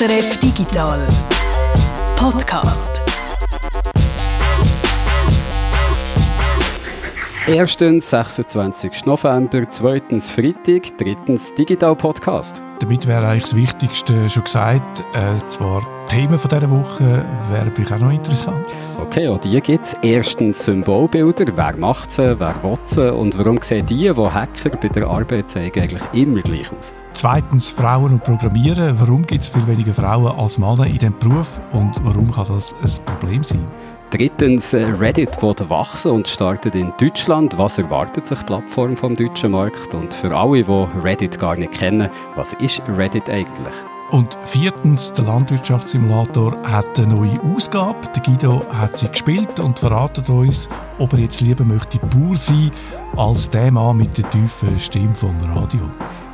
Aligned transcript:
SRF 0.00 0.38
Digital 0.38 1.06
Podcast. 2.16 3.02
Erstens 7.46 8.08
26. 8.08 9.04
November, 9.04 9.70
zweitens 9.70 10.30
Freitag, 10.30 10.96
drittens 10.96 11.52
Digital 11.52 11.94
Podcast. 11.94 12.62
Damit 12.78 13.06
wäre 13.06 13.28
eigentlich 13.28 13.42
das 13.42 13.56
Wichtigste 13.56 14.30
schon 14.30 14.44
gesagt. 14.44 15.04
Äh, 15.12 15.46
zwar 15.46 15.82
Themen 16.10 16.40
von 16.40 16.50
dieser 16.50 16.68
Woche 16.68 17.24
wären 17.52 17.70
vielleicht 17.72 17.92
auch 17.92 18.00
noch 18.00 18.10
interessant. 18.10 18.66
Okay, 19.00 19.28
auch 19.28 19.38
die 19.38 19.60
gibt 19.60 19.86
es. 19.86 19.96
Erstens 20.02 20.64
Symbolbilder. 20.64 21.44
Wer 21.54 21.76
macht 21.76 22.10
sie, 22.10 22.36
wer 22.40 22.60
will 22.64 22.74
sie 22.84 23.14
und 23.14 23.38
warum 23.38 23.58
sehen 23.62 23.86
die, 23.86 24.12
die 24.12 24.12
Hacker 24.12 24.70
bei 24.70 24.88
der 24.88 25.06
Arbeit 25.06 25.48
zeigen, 25.48 25.80
eigentlich 25.80 26.02
immer 26.12 26.40
gleich 26.40 26.66
aus? 26.72 26.92
Zweitens 27.12 27.70
Frauen 27.70 28.14
und 28.14 28.24
Programmieren. 28.24 28.98
Warum 28.98 29.24
gibt 29.24 29.44
es 29.44 29.50
viel 29.50 29.64
weniger 29.68 29.94
Frauen 29.94 30.36
als 30.36 30.58
Männer 30.58 30.86
in 30.86 30.98
diesem 30.98 31.16
Beruf 31.16 31.60
und 31.70 31.94
warum 32.02 32.28
kann 32.32 32.46
das 32.48 32.74
ein 32.82 33.04
Problem 33.04 33.44
sein? 33.44 33.64
Drittens, 34.10 34.72
äh, 34.72 34.86
Reddit 34.86 35.40
wird 35.40 35.70
wachsen 35.70 36.10
und 36.10 36.26
startet 36.26 36.74
in 36.74 36.92
Deutschland. 36.98 37.56
Was 37.56 37.78
erwartet 37.78 38.26
sich 38.26 38.40
die 38.40 38.46
Plattform 38.46 38.96
vom 38.96 39.14
deutschen 39.14 39.52
Markt? 39.52 39.94
Und 39.94 40.12
für 40.12 40.36
alle, 40.36 40.64
die 40.64 40.86
Reddit 41.04 41.38
gar 41.38 41.54
nicht 41.54 41.74
kennen, 41.74 42.10
was 42.34 42.52
ist 42.54 42.82
Reddit 42.88 43.30
eigentlich? 43.30 43.74
Und 44.10 44.36
viertens, 44.44 45.12
der 45.12 45.24
Landwirtschaftssimulator 45.26 46.60
hat 46.64 46.98
eine 46.98 47.14
neue 47.14 47.40
Ausgabe. 47.54 48.08
Der 48.14 48.22
Guido 48.22 48.64
hat 48.72 48.98
sie 48.98 49.08
gespielt 49.08 49.60
und 49.60 49.78
verratet 49.78 50.28
uns, 50.28 50.68
ob 50.98 51.12
er 51.12 51.20
jetzt 51.20 51.40
lieber 51.40 51.64
möchte 51.64 51.98
Bauer 51.98 52.34
sein 52.34 52.72
als 53.16 53.48
der 53.48 53.70
Mann 53.70 53.98
mit 53.98 54.18
der 54.18 54.28
tiefen 54.30 54.78
Stimme 54.80 55.14
vom 55.14 55.36
Radio. 55.54 55.82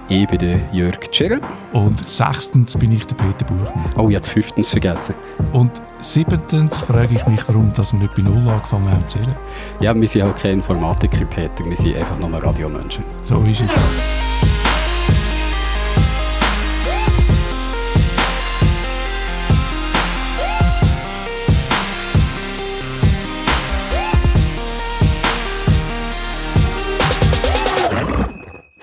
Ich 0.09 0.27
bin 0.29 0.39
der 0.39 0.61
Jörg 0.73 1.01
Tschirr. 1.11 1.41
Und 1.73 2.07
sechstens 2.07 2.77
bin 2.79 2.93
ich 2.93 3.07
der 3.07 3.17
Peter 3.17 3.45
Buchmann. 3.45 3.91
Oh, 3.97 4.09
jetzt 4.09 4.31
fünftens 4.31 4.71
vergessen. 4.71 5.15
Und 5.53 5.83
siebtens 5.99 6.81
frage 6.81 7.15
ich 7.15 7.27
mich, 7.27 7.47
warum 7.47 7.75
dass 7.75 7.93
wir 7.93 8.01
nicht 8.01 8.15
bei 8.15 8.23
Null 8.23 8.49
angefangen 8.49 8.91
haben 8.91 9.07
zu 9.07 9.19
zählen. 9.19 9.37
Ja, 9.81 9.95
wir 9.95 10.09
sind 10.09 10.23
halt 10.23 10.37
keine 10.37 10.55
Informatiker, 10.55 11.27
Peter. 11.27 11.65
Wir 11.65 11.77
sind 11.77 11.97
einfach 11.97 12.19
nur 12.19 12.43
Radiomenschen. 12.43 13.05
So 13.21 13.43
ist 13.43 13.61
es. 13.61 14.66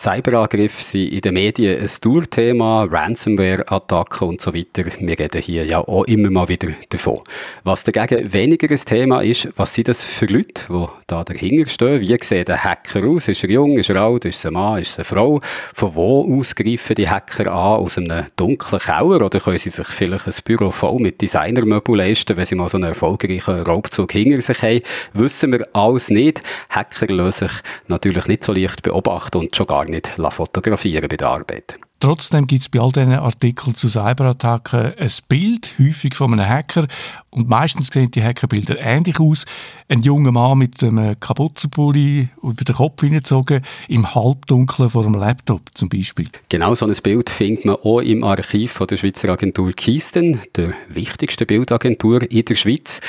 Cyberangriffe 0.04 0.84
sind 0.84 1.14
in 1.14 1.22
den 1.22 1.34
Medien 1.34 1.80
ein 1.82 1.90
Tourthema, 2.02 2.84
Ransomware-Attacken 2.92 4.28
und 4.28 4.42
so 4.42 4.54
weiter. 4.54 4.84
Wir 5.00 5.18
reden 5.18 5.42
hier 5.42 5.64
ja 5.64 5.80
auch 5.80 6.04
immer 6.04 6.30
mal 6.30 6.50
wieder 6.50 6.74
davon. 6.90 7.22
Was 7.64 7.86
dagegen 7.86 8.34
weniger 8.34 8.70
ein 8.70 8.76
Thema 8.76 9.22
ist, 9.22 9.48
was 9.56 9.74
sind 9.74 9.88
das 9.88 10.04
für 10.04 10.26
Leute, 10.26 10.66
die 10.70 10.86
da 11.08 11.24
dahinter 11.24 11.70
stehen? 11.70 12.02
Wie 12.02 12.18
sieht 12.22 12.50
ein 12.50 12.62
Hacker 12.62 13.08
aus? 13.08 13.30
Ist 13.30 13.46
er 13.46 13.52
jung, 13.52 13.78
ist 13.78 13.92
er 13.92 14.02
alt, 14.02 14.26
ist 14.26 14.44
er 14.44 14.52
ein 14.52 14.56
Mann, 14.56 14.82
ist 14.82 14.90
es 14.90 15.00
eine 15.00 15.06
Frau? 15.06 15.40
Von 15.74 15.96
wo 15.96 16.38
aus 16.38 16.54
greifen 16.54 16.96
die 16.96 17.08
Hacker 17.08 17.50
an? 17.50 17.80
Aus 17.80 17.98
einem 17.98 18.26
dunklen 18.36 18.82
Keller? 18.82 19.26
Oder 19.26 19.40
können 19.40 19.58
sie 19.58 19.70
sich 19.70 19.88
vielleicht 19.88 20.28
ein 20.28 20.34
Büro 20.44 20.72
voll 20.72 21.00
mit 21.00 21.22
Designermöbel 21.22 21.96
leisten, 21.96 22.36
wenn 22.36 22.44
sie 22.44 22.56
mal 22.56 22.68
so 22.68 22.76
einen 22.76 22.90
erfolgreichen 22.90 23.62
Raubzug 23.62 24.12
hinter 24.12 24.42
sich 24.42 24.62
haben? 24.62 24.82
Wissen 25.14 25.54
wir 25.54 25.66
alles 25.72 26.10
nicht. 26.10 26.42
Hacker 26.70 27.08
lassen 27.08 27.48
sich 27.48 27.58
natürlich 27.88 28.28
nicht 28.28 28.44
so 28.44 28.52
leicht 28.52 28.84
beobachten 28.84 29.38
und 29.38 29.56
schon 29.56 29.66
gar 29.66 29.86
nicht 29.86 29.93
nicht 29.94 30.12
fotografieren 30.32 31.08
bei 31.08 31.18
der 31.18 31.30
Arbeit. 31.30 31.78
Trotzdem 32.04 32.48
gibt 32.48 32.64
es 32.64 32.68
bei 32.68 32.82
all 32.82 32.92
diesen 32.92 33.14
Artikeln 33.14 33.76
zu 33.76 33.88
Cyberattacken 33.88 34.94
ein 34.98 35.12
Bild, 35.30 35.74
häufig 35.80 36.16
von 36.16 36.34
einem 36.34 36.46
Hacker. 36.46 36.86
Und 37.30 37.48
meistens 37.48 37.88
sehen 37.88 38.12
die 38.12 38.22
Hackerbilder 38.22 38.78
ähnlich 38.82 39.22
aus. 39.22 39.46
Ein 39.88 40.02
junger 40.02 40.34
Mann 40.34 40.58
mit 40.58 40.84
einem 40.84 41.18
Kapuzenpulli 41.18 42.28
über 42.42 42.66
den 42.66 42.76
Kopf 42.76 43.00
hineingezogen, 43.00 43.62
im 43.88 44.14
Halbdunkeln 44.14 44.90
vor 44.90 45.06
einem 45.06 45.14
Laptop 45.14 45.62
zum 45.76 45.88
Beispiel. 45.88 46.28
Genau 46.50 46.76
so 46.76 46.86
ein 46.86 46.96
Bild 47.02 47.30
findet 47.30 47.64
man 47.64 47.78
auch 47.78 48.02
im 48.02 48.26
Archiv 48.26 48.74
von 48.74 48.88
der 48.88 48.98
Schweizer 48.98 49.30
Agentur 49.30 49.72
Kisten, 49.72 50.42
der 50.58 50.74
wichtigsten 50.90 51.48
Bildagentur 51.48 52.30
in 52.30 52.44
der 52.44 52.56
Schweiz. 52.56 53.00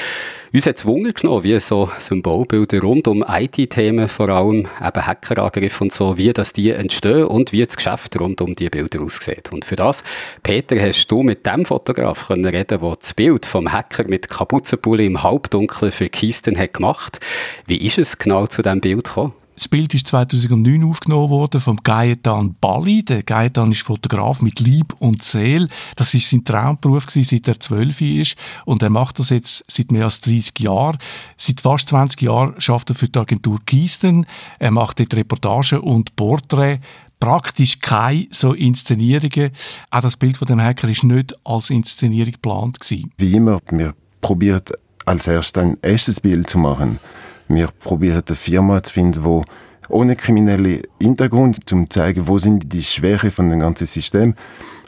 Uns 0.54 0.66
hat 0.66 0.76
es 0.76 0.86
Wunder 0.86 1.12
genommen, 1.12 1.42
wie 1.42 1.58
so 1.58 1.90
Symbolbilder 1.98 2.80
rund 2.80 3.08
um 3.08 3.24
IT-Themen, 3.26 4.08
vor 4.08 4.28
allem 4.28 4.68
eben 4.80 5.06
Hackerangriffe 5.06 5.82
und 5.82 5.92
so, 5.92 6.16
wie 6.16 6.32
das 6.32 6.52
die 6.52 6.70
entstehen 6.70 7.24
und 7.24 7.50
wie 7.50 7.64
das 7.64 7.74
Geschäft 7.74 8.20
rund 8.20 8.40
um 8.40 8.54
die 8.54 8.70
Bilder 8.70 9.02
aussieht. 9.02 9.52
Und 9.52 9.64
für 9.64 9.74
das, 9.74 10.04
Peter, 10.44 10.80
hast 10.80 11.08
du 11.08 11.24
mit 11.24 11.44
dem 11.44 11.64
Fotograf 11.64 12.28
können 12.28 12.44
reden, 12.44 12.78
der 12.80 12.96
das 13.00 13.14
Bild 13.14 13.46
vom 13.46 13.72
Hacker 13.72 14.04
mit 14.06 14.30
Kapuzenpulli 14.30 15.06
im 15.06 15.24
Halbdunkeln 15.24 15.90
für 15.90 16.08
Kisten 16.08 16.56
hat 16.56 16.74
gemacht. 16.74 17.18
Wie 17.66 17.84
ist 17.84 17.98
es 17.98 18.16
genau 18.16 18.46
zu 18.46 18.62
diesem 18.62 18.80
Bild 18.80 19.02
gekommen? 19.02 19.32
Das 19.54 19.68
Bild 19.68 19.94
ist 19.94 20.08
2009 20.08 20.82
aufgenommen 20.84 21.30
worden 21.30 21.60
vom 21.60 21.76
Gaetan 21.76 22.56
Bali. 22.60 23.04
Der 23.04 23.22
Gaetan 23.22 23.70
ist 23.70 23.82
Fotograf 23.82 24.42
mit 24.42 24.58
Lieb 24.58 24.94
und 24.98 25.22
Seele. 25.22 25.68
Das 25.94 26.12
ist 26.12 26.28
sein 26.28 26.44
Traumberuf 26.44 27.06
gewesen, 27.06 27.36
seit 27.36 27.48
er 27.48 27.60
zwölf 27.60 28.00
ist. 28.00 28.36
Und 28.64 28.82
er 28.82 28.90
macht 28.90 29.20
das 29.20 29.30
jetzt 29.30 29.64
seit 29.68 29.92
mehr 29.92 30.04
als 30.04 30.20
30 30.22 30.58
Jahren. 30.58 30.98
Seit 31.36 31.60
fast 31.60 31.88
20 31.88 32.22
Jahren 32.22 32.60
schafft 32.60 32.90
er 32.90 32.96
für 32.96 33.08
die 33.08 33.18
Agentur 33.18 33.58
Kisten. 33.64 34.26
Er 34.58 34.72
macht 34.72 34.98
dort 34.98 35.14
Reportagen 35.14 35.80
und 35.80 36.16
Porträts 36.16 36.84
praktisch 37.20 37.78
keine 37.78 38.26
so 38.30 38.54
Inszenierungen. 38.54 39.50
Auch 39.90 40.00
das 40.00 40.16
Bild 40.16 40.36
von 40.36 40.48
dem 40.48 40.60
Hacker 40.60 40.88
ist 40.88 41.04
nicht 41.04 41.34
als 41.44 41.70
Inszenierung 41.70 42.32
geplant 42.32 42.80
gewesen. 42.80 43.12
Wie 43.18 43.34
immer, 43.34 43.60
wir 43.70 43.94
probiert 44.20 44.72
als 45.06 45.28
erstes 45.28 45.62
ein 45.62 45.82
echtes 45.82 46.20
Bild 46.20 46.50
zu 46.50 46.58
machen. 46.58 46.98
Wir 47.48 47.68
probieren 47.68 48.22
eine 48.26 48.36
Firma 48.36 48.82
zu 48.82 48.92
finden, 48.92 49.24
wo 49.24 49.44
ohne 49.88 50.16
kriminelle 50.16 50.82
Hintergrund, 51.00 51.68
zum 51.68 51.88
zeigen, 51.90 52.26
wo 52.26 52.38
sind 52.38 52.72
die 52.72 52.82
Schwächen 52.82 53.30
von 53.30 53.48
dem 53.48 53.60
ganzen 53.60 53.86
System. 53.86 54.34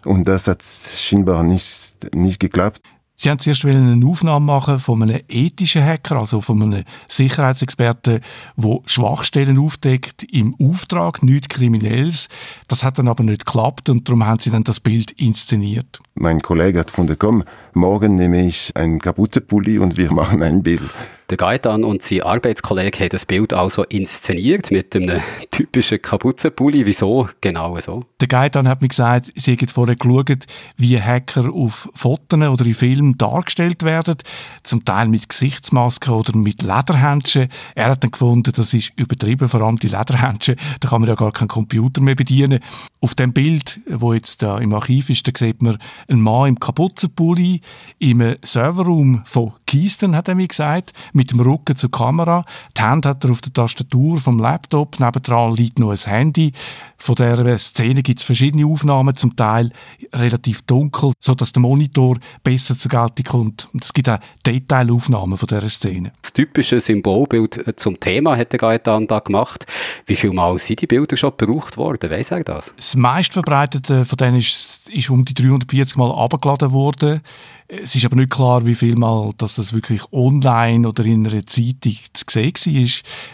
Und 0.05 0.27
das 0.27 0.49
hat 0.49 0.62
scheinbar 0.62 1.43
nicht, 1.43 1.97
nicht 2.15 2.41
geklappt. 2.41 2.81
Sie 3.19 3.31
haben 3.31 3.39
zuerst 3.39 3.65
eine 3.65 4.06
Aufnahme 4.06 4.45
machen 4.45 4.78
von 4.78 5.03
einem 5.03 5.22
ethischen 5.28 5.83
Hacker, 5.83 6.16
also 6.16 6.43
von 6.43 6.62
einem 6.62 6.84
Sicherheitsexperten, 7.09 8.21
der 8.56 8.78
Schwachstellen 8.84 9.59
aufdeckt 9.59 10.22
im 10.25 10.55
Auftrag, 10.61 11.22
nichts 11.22 11.49
Kriminelles. 11.49 12.28
Das 12.69 12.84
hat 12.84 12.99
dann 12.99 13.09
aber 13.09 13.25
nicht 13.25 13.47
geklappt 13.47 13.89
und 13.89 14.06
darum 14.06 14.27
haben 14.27 14.41
sie 14.41 14.50
dann 14.50 14.65
das 14.65 14.81
Bild 14.81 15.12
inszeniert. 15.12 15.99
Mein 16.15 16.43
Kollege 16.43 16.78
hat 16.78 16.89
gefunden, 16.89 17.16
komm, 17.19 17.43
morgen 17.72 18.16
nehme 18.16 18.47
ich 18.47 18.71
einen 18.77 19.00
Kapuzenpulli 19.00 19.78
und 19.78 19.97
wir 19.97 20.12
machen 20.12 20.43
ein 20.43 20.62
Bild. 20.62 20.83
Der 21.28 21.37
Gaetan 21.37 21.82
und 21.82 22.04
sein 22.04 22.22
Arbeitskollege 22.22 23.00
haben 23.00 23.09
das 23.09 23.26
Bild 23.26 23.53
also 23.53 23.82
inszeniert 23.82 24.70
mit 24.70 24.94
einem 24.94 25.20
typischen 25.50 26.00
Kapuzenpulli. 26.00 26.87
Wieso 26.87 27.28
genau 27.41 27.81
so? 27.81 28.04
Der 28.20 28.28
Gaetan 28.28 28.69
hat 28.69 28.81
mir 28.81 28.87
gesagt, 28.87 29.32
sie 29.34 29.53
hätten 29.53 29.66
vorher 29.66 29.97
geschaut, 29.97 30.47
wie 30.76 31.03
Hacker 31.03 31.53
auf 31.53 31.88
Fotos 31.94 32.41
oder 32.41 32.65
in 32.65 32.75
Filmen 32.75 33.19
dargestellt 33.19 33.82
werden. 33.82 34.19
Zum 34.62 34.84
Teil 34.84 35.09
mit 35.09 35.28
Gesichtsmasken 35.28 36.12
oder 36.12 36.36
mit 36.38 36.62
Lederhändchen. 36.62 37.48
Er 37.75 37.91
hat 37.91 38.04
dann 38.04 38.12
gefunden, 38.12 38.53
das 38.54 38.72
ist 38.72 38.92
übertrieben, 38.94 39.48
vor 39.48 39.62
allem 39.62 39.81
die 39.81 39.88
Lederhändchen. 39.88 40.54
Da 40.78 40.88
kann 40.88 41.00
man 41.00 41.09
ja 41.09 41.16
gar 41.16 41.32
keinen 41.32 41.48
Computer 41.48 42.03
mehr 42.03 42.15
bedienen. 42.15 42.60
Auf 43.00 43.16
dem 43.16 43.32
Bild, 43.32 43.81
wo 43.88 44.12
jetzt 44.12 44.42
da 44.42 44.59
im 44.59 44.72
Archiv 44.72 45.10
ist, 45.10 45.26
da 45.26 45.32
sieht 45.36 45.60
man 45.60 45.78
einen 46.09 46.20
Mann 46.20 46.50
im 46.50 46.60
Kapuzenpulli 46.60 47.62
im 47.98 48.36
Serverraum 48.42 49.22
von 49.25 49.54
Keystone, 49.66 50.16
hat 50.16 50.28
er 50.28 50.34
mir 50.34 50.49
gesagt 50.49 50.93
mit 51.12 51.32
dem 51.32 51.41
Rücken 51.41 51.77
zur 51.77 51.91
Kamera. 51.91 52.44
Die 52.77 52.82
Hand 52.82 53.04
hat 53.04 53.25
er 53.25 53.31
auf 53.31 53.41
der 53.41 53.53
Tastatur 53.53 54.19
vom 54.19 54.38
Laptop. 54.38 55.00
Nebendran 55.00 55.54
liegt 55.54 55.78
noch 55.78 55.91
ein 55.91 56.10
Handy. 56.10 56.53
Von 56.98 57.15
dieser 57.15 57.59
Szene 57.59 58.03
gibt 58.03 58.21
es 58.21 58.27
verschiedene 58.27 58.66
Aufnahmen, 58.66 59.15
zum 59.15 59.37
Teil 59.37 59.71
relativ 60.13 60.63
dunkel, 60.63 61.13
sodass 61.21 61.53
der 61.53 61.63
Monitor 61.63 62.16
besser 62.43 62.75
zur 62.75 62.91
Geltung 62.91 63.25
kommt. 63.25 63.69
Und 63.72 63.84
es 63.84 63.93
gibt 63.93 64.09
auch 64.09 64.19
Detailaufnahmen 64.47 65.37
von 65.37 65.47
dieser 65.47 65.69
Szene. 65.69 66.13
Das 66.22 66.33
typische 66.33 66.81
Symbolbild 66.81 67.75
zum 67.77 68.01
Thema 68.01 68.37
hat 68.37 68.53
der 68.53 68.59
Gaetan 68.59 69.07
da 69.07 69.21
gemacht. 69.21 69.66
Wie 70.07 70.16
viele 70.16 70.33
Mal 70.33 70.59
sind 70.59 70.81
die 70.81 70.87
Bilder 70.87 71.16
schon 71.16 71.33
gebraucht 71.37 71.77
worden? 71.77 72.10
Weiss 72.10 72.31
er 72.31 72.45
das? 72.45 72.72
Das 72.77 72.97
meistverbreitete 72.97 74.04
von 74.04 74.16
denen 74.16 74.39
ist, 74.39 74.89
ist 74.89 75.10
um 75.10 75.25
die 75.25 75.34
340 75.34 75.97
Mal 75.97 76.10
abgeladen 76.10 76.72
worden. 76.72 77.21
Es 77.69 77.97
ist 77.97 78.04
aber 78.04 78.16
nicht 78.16 78.31
klar, 78.31 78.65
wie 78.65 78.77
viel 78.77 78.95
Mal 78.95 79.31
dass 79.39 79.57
das 79.57 79.72
wirklich 79.72 80.01
online 80.13 80.89
oder 80.89 81.04
in 81.04 81.27
einer 81.27 81.45
Zeitung 81.47 81.97
zu 82.13 82.25
sehen 82.28 82.53
war, 82.54 82.91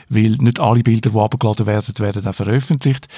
weil 0.08 0.30
nicht 0.38 0.58
alle 0.58 0.82
Bilder, 0.82 1.10
die 1.10 1.18
abgeladen 1.18 1.66
werden, 1.66 1.98
werden 1.98 2.26
auch 2.26 2.34
veröffentlicht. 2.34 3.08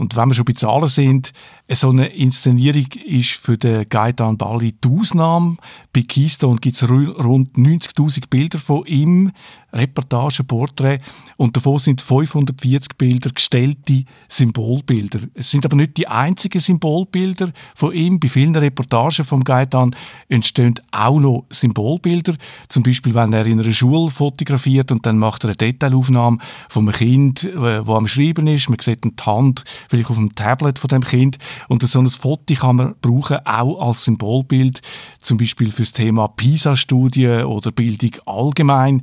Und 0.00 0.16
wenn 0.16 0.28
wir 0.28 0.34
schon 0.34 0.46
bei 0.46 0.54
Zahlen 0.54 0.88
sind, 0.88 1.32
So 1.72 1.90
eine 1.90 2.08
Inszenierung 2.08 2.88
ist 3.06 3.30
für 3.30 3.56
den 3.56 3.88
Gaetan 3.88 4.36
Bali 4.36 4.72
die 4.72 4.88
Ausnahme. 4.88 5.56
Bei 5.92 6.02
Keystone 6.02 6.58
gibt 6.58 6.74
es 6.74 6.88
rund 6.88 7.54
90.000 7.54 8.24
Bilder 8.28 8.58
von 8.58 8.84
ihm, 8.86 9.30
Reportagen, 9.72 10.46
Porträts 10.46 11.04
und 11.36 11.56
davon 11.56 11.78
sind 11.78 12.00
540 12.00 12.98
Bilder 12.98 13.30
gestellte 13.30 14.04
Symbolbilder. 14.26 15.20
Es 15.34 15.52
sind 15.52 15.64
aber 15.64 15.76
nicht 15.76 15.96
die 15.96 16.08
einzigen 16.08 16.58
Symbolbilder 16.58 17.52
von 17.76 17.92
ihm. 17.92 18.18
Bei 18.18 18.28
vielen 18.28 18.56
Reportagen 18.56 19.24
vom 19.24 19.44
Gaetan 19.44 19.94
entstehen 20.28 20.74
auch 20.90 21.20
noch 21.20 21.44
Symbolbilder. 21.50 22.34
Zum 22.68 22.82
Beispiel, 22.82 23.14
wenn 23.14 23.32
er 23.32 23.46
in 23.46 23.60
einer 23.60 23.72
Schule 23.72 24.10
fotografiert 24.10 24.90
und 24.90 25.06
dann 25.06 25.18
macht 25.18 25.44
er 25.44 25.50
eine 25.50 25.56
Detailaufnahme 25.56 26.38
von 26.68 26.88
einem 26.88 26.96
Kind, 26.96 27.44
äh, 27.44 27.86
wo 27.86 27.94
am 27.94 28.08
Schreiben 28.08 28.48
ist. 28.48 28.68
Man 28.68 28.80
sieht 28.80 29.04
die 29.04 29.12
Hand 29.24 29.62
vielleicht 29.88 30.10
auf 30.10 30.16
dem 30.16 30.34
Tablet 30.34 30.80
von 30.80 30.88
dem 30.88 31.04
Kind 31.04 31.38
und 31.68 31.86
so 31.86 32.00
ein 32.00 32.08
Foto 32.08 32.54
kann 32.54 32.76
man 32.76 32.94
brauchen, 33.00 33.38
auch 33.44 33.88
als 33.88 34.04
Symbolbild, 34.04 34.80
zum 35.20 35.38
Beispiel 35.38 35.70
für 35.70 35.82
das 35.82 35.92
Thema 35.92 36.28
PISA-Studie 36.28 37.44
oder 37.44 37.72
Bildung 37.72 38.12
allgemein. 38.26 39.02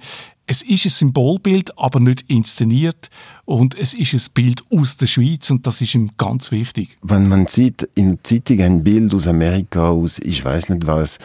Es 0.50 0.62
ist 0.62 0.86
ein 0.86 0.90
Symbolbild, 0.90 1.78
aber 1.78 2.00
nicht 2.00 2.24
inszeniert. 2.30 3.10
Und 3.44 3.78
es 3.78 3.94
ist 3.94 4.14
ein 4.14 4.34
Bild 4.34 4.64
aus 4.72 4.96
der 4.96 5.08
Schweiz 5.08 5.50
und 5.50 5.68
das 5.68 5.82
ist 5.82 5.94
ihm 5.94 6.12
ganz 6.18 6.52
wichtig. 6.52 6.98
Wenn 7.02 7.28
man 7.28 7.48
sieht 7.48 7.90
in 7.96 8.10
der 8.10 8.24
Zeitung 8.24 8.62
ein 8.62 8.84
Bild 8.84 9.14
aus 9.14 9.28
Amerika, 9.28 9.90
aus 9.90 10.20
ich 10.20 10.44
weiß 10.44 10.70
nicht 10.70 10.88
was, 10.88 11.20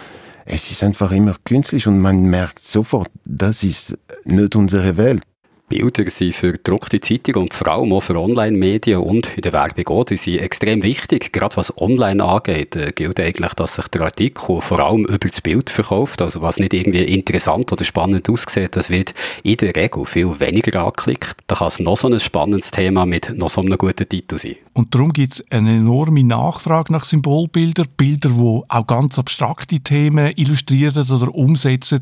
es 0.45 0.71
ist 0.73 0.83
einfach 0.83 1.13
immer 1.13 1.37
künstlich 1.45 1.87
und 1.87 2.01
man 2.01 2.23
merkt 2.23 2.61
sofort, 2.61 3.11
das 3.25 3.63
ist 3.63 3.97
nicht 4.25 4.57
unsere 4.57 4.97
Welt. 4.97 5.23
Bilder 5.73 6.11
sind 6.11 6.35
für 6.35 6.53
gedruckte 6.53 7.01
Zeitung 7.01 7.45
und 7.45 7.55
vor 7.55 7.67
allem 7.69 7.93
auch 7.95 8.03
für 8.03 8.17
Online-Medien 8.17 9.01
und 9.01 9.35
in 9.37 9.41
der 9.41 9.55
Werbung 9.55 9.89
auch, 9.89 10.05
die 10.05 10.19
sind 10.19 10.39
extrem 10.39 10.83
wichtig. 10.83 11.33
Gerade 11.33 11.57
was 11.57 11.77
online 11.79 12.23
angeht, 12.23 12.77
äh, 12.77 12.93
gilt 12.93 13.19
eigentlich, 13.19 13.55
dass 13.55 13.77
sich 13.77 13.89
der 13.89 14.03
Artikel 14.03 14.61
vor 14.61 14.81
allem 14.81 15.07
über 15.07 15.29
das 15.29 15.41
Bild 15.41 15.71
verkauft. 15.71 16.21
Also 16.21 16.43
was 16.43 16.59
nicht 16.59 16.75
irgendwie 16.75 17.05
interessant 17.05 17.73
oder 17.73 17.85
spannend 17.85 18.29
aussieht, 18.29 18.77
das 18.77 18.91
wird 18.91 19.15
in 19.43 19.57
der 19.57 19.75
Regel 19.75 20.05
viel 20.05 20.39
weniger 20.41 20.85
angeklickt. 20.85 21.37
Da 21.47 21.55
kann 21.57 21.69
es 21.69 21.81
noch 21.81 21.97
so 21.97 22.09
ein 22.09 22.21
spannendes 22.21 22.71
Thema 22.71 23.07
mit 23.07 23.35
noch 23.35 23.49
so 23.49 23.63
einem 23.63 23.79
guten 23.79 24.07
Titel 24.07 24.37
sein. 24.37 24.57
Und 24.75 24.95
darum 24.95 25.13
gibt 25.13 25.35
es 25.35 25.51
eine 25.51 25.77
enorme 25.77 26.25
Nachfrage 26.25 26.93
nach 26.93 27.05
Symbolbildern, 27.05 27.89
Bilder, 27.97 28.31
die 28.31 28.63
auch 28.69 28.87
ganz 28.87 29.19
abstrakte 29.19 29.81
Themen 29.81 30.33
illustrieren 30.37 31.11
oder 31.11 31.35
umsetzen. 31.35 32.01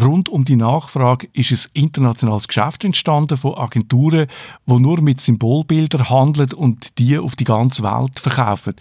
Rund 0.00 0.28
um 0.28 0.44
die 0.44 0.56
Nachfrage 0.56 1.28
ist 1.32 1.50
ein 1.52 1.82
internationales 1.82 2.46
Geschäft 2.46 2.84
entstanden 2.84 3.38
von 3.38 3.54
Agenturen, 3.54 4.26
die 4.66 4.78
nur 4.78 5.00
mit 5.00 5.20
Symbolbildern 5.20 6.10
handeln 6.10 6.52
und 6.52 6.98
die 6.98 7.18
auf 7.18 7.36
die 7.36 7.44
ganze 7.44 7.82
Welt 7.82 8.20
verkaufen. 8.20 8.74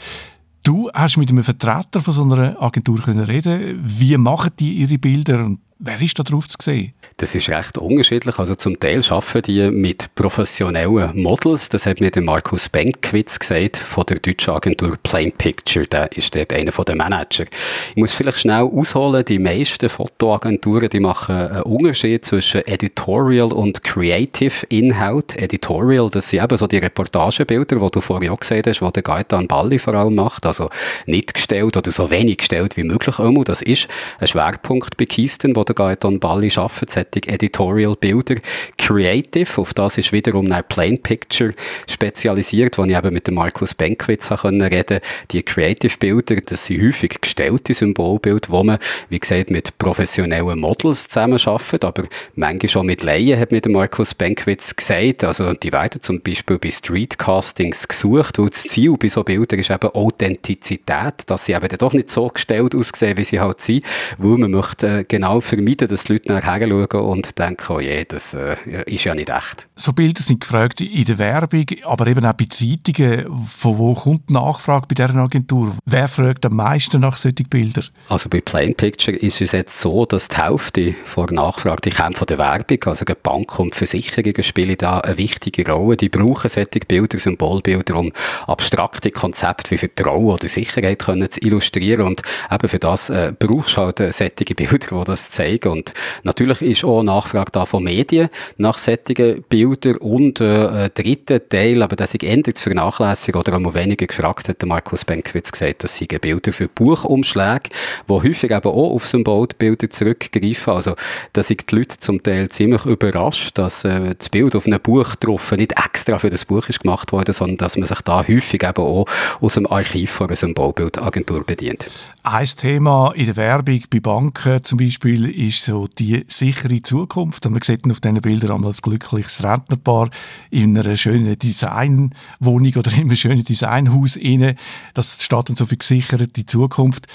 Du 0.64 0.90
hast 0.94 1.16
mit 1.16 1.30
einem 1.30 1.44
Vertreter 1.46 2.02
von 2.02 2.14
so 2.14 2.24
einer 2.24 2.62
Agentur 2.62 3.00
reden. 3.08 3.80
Wie 3.82 4.18
machen 4.18 4.52
die 4.60 4.74
ihre 4.74 4.98
Bilder 4.98 5.46
und 5.46 5.60
wer 5.80 6.02
ist 6.02 6.20
da 6.20 6.24
drauf 6.24 6.48
zu 6.48 6.58
sehen? 6.62 6.94
Das 7.18 7.36
ist 7.36 7.50
recht 7.50 7.78
unterschiedlich. 7.78 8.40
Also 8.40 8.56
zum 8.56 8.80
Teil 8.80 9.02
arbeiten 9.10 9.42
die 9.44 9.70
mit 9.72 10.14
professionellen 10.16 11.22
Models. 11.22 11.68
Das 11.68 11.86
hat 11.86 12.00
mir 12.00 12.12
der 12.12 12.22
Markus 12.22 12.70
Benkwitz 12.70 13.40
gesagt 13.40 13.76
von 13.76 14.06
der 14.06 14.20
deutschen 14.20 14.54
Agentur 14.54 14.98
Plain 15.04 15.32
Picture. 15.34 15.86
Der 15.86 16.12
ist 16.14 16.34
dort 16.34 16.54
einer 16.54 16.72
der 16.72 16.96
Manager. 16.96 17.46
Ich 17.90 17.96
muss 17.98 18.14
vielleicht 18.14 18.40
schnell 18.40 18.64
ausholen. 18.64 19.26
Die 19.26 19.40
meisten 19.40 19.90
Fotoagenturen, 19.90 20.90
die 20.90 21.02
machen 21.02 21.36
einen 21.36 21.64
Unterschied 21.64 22.24
zwischen 22.24 22.66
Editorial 22.66 23.52
und 23.52 23.84
Creative 23.84 24.66
Inhalt. 24.70 25.36
Editorial, 25.36 26.10
das 26.10 26.30
sind 26.30 26.44
eben 26.44 26.58
so 26.58 26.68
die 26.68 26.78
Reportagebilder, 26.78 27.78
die 27.80 27.92
du 27.92 28.02
vorher 28.02 28.32
auch 28.32 28.40
gesehen 28.40 28.64
hast, 28.66 28.80
die 28.80 29.02
Gaetan 29.02 29.48
Balli 29.48 29.78
vor 29.78 29.96
allem 29.96 30.16
macht. 30.16 30.46
Also 30.46 30.70
nicht 31.06 31.34
gestellt 31.34 31.76
oder 31.76 31.92
so 31.92 32.10
wenig 32.10 32.38
gestellt 32.38 32.78
wie 32.78 32.84
möglich. 32.84 33.18
Das 33.46 33.62
ist 33.62 33.90
ein 34.20 34.28
Schwerpunkt 34.28 34.96
bei 34.96 35.06
Kisten, 35.06 35.54
wo 35.56 35.66
der 35.70 35.76
Gaetan 35.76 36.20
Balli 36.20 36.52
arbeitet 36.56 36.92
solche 36.92 37.30
Editorial-Bilder. 37.30 38.36
Creative, 38.78 39.62
auf 39.62 39.74
das 39.74 39.98
ist 39.98 40.12
wiederum 40.12 40.52
ein 40.52 40.64
Plain 40.68 41.02
Picture 41.02 41.54
spezialisiert, 41.88 42.78
wo 42.78 42.84
ich 42.84 42.96
eben 42.96 43.14
mit 43.14 43.28
dem 43.28 43.36
Markus 43.36 43.74
Benkwitz 43.74 44.32
reden 44.32 44.60
konnte. 44.60 45.02
Die 45.32 45.44
Creative-Bilder, 45.44 46.38
das 46.46 46.66
sind 46.66 46.82
häufig 46.82 47.22
gestellte 47.22 47.74
Symbolbilder, 47.74 48.50
wo 48.50 48.64
man, 48.64 48.80
wie 49.10 49.20
gesagt, 49.20 49.50
mit 49.50 49.78
professionellen 49.78 50.60
Models 50.60 51.08
zusammenarbeitet, 51.08 51.86
aber 51.86 52.04
manchmal 52.36 52.70
schon 52.70 52.86
mit 52.86 53.04
Laien, 53.04 53.40
hat 53.40 53.52
mir 53.52 53.62
der 53.62 53.72
Markus 53.72 54.14
Benkwitz 54.14 54.76
gesagt. 54.76 55.24
Also, 55.24 55.54
die 55.54 55.72
werden 55.72 56.02
zum 56.02 56.22
Beispiel 56.22 56.58
bei 56.58 56.72
Streetcastings 56.72 57.88
gesucht, 57.88 58.40
weil 58.40 58.50
das 58.50 58.64
Ziel 58.64 58.96
bei 58.98 59.08
so 59.08 59.24
Bildern 59.24 59.60
ist 59.60 59.70
eben 59.70 59.90
Authentizität, 59.90 61.14
dass 61.28 61.46
sie 61.46 61.54
eben 61.54 61.68
doch 61.78 61.94
nicht 61.94 62.12
so 62.12 62.28
gestellt 62.28 62.76
aussehen, 62.76 63.18
wie 63.18 63.24
sie 63.24 63.40
halt 63.40 63.62
sind, 63.62 63.86
weil 64.18 64.38
man 64.38 64.52
möchte 64.52 65.00
äh, 65.00 65.06
genau 65.08 65.42
vermeiden, 65.60 65.88
dass 65.88 66.06
die 66.06 66.14
Leute 66.14 66.32
nachher 66.32 66.68
schauen 66.68 67.06
und 67.06 67.38
denken, 67.38 67.74
oh 67.74 67.80
je, 67.80 68.06
das 68.06 68.34
äh, 68.34 68.56
ist 68.86 69.04
ja 69.04 69.14
nicht 69.14 69.30
echt. 69.30 69.68
So 69.76 69.94
Bilder 69.94 70.22
sind 70.22 70.42
gefragt 70.42 70.82
in 70.82 71.06
der 71.06 71.18
Werbung, 71.18 71.66
aber 71.84 72.08
eben 72.08 72.26
auch 72.26 72.34
bei 72.34 72.46
Zeitungen. 72.50 73.26
Von 73.46 73.78
wo 73.78 73.94
kommt 73.94 74.30
die 74.30 74.34
Nachfrage 74.34 74.88
bei 74.88 74.96
dieser 74.96 75.16
Agentur? 75.16 75.76
Wer 75.86 76.08
fragt 76.08 76.46
am 76.46 76.56
meisten 76.56 77.02
nach 77.02 77.16
solchen 77.16 77.48
Bildern? 77.50 77.86
Also 78.08 78.30
bei 78.30 78.42
Plain 78.42 78.76
Picture 78.76 79.16
ist 79.16 79.42
es 79.42 79.52
jetzt 79.52 79.80
so, 79.80 80.06
dass 80.06 80.28
die 80.28 80.38
Hälfte 80.38 80.96
von 81.06 81.28
der 81.28 81.36
Nachfrage, 81.36 81.82
die 81.82 81.92
kommt 81.92 82.18
von 82.18 82.28
der 82.28 82.38
Werbung, 82.38 82.84
also 82.86 83.06
die 83.06 83.14
Bank 83.22 83.60
und 83.60 83.76
Versicherungen 83.76 84.44
spielen 84.44 84.78
da 84.78 85.00
eine 85.00 85.18
wichtige 85.18 85.70
Rolle. 85.70 85.98
Die 85.98 86.10
brauchen 86.10 86.50
solche 86.50 86.80
Bilder, 86.88 87.20
Symbolbilder, 87.20 87.98
um 87.98 88.12
abstrakte 88.48 89.12
Konzepte 89.12 89.72
wie 89.72 89.78
Vertrauen 89.78 90.34
oder 90.34 90.48
Sicherheit 90.48 91.00
können 91.00 91.30
zu 91.30 91.42
illustrieren 91.42 92.08
und 92.08 92.22
eben 92.52 92.70
für 92.70 92.80
das 92.80 93.10
äh, 93.10 93.34
brauchst 93.38 93.78
du 93.78 93.82
halt 93.82 94.00
äh, 94.00 94.12
solche 94.12 94.56
Bilder, 94.56 95.00
die 95.00 95.04
das 95.06 95.32
zeigen 95.32 95.49
und 95.66 95.94
natürlich 96.24 96.62
ist 96.62 96.84
auch 96.84 97.04
Nachfrage 97.04 97.52
da 97.52 97.66
von 97.66 97.84
Medien 97.84 98.30
nach 98.58 98.78
solchen 98.78 99.44
Bildern 99.44 99.98
und 99.98 100.40
äh, 100.42 100.90
dritter 100.90 101.48
Teil, 101.48 101.82
aber 101.82 101.96
das 101.96 102.14
ändert 102.16 102.58
zu 102.58 102.64
vernachlässigen 102.64 103.40
oder 103.40 103.54
einmal 103.54 103.74
weniger 103.74 104.06
gefragt, 104.06 104.50
hat 104.50 104.64
Markus 104.66 105.06
Benkwitz 105.06 105.52
gesagt, 105.52 105.84
das 105.84 105.98
sind 105.98 106.20
Bilder 106.22 106.54
für 106.54 106.68
Buchumschläge, 106.68 107.70
die 108.08 108.14
häufig 108.14 108.52
eben 108.52 108.70
auch 108.70 108.92
auf 108.94 109.08
Symbolbilder 109.08 109.90
zurückgreifen. 109.90 110.74
Also 110.74 110.96
da 111.34 111.44
sind 111.44 111.72
die 111.72 111.76
Leute 111.76 111.98
zum 112.00 112.22
Teil 112.22 112.50
ziemlich 112.50 112.86
überrascht, 112.86 113.58
dass 113.58 113.84
äh, 113.84 114.16
das 114.18 114.30
Bild 114.30 114.56
auf 114.56 114.66
einem 114.66 114.80
Buch 114.80 115.16
drauf 115.16 115.52
nicht 115.52 115.74
extra 115.84 116.18
für 116.18 116.30
das 116.30 116.46
Buch 116.46 116.68
ist 116.70 116.82
gemacht 116.82 117.12
worden, 117.12 117.34
sondern 117.34 117.58
dass 117.58 117.78
man 117.78 117.88
sich 117.88 118.02
da 118.02 118.28
häufig 118.28 118.64
eben 118.64 118.84
auch 118.84 119.06
aus 119.42 119.54
dem 119.54 119.68
Archiv 119.68 120.12
von 120.12 120.28
einer 120.28 120.36
Symbolbildagentur 120.36 121.44
bedient. 121.44 121.88
Ein 122.24 122.46
Thema 122.46 123.12
in 123.16 123.26
der 123.26 123.38
Werbung 123.38 123.82
bei 123.90 124.00
Banken 124.00 124.62
zum 124.64 124.78
Beispiel 124.78 125.30
ist 125.40 125.64
so 125.64 125.88
die 125.88 126.26
sichere 126.28 126.82
Zukunft. 126.82 127.46
Und 127.46 127.54
man 127.54 127.62
sieht 127.62 127.90
auf 127.90 128.02
diesen 128.02 128.22
Bildern 128.22 128.52
einmal 128.52 128.72
ein 128.72 128.78
glückliches 128.82 129.42
Rentnerpaar 129.44 130.10
in 130.50 130.78
einer 130.78 130.98
schönen 130.98 131.40
Designwohnung 131.40 132.74
oder 132.76 132.92
in 132.92 133.02
einem 133.02 133.16
schönen 133.16 133.46
Designhaus 133.46 134.18
inne. 134.18 134.56
Das 134.94 135.24
steht 135.24 135.50
dann 135.50 135.56
so 135.56 135.66
für 135.66 135.78
gesicherte 135.78 136.46
Zukunft 136.46 137.08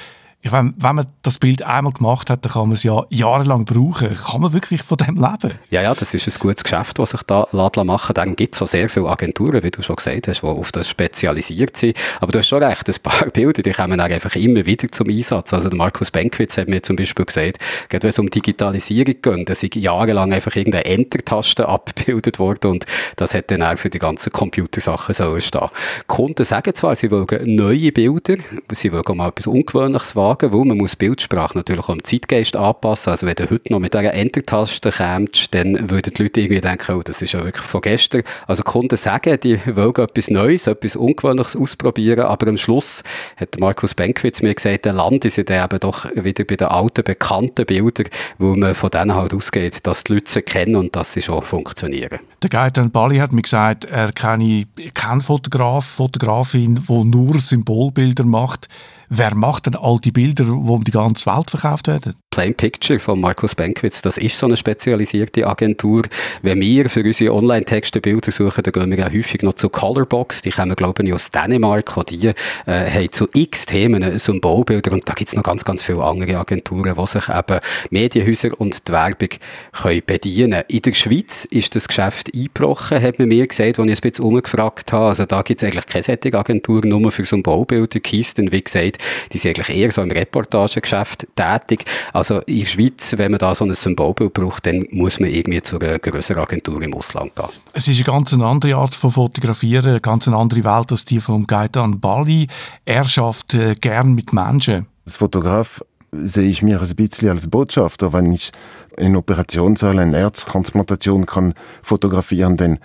ich 0.45 0.53
meine, 0.53 0.75
wenn 0.77 0.97
man 0.97 1.07
das 1.23 1.39
Bild 1.39 1.63
einmal 1.63 1.95
gemacht 1.95 2.29
hat, 2.29 2.45
dann 2.45 2.53
kann 2.53 2.65
man 2.65 2.73
es 2.73 2.83
ja 2.83 3.03
jahrelang 3.09 3.65
brauchen. 3.65 4.11
Kann 4.11 4.43
man 4.43 4.53
wirklich 4.53 4.83
von 4.83 4.99
dem 4.99 5.15
leben? 5.15 5.59
Ja, 5.71 5.81
ja, 5.81 5.95
das 5.95 6.13
ist 6.13 6.29
ein 6.29 6.35
gutes 6.39 6.63
Geschäft, 6.63 6.99
das 6.99 7.13
sich 7.13 7.23
da 7.23 7.49
machen 7.51 7.87
lässt. 7.87 8.19
Dann 8.19 8.37
gibt 8.37 8.55
es 8.55 8.61
auch 8.61 8.67
sehr 8.67 8.91
viele 8.91 9.09
Agenturen, 9.09 9.63
wie 9.63 9.71
du 9.71 9.81
schon 9.81 9.97
gesagt 9.97 10.29
hast, 10.29 10.43
die 10.43 10.47
auf 10.47 10.71
das 10.71 10.87
spezialisiert 10.87 11.79
sind. 11.79 11.97
Aber 12.21 12.31
du 12.31 12.41
hast 12.41 12.49
schon 12.49 12.63
recht, 12.63 12.87
ein 12.87 12.95
paar 13.03 13.31
Bilder, 13.33 13.63
die 13.63 13.71
kommen 13.71 13.99
auch 13.99 14.05
einfach 14.05 14.37
immer 14.37 14.67
wieder 14.67 14.93
zum 14.93 15.09
Einsatz. 15.09 15.55
Also 15.55 15.71
der 15.71 15.79
Markus 15.79 16.11
Benkwitz 16.11 16.59
hat 16.59 16.69
mir 16.69 16.83
zum 16.83 16.97
Beispiel 16.97 17.25
gesagt, 17.25 17.59
gerade 17.89 18.03
wenn 18.03 18.11
es 18.11 18.19
um 18.19 18.29
Digitalisierung 18.29 19.15
geht, 19.23 19.49
da 19.49 19.55
sind 19.55 19.77
jahrelang 19.77 20.35
einfach 20.35 20.55
irgendeine 20.55 20.85
Enter-Taste 20.85 21.67
abgebildet 21.67 22.39
worden 22.39 22.73
und 22.73 22.87
das 23.17 23.33
hat 23.33 23.51
dann 23.51 23.63
auch 23.63 23.79
für 23.79 23.89
die 23.89 23.99
ganzen 23.99 24.31
Computersachen 24.31 25.15
so 25.15 25.41
stehen. 25.41 25.71
Kunden 26.07 26.45
sagen 26.45 26.75
zwar, 26.75 26.95
sie 26.97 27.11
wollen 27.11 27.27
neue 27.57 27.93
Bilder, 27.93 28.37
sie 28.73 28.93
wollen 28.93 29.17
mal 29.17 29.29
etwas 29.29 29.47
Ungewöhnliches 29.47 30.15
wagen, 30.15 30.34
sagen, 30.41 30.53
weil 30.53 30.65
man 30.65 30.79
muss 30.79 30.97
Bildsprache 30.97 31.57
natürlich 31.57 31.85
auch 31.85 31.91
am 31.91 32.03
Zeitgeist 32.03 32.57
anpassen. 32.57 33.11
Also 33.11 33.27
wenn 33.27 33.35
du 33.35 33.51
heute 33.51 33.73
noch 33.73 33.79
mit 33.79 33.95
dieser 33.95 34.13
Enter-Taste 34.13 34.91
kämst, 34.91 35.55
dann 35.55 35.91
würden 35.91 36.13
die 36.17 36.23
Leute 36.23 36.41
irgendwie 36.41 36.61
denken, 36.61 36.97
oh, 36.97 37.03
das 37.03 37.23
ist 37.23 37.33
ja 37.33 37.45
wirklich 37.45 37.65
von 37.65 37.81
gestern. 37.81 38.23
Also 38.47 38.63
Kunden 38.63 38.97
sagen, 38.97 39.39
die 39.41 39.59
wollen 39.75 39.95
etwas 39.97 40.31
Neues, 40.31 40.67
etwas 40.67 40.97
Ungewöhnliches 40.97 41.57
ausprobieren, 41.57 42.27
aber 42.27 42.49
am 42.49 42.57
Schluss 42.57 43.03
hat 43.37 43.59
Markus 43.59 43.95
Benkwitz 43.95 44.43
mir 44.43 44.55
gesagt, 44.55 44.85
der 44.85 44.93
Land 44.93 45.25
ist 45.25 45.37
ja 45.37 45.65
eben 45.65 45.81
doch 45.81 46.07
wieder 46.15 46.45
bei 46.45 46.57
den 46.57 46.69
alten, 46.69 47.05
bekannten 47.05 47.67
Bildern, 47.67 48.09
wo 48.39 48.55
man 48.55 48.75
von 48.75 48.91
denen 48.91 49.15
halt 49.15 49.35
ausgeht, 49.35 49.87
dass 49.87 50.05
die 50.05 50.15
Leute 50.15 50.31
sie 50.31 50.43
kennen 50.43 50.77
und 50.77 50.97
dass 50.97 51.13
sie 51.13 51.23
schon 51.23 51.43
funktionieren. 51.43 52.19
Der 52.43 52.51
Gaetan 52.51 52.91
Bali 52.91 53.19
hat 53.19 53.33
mir 53.33 53.43
gesagt, 53.43 53.85
er 53.85 54.13
kenne 54.13 54.67
keinen 54.93 55.21
Fotograf, 55.21 55.85
Fotografin, 55.85 56.85
die 56.89 57.05
nur 57.05 57.39
Symbolbilder 57.39 58.25
macht. 58.25 58.69
Wer 59.17 59.35
macht 59.35 59.67
denn 59.67 59.77
all 59.77 59.99
die 59.99 60.11
Bilder, 60.11 60.45
die 60.45 60.51
um 60.51 60.85
die 60.85 60.91
ganze 60.91 61.27
Welt 61.27 61.51
verkauft 61.51 61.87
werden? 61.87 62.15
Plain 62.31 62.55
Picture 62.55 62.99
von 62.99 63.21
Markus 63.21 63.55
Benkwitz, 63.55 64.03
das 64.03 64.19
ist 64.19 64.37
so 64.37 64.47
eine 64.47 64.57
spezialisierte 64.57 65.47
Agentur. 65.47 66.03
Wenn 66.43 66.61
wir 66.61 66.91
für 66.91 67.05
unsere 67.05 67.33
Online-Texte 67.33 68.01
Bilder 68.01 68.33
suchen, 68.33 68.63
dann 68.65 68.73
gehen 68.73 68.91
wir 68.91 68.99
ja 68.99 69.13
häufig 69.13 69.43
noch 69.43 69.53
zu 69.53 69.69
Colorbox. 69.69 70.43
Die 70.43 70.51
kommen, 70.51 70.75
glaube 70.75 71.05
ich, 71.05 71.13
aus 71.13 71.31
Dänemark. 71.31 71.97
Und 71.97 72.11
die 72.11 72.27
äh, 72.27 72.35
haben 72.67 73.13
zu 73.13 73.29
x 73.33 73.67
Themen 73.67 74.19
Symbolbilder. 74.19 74.93
Und 74.93 75.09
da 75.09 75.15
gibt 75.15 75.29
es 75.29 75.37
noch 75.37 75.45
ganz, 75.45 75.65
ganz 75.65 75.85
viele 75.85 76.03
andere 76.03 76.39
Agenturen, 76.39 76.97
die 76.97 77.07
sich 77.07 77.29
eben 77.29 77.61
Medienhäuser 77.91 78.61
und 78.61 78.89
die 78.89 78.93
Werbung 78.93 79.29
können 79.73 80.03
bedienen 80.05 80.65
In 80.67 80.83
der 80.83 80.95
Schweiz 80.95 81.45
ist 81.45 81.75
das 81.77 81.87
Geschäft 81.87 82.35
eingebrochen, 82.35 83.01
hat 83.01 83.19
man 83.19 83.29
mir 83.29 83.47
gesagt, 83.47 83.79
als 83.79 83.89
ich 83.91 83.99
ein 83.99 84.11
bisschen 84.11 84.25
umgefragt 84.25 84.93
habe. 84.93 85.07
Also 85.07 85.25
da 85.25 85.43
gibt 85.43 85.63
es 85.63 85.69
eigentlich 85.69 85.87
keine 85.87 86.03
solche 86.03 86.37
Agentur, 86.37 86.83
nur 86.85 87.13
für 87.13 87.25
Symbolbilder. 87.25 88.01
Kisten, 88.01 88.51
wie 88.51 88.63
gesagt, 88.63 88.99
die 89.33 89.39
sind 89.39 89.57
eigentlich 89.59 89.77
eher 89.77 89.93
so 89.93 90.03
im 90.03 90.11
Reportagegeschäft 90.11 91.27
tätig. 91.37 91.85
Also 92.13 92.41
in 92.41 92.61
der 92.61 92.67
Schweiz, 92.67 93.15
wenn 93.17 93.33
man 93.33 93.39
da 93.39 93.55
so 93.55 93.65
ein 93.65 93.75
Symbolbild 93.75 94.33
braucht, 94.33 94.67
dann 94.67 94.87
muss 94.91 95.21
man 95.21 95.31
irgendwie 95.31 95.63
zu 95.63 95.79
einer 95.79 95.99
größeren 95.99 96.43
Agentur 96.43 96.83
im 96.83 96.95
Ausland 96.95 97.35
gehen. 97.35 97.49
Es 97.73 97.89
ist 97.89 97.97
eine 97.97 98.05
ganz 98.05 98.33
andere 98.33 98.77
Art 98.77 98.95
von 98.95 99.11
Fotografieren, 99.11 99.87
eine 99.87 100.01
ganz 100.01 100.29
andere 100.29 100.65
Welt 100.65 100.93
als 100.93 101.05
die 101.05 101.21
von 101.21 101.47
Gaetan 101.47 102.01
Bali. 102.01 102.49
Er 102.85 103.05
schafft 103.05 103.55
äh, 103.55 103.75
gern 103.81 104.15
mit 104.15 104.33
Menschen. 104.33 104.87
Als 105.07 105.17
Fotograf 105.17 105.83
sehe 106.13 106.49
ich 106.49 106.63
mich 106.63 106.79
ein 106.79 106.97
bisschen 106.97 107.31
als 107.31 107.49
Botschafter, 107.49 108.13
wenn 108.13 108.33
ich 108.33 108.53
in 108.97 109.17
Operationssaal 109.17 109.99
eine 109.99 110.17
Herztransplantation 110.17 111.27
kann 111.27 111.55
fotografieren, 111.83 112.57
dann 112.57 112.79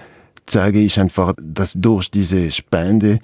zeige 0.45 0.79
ich 0.79 0.99
einfach, 0.99 1.33
dass 1.41 1.73
durch 1.73 2.09
diese 2.09 2.51
Spende 2.51 3.19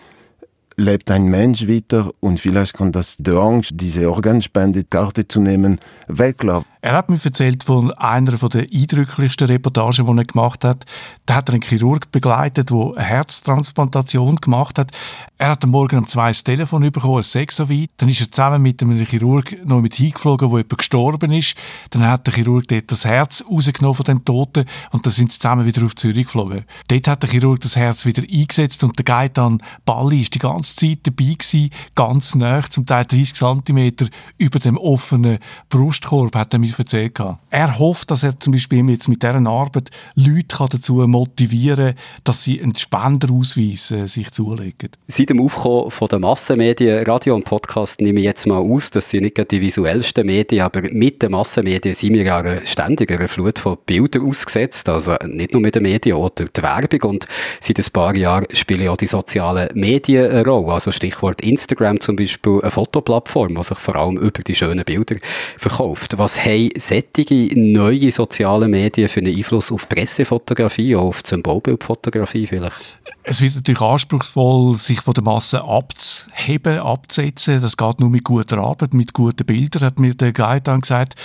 lebt 0.78 1.10
ein 1.12 1.26
Mensch 1.26 1.68
weiter 1.68 2.12
und 2.20 2.40
vielleicht 2.40 2.74
kann 2.74 2.92
das 2.92 3.18
die 3.18 3.32
Angst, 3.32 3.72
diese 3.76 4.10
Organspende, 4.10 4.84
Karte 4.84 5.28
zu 5.28 5.40
nehmen, 5.40 5.80
weglassen. 6.08 6.66
Er 6.86 6.94
hat 6.94 7.10
mir 7.10 7.18
erzählt 7.24 7.64
von 7.64 7.92
einer 7.94 8.34
der 8.34 8.68
eindrücklichsten 8.72 9.48
Reportagen, 9.48 10.06
die 10.06 10.22
er 10.22 10.26
gemacht 10.26 10.64
hat. 10.64 10.86
Da 11.26 11.34
hat 11.34 11.50
er 11.50 11.54
einen 11.54 11.64
Chirurg 11.64 12.12
begleitet, 12.12 12.70
der 12.70 12.92
eine 12.96 13.04
Herztransplantation 13.04 14.36
gemacht 14.36 14.78
hat. 14.78 14.92
Er 15.40 15.50
hat 15.50 15.64
am 15.64 15.72
Morgen 15.72 15.98
um 15.98 16.08
zwei 16.08 16.30
das 16.30 16.44
Telefon 16.44 16.90
bekommen, 16.92 17.18
ein 17.18 17.24
Sexovid. 17.24 17.90
Dann 17.98 18.08
ist 18.08 18.22
er 18.22 18.30
zusammen 18.30 18.62
mit 18.62 18.84
einem 18.84 19.04
Chirurg 19.04 19.66
noch 19.66 19.82
mit 19.82 19.96
hingeflogen, 19.96 20.52
wo 20.52 20.58
jemand 20.58 20.78
gestorben 20.78 21.32
ist. 21.32 21.56
Dann 21.90 22.08
hat 22.08 22.28
der 22.28 22.36
Chirurg 22.36 22.68
dort 22.68 22.92
das 22.92 23.04
Herz 23.04 23.44
rausgenommen 23.50 23.96
von 23.96 24.06
dem 24.06 24.24
Toten 24.24 24.66
und 24.92 25.08
dann 25.08 25.12
sind 25.12 25.34
sie 25.34 25.40
zusammen 25.40 25.66
wieder 25.66 25.84
auf 25.84 25.96
Zürich 25.96 26.28
geflogen. 26.28 26.66
Dort 26.88 27.08
hat 27.08 27.24
der 27.24 27.32
Chirurg 27.32 27.62
das 27.62 27.76
Herz 27.76 28.06
wieder 28.06 28.22
eingesetzt 28.22 28.84
und 28.84 28.96
der 29.00 29.06
Gaetan 29.06 29.58
Balli 29.86 30.22
ist 30.22 30.36
die 30.36 30.40
ganze 30.40 30.76
Zeit 30.76 31.00
dabei 31.02 31.34
gewesen, 31.34 31.72
ganz 31.96 32.36
nah, 32.36 32.62
zum 32.62 32.86
Teil 32.86 33.06
30 33.06 33.34
cm 33.34 34.10
über 34.38 34.60
dem 34.60 34.78
offenen 34.78 35.40
Brustkorb, 35.70 36.36
hat 36.36 36.54
er 36.54 36.60
mir 36.78 36.84
erzählt. 36.84 37.20
Er 37.50 37.80
hofft, 37.80 38.12
dass 38.12 38.24
er 38.24 38.40
zum 38.40 38.54
Beispiel 38.54 38.90
jetzt 38.90 39.08
mit 39.08 39.24
dieser 39.24 39.36
Arbeit 39.36 39.90
Leute 40.16 40.68
dazu 40.70 40.96
motivieren 41.08 41.96
kann, 41.96 41.96
dass 42.24 42.44
sie 42.44 42.62
einen 42.62 42.76
Spenderausweis 42.76 43.92
äh, 43.92 44.08
sich 44.08 44.32
zulegen. 44.32 44.90
Seit 45.08 45.30
dem 45.30 45.42
Aufkommen 45.42 46.10
der 46.10 46.20
Massenmedien, 46.20 47.06
Radio 47.06 47.36
und 47.36 47.46
Podcast 47.46 48.02
nehme 48.02 48.20
ich 48.20 48.26
jetzt 48.26 48.48
mal 48.48 48.58
aus, 48.58 48.90
das 48.90 49.10
sind 49.10 49.24
nicht 49.24 49.52
die 49.52 49.62
visuellsten 49.62 50.26
Medien, 50.26 50.64
aber 50.64 50.82
mit 50.92 51.22
den 51.22 51.32
Massenmedien 51.32 51.94
sind 51.94 52.14
wir 52.14 52.24
ja 52.24 52.38
einer 52.38 52.66
ständigen 52.66 53.28
Flut 53.28 53.60
von 53.60 53.78
Bildern 53.86 54.28
ausgesetzt, 54.28 54.90
also 54.90 55.16
nicht 55.26 55.54
nur 55.54 55.62
mit 55.62 55.76
den 55.76 55.84
Medien, 55.84 56.18
auch 56.18 56.30
durch 56.30 56.52
die 56.52 56.62
Werbung 56.62 57.12
und 57.12 57.28
seit 57.60 57.80
ein 57.80 57.86
paar 57.92 58.16
Jahren 58.16 58.46
spielen 58.54 58.88
auch 58.88 58.98
die 58.98 59.08
sozialen 59.08 59.70
Medien 59.74 60.32
eine 60.32 60.46
Rolle, 60.46 60.74
also 60.74 60.92
Stichwort 60.92 61.42
Instagram 61.42 62.00
zum 62.00 62.16
Beispiel, 62.16 62.60
eine 62.62 62.72
Fotoplattform, 62.72 63.56
die 63.56 63.64
sich 63.64 63.78
vor 63.78 63.96
allem 63.96 64.18
über 64.18 64.42
die 64.42 64.56
schönen 64.56 64.84
Bilder 64.84 65.16
verkauft. 65.58 66.18
Was 66.18 66.44
haben 66.44 66.65
sättige 66.78 67.60
neue 67.60 68.12
soziale 68.12 68.68
Medien 68.68 69.08
für 69.10 69.20
einen 69.20 69.36
Einfluss 69.36 69.72
auf 69.72 69.88
Pressefotografie, 69.90 70.96
auf 70.96 71.24
die 71.24 71.30
Symbolbildfotografie 71.30 72.48
vielleicht? 72.48 73.00
Es 73.24 73.42
wird 73.42 73.56
natürlich 73.56 73.82
anspruchsvoll, 73.82 74.76
sich 74.76 75.02
von 75.02 75.14
der 75.14 75.24
Masse 75.24 75.64
abzuheben, 75.64 76.80
abzusetzen. 76.80 77.62
Das 77.62 77.78
geht 77.78 78.00
nur 78.00 78.10
mit 78.10 78.24
guter 78.24 78.60
Arbeit, 78.60 78.94
mit 78.94 79.14
guten 79.14 79.46
Bildern, 79.46 79.84
hat 79.84 80.00
mir 80.00 80.14
der 80.14 80.34
Guide 80.34 80.62
dann 80.62 80.82
gesagt. 80.82 81.16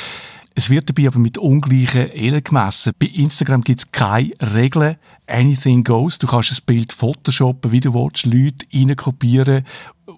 Es 0.54 0.68
wird 0.68 0.88
dabei 0.88 1.06
aber 1.08 1.18
mit 1.18 1.38
ungleichen 1.38 2.10
Ehen 2.12 2.42
gemessen. 2.42 2.92
Bei 2.98 3.06
Instagram 3.06 3.62
gibt 3.62 3.80
es 3.80 3.92
keine 3.92 4.32
Regeln. 4.54 4.96
Anything 5.26 5.84
goes. 5.84 6.18
Du 6.18 6.26
kannst 6.26 6.52
ein 6.52 6.64
Bild 6.66 6.92
photoshoppen, 6.92 7.70
wie 7.70 7.80
du 7.80 7.94
willst, 7.94 8.26
Leute 8.26 8.66
reinkopieren 8.74 9.64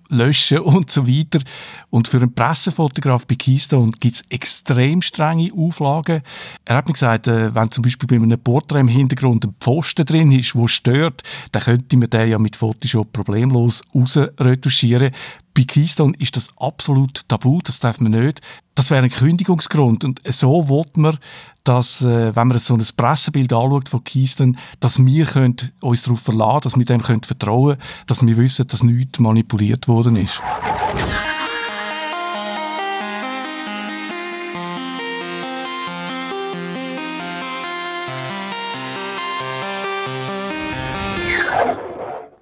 löschen 0.08 0.58
und 0.60 0.90
so 0.90 1.06
weiter. 1.06 1.40
Und 1.90 2.08
für 2.08 2.18
einen 2.18 2.34
Pressefotograf 2.34 3.26
bei 3.26 3.34
Keystone 3.34 3.92
gibt 3.92 4.16
es 4.16 4.24
extrem 4.28 5.02
strenge 5.02 5.50
Auflagen. 5.54 6.22
Er 6.64 6.76
hat 6.76 6.86
mir 6.86 6.94
gesagt, 6.94 7.28
äh, 7.28 7.54
wenn 7.54 7.70
zum 7.70 7.82
Beispiel 7.82 8.06
bei 8.06 8.16
einem 8.16 8.40
Porträt 8.40 8.80
im 8.80 8.88
Hintergrund 8.88 9.44
ein 9.44 9.54
Pfosten 9.60 10.06
drin 10.06 10.32
ist, 10.32 10.54
der 10.54 10.68
stört, 10.68 11.22
dann 11.52 11.62
könnte 11.62 11.96
man 11.96 12.10
den 12.10 12.30
ja 12.30 12.38
mit 12.38 12.56
Photoshop 12.56 13.12
problemlos 13.12 13.82
rausretuschieren. 13.94 15.12
Bei 15.54 15.64
Keystone 15.64 16.14
ist 16.18 16.37
das 16.37 16.50
absolut 16.59 17.28
tabu, 17.28 17.61
das 17.62 17.78
darf 17.80 18.00
man 18.00 18.12
nicht. 18.12 18.40
Das 18.75 18.90
wäre 18.90 19.02
ein 19.02 19.11
Kündigungsgrund. 19.11 20.02
Und 20.04 20.21
so 20.26 20.68
will 20.68 20.85
man, 20.97 21.18
dass, 21.64 22.02
äh, 22.02 22.35
wenn 22.35 22.49
man 22.49 22.59
so 22.59 22.75
ein 22.75 22.85
Pressebild 22.97 23.52
anschaut 23.52 23.88
von 23.88 24.02
Keystone, 24.02 24.54
dass 24.80 25.04
wir 25.04 25.26
uns 25.80 26.02
darauf 26.02 26.21
verlassen 26.21 26.61
dass 26.62 26.76
wir 26.76 26.85
dem 26.85 27.02
können 27.02 27.23
vertrauen 27.23 27.76
können, 27.76 27.88
dass 28.06 28.26
wir 28.26 28.37
wissen, 28.37 28.66
dass 28.66 28.82
nichts 28.82 29.18
manipuliert 29.18 29.88
worden 29.88 30.16
ist. 30.16 30.40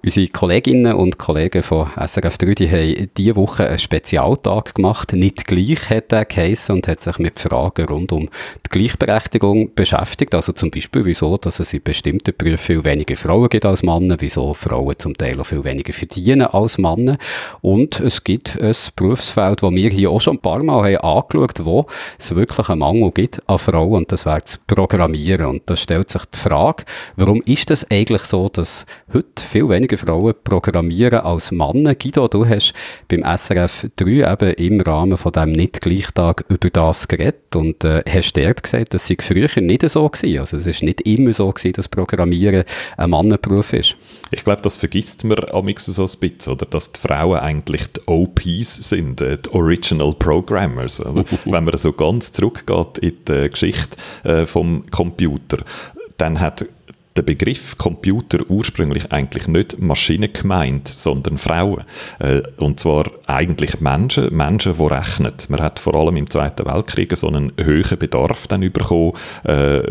Unsere 0.03 0.29
Kolleginnen 0.29 0.95
und 0.95 1.19
Kollegen 1.19 1.61
von 1.61 1.87
SRF 1.95 2.39
3 2.39 2.55
die 2.55 2.71
haben 2.71 3.11
diese 3.15 3.35
Woche 3.35 3.67
einen 3.67 3.77
Spezialtag 3.77 4.73
gemacht. 4.73 5.13
Nicht 5.13 5.45
gleich 5.45 5.91
hat 5.91 6.11
er 6.11 6.25
geheissen 6.25 6.77
und 6.77 6.87
hat 6.87 7.03
sich 7.03 7.19
mit 7.19 7.39
Fragen 7.39 7.85
rund 7.85 8.11
um 8.11 8.27
die 8.65 8.69
Gleichberechtigung 8.71 9.75
beschäftigt. 9.75 10.33
Also 10.33 10.53
zum 10.53 10.71
Beispiel, 10.71 11.05
wieso 11.05 11.37
dass 11.37 11.59
es 11.59 11.73
in 11.73 11.83
bestimmten 11.83 12.33
Berufen 12.35 12.57
viel 12.57 12.83
weniger 12.83 13.15
Frauen 13.15 13.47
gibt 13.47 13.63
als 13.63 13.83
Männer, 13.83 14.15
wieso 14.17 14.55
Frauen 14.55 14.95
zum 14.97 15.15
Teil 15.15 15.39
auch 15.39 15.45
viel 15.45 15.63
weniger 15.63 15.93
verdienen 15.93 16.47
als 16.47 16.79
Männer. 16.79 17.19
Und 17.61 17.99
es 17.99 18.23
gibt 18.23 18.59
ein 18.59 18.75
Berufsfeld, 18.95 19.61
das 19.61 19.71
wir 19.71 19.89
hier 19.91 20.09
auch 20.09 20.19
schon 20.19 20.37
ein 20.37 20.41
paar 20.41 20.63
Mal 20.63 20.95
haben 20.95 20.97
angeschaut 20.97 21.63
wo 21.63 21.85
es 22.17 22.33
wirklich 22.33 22.69
einen 22.69 22.79
Mangel 22.79 23.11
gibt 23.11 23.47
an 23.47 23.59
Frauen 23.59 23.97
und 23.97 24.11
das 24.11 24.25
wäre 24.25 24.41
das 24.41 24.57
Programmieren. 24.57 25.45
Und 25.45 25.69
da 25.69 25.75
stellt 25.75 26.09
sich 26.09 26.25
die 26.25 26.39
Frage, 26.39 26.85
warum 27.17 27.43
ist 27.43 27.69
das 27.69 27.85
eigentlich 27.91 28.23
so, 28.23 28.49
dass 28.49 28.87
heute 29.13 29.43
viel 29.43 29.69
weniger 29.69 29.90
weniger 29.91 29.97
Frauen 29.97 30.33
programmieren 30.43 31.19
als 31.19 31.51
Männer. 31.51 31.95
Guido, 31.95 32.27
du 32.27 32.45
hast 32.47 32.73
beim 33.07 33.23
SRF 33.23 33.87
3 33.95 34.31
eben 34.31 34.53
im 34.53 34.81
Rahmen 34.81 35.17
von 35.17 35.31
diesem 35.31 35.51
Nicht-Gleichtag 35.51 36.45
über 36.49 36.69
das 36.69 37.07
geredet 37.07 37.55
und 37.55 37.83
äh, 37.83 38.03
hast 38.07 38.33
dort 38.33 38.63
gesagt, 38.63 38.93
das 38.93 39.07
sei 39.07 39.17
früher 39.19 39.49
nicht 39.61 39.87
so 39.89 40.07
gewesen. 40.07 40.39
Also 40.39 40.57
es 40.57 40.65
ist 40.65 40.83
nicht 40.83 41.01
immer 41.01 41.33
so 41.33 41.51
gewesen, 41.51 41.73
dass 41.73 41.89
Programmieren 41.89 42.63
ein 42.97 43.09
Mannenberuf 43.09 43.73
ist. 43.73 43.95
Ich 44.31 44.43
glaube, 44.43 44.61
das 44.61 44.77
vergisst 44.77 45.23
man 45.23 45.37
amix 45.51 45.85
so 45.85 46.03
ein 46.03 46.19
bisschen, 46.19 46.53
oder? 46.53 46.65
Dass 46.65 46.91
die 46.91 46.99
Frauen 46.99 47.39
eigentlich 47.39 47.87
die 47.91 48.01
OPs 48.07 48.89
sind, 48.89 49.21
äh, 49.21 49.37
die 49.37 49.53
Original 49.53 50.13
Programmers. 50.17 51.05
Oder? 51.05 51.25
Wenn 51.45 51.65
man 51.65 51.77
so 51.77 51.91
ganz 51.91 52.31
zurückgeht 52.31 52.97
in 52.99 53.17
die 53.27 53.49
Geschichte 53.49 53.97
äh, 54.23 54.45
vom 54.45 54.83
Computer, 54.89 55.57
dann 56.17 56.39
hat 56.39 56.65
der 57.21 57.33
Begriff 57.33 57.77
Computer 57.77 58.39
ursprünglich 58.49 59.11
eigentlich 59.11 59.47
nicht 59.47 59.79
Maschinen 59.79 60.33
gemeint, 60.33 60.87
sondern 60.87 61.37
Frauen. 61.37 61.83
Äh, 62.19 62.41
und 62.57 62.79
zwar 62.79 63.11
eigentlich 63.27 63.79
Menschen, 63.79 64.35
Menschen, 64.35 64.75
die 64.77 64.83
rechnen. 64.83 65.33
Man 65.49 65.61
hat 65.61 65.79
vor 65.79 65.95
allem 65.95 66.17
im 66.17 66.29
Zweiten 66.29 66.65
Weltkrieg 66.65 67.15
so 67.15 67.27
einen 67.27 67.53
höheren 67.59 67.99
Bedarf 67.99 68.47
dann 68.47 68.61
bekommen, 68.71 69.13
äh, 69.43 69.81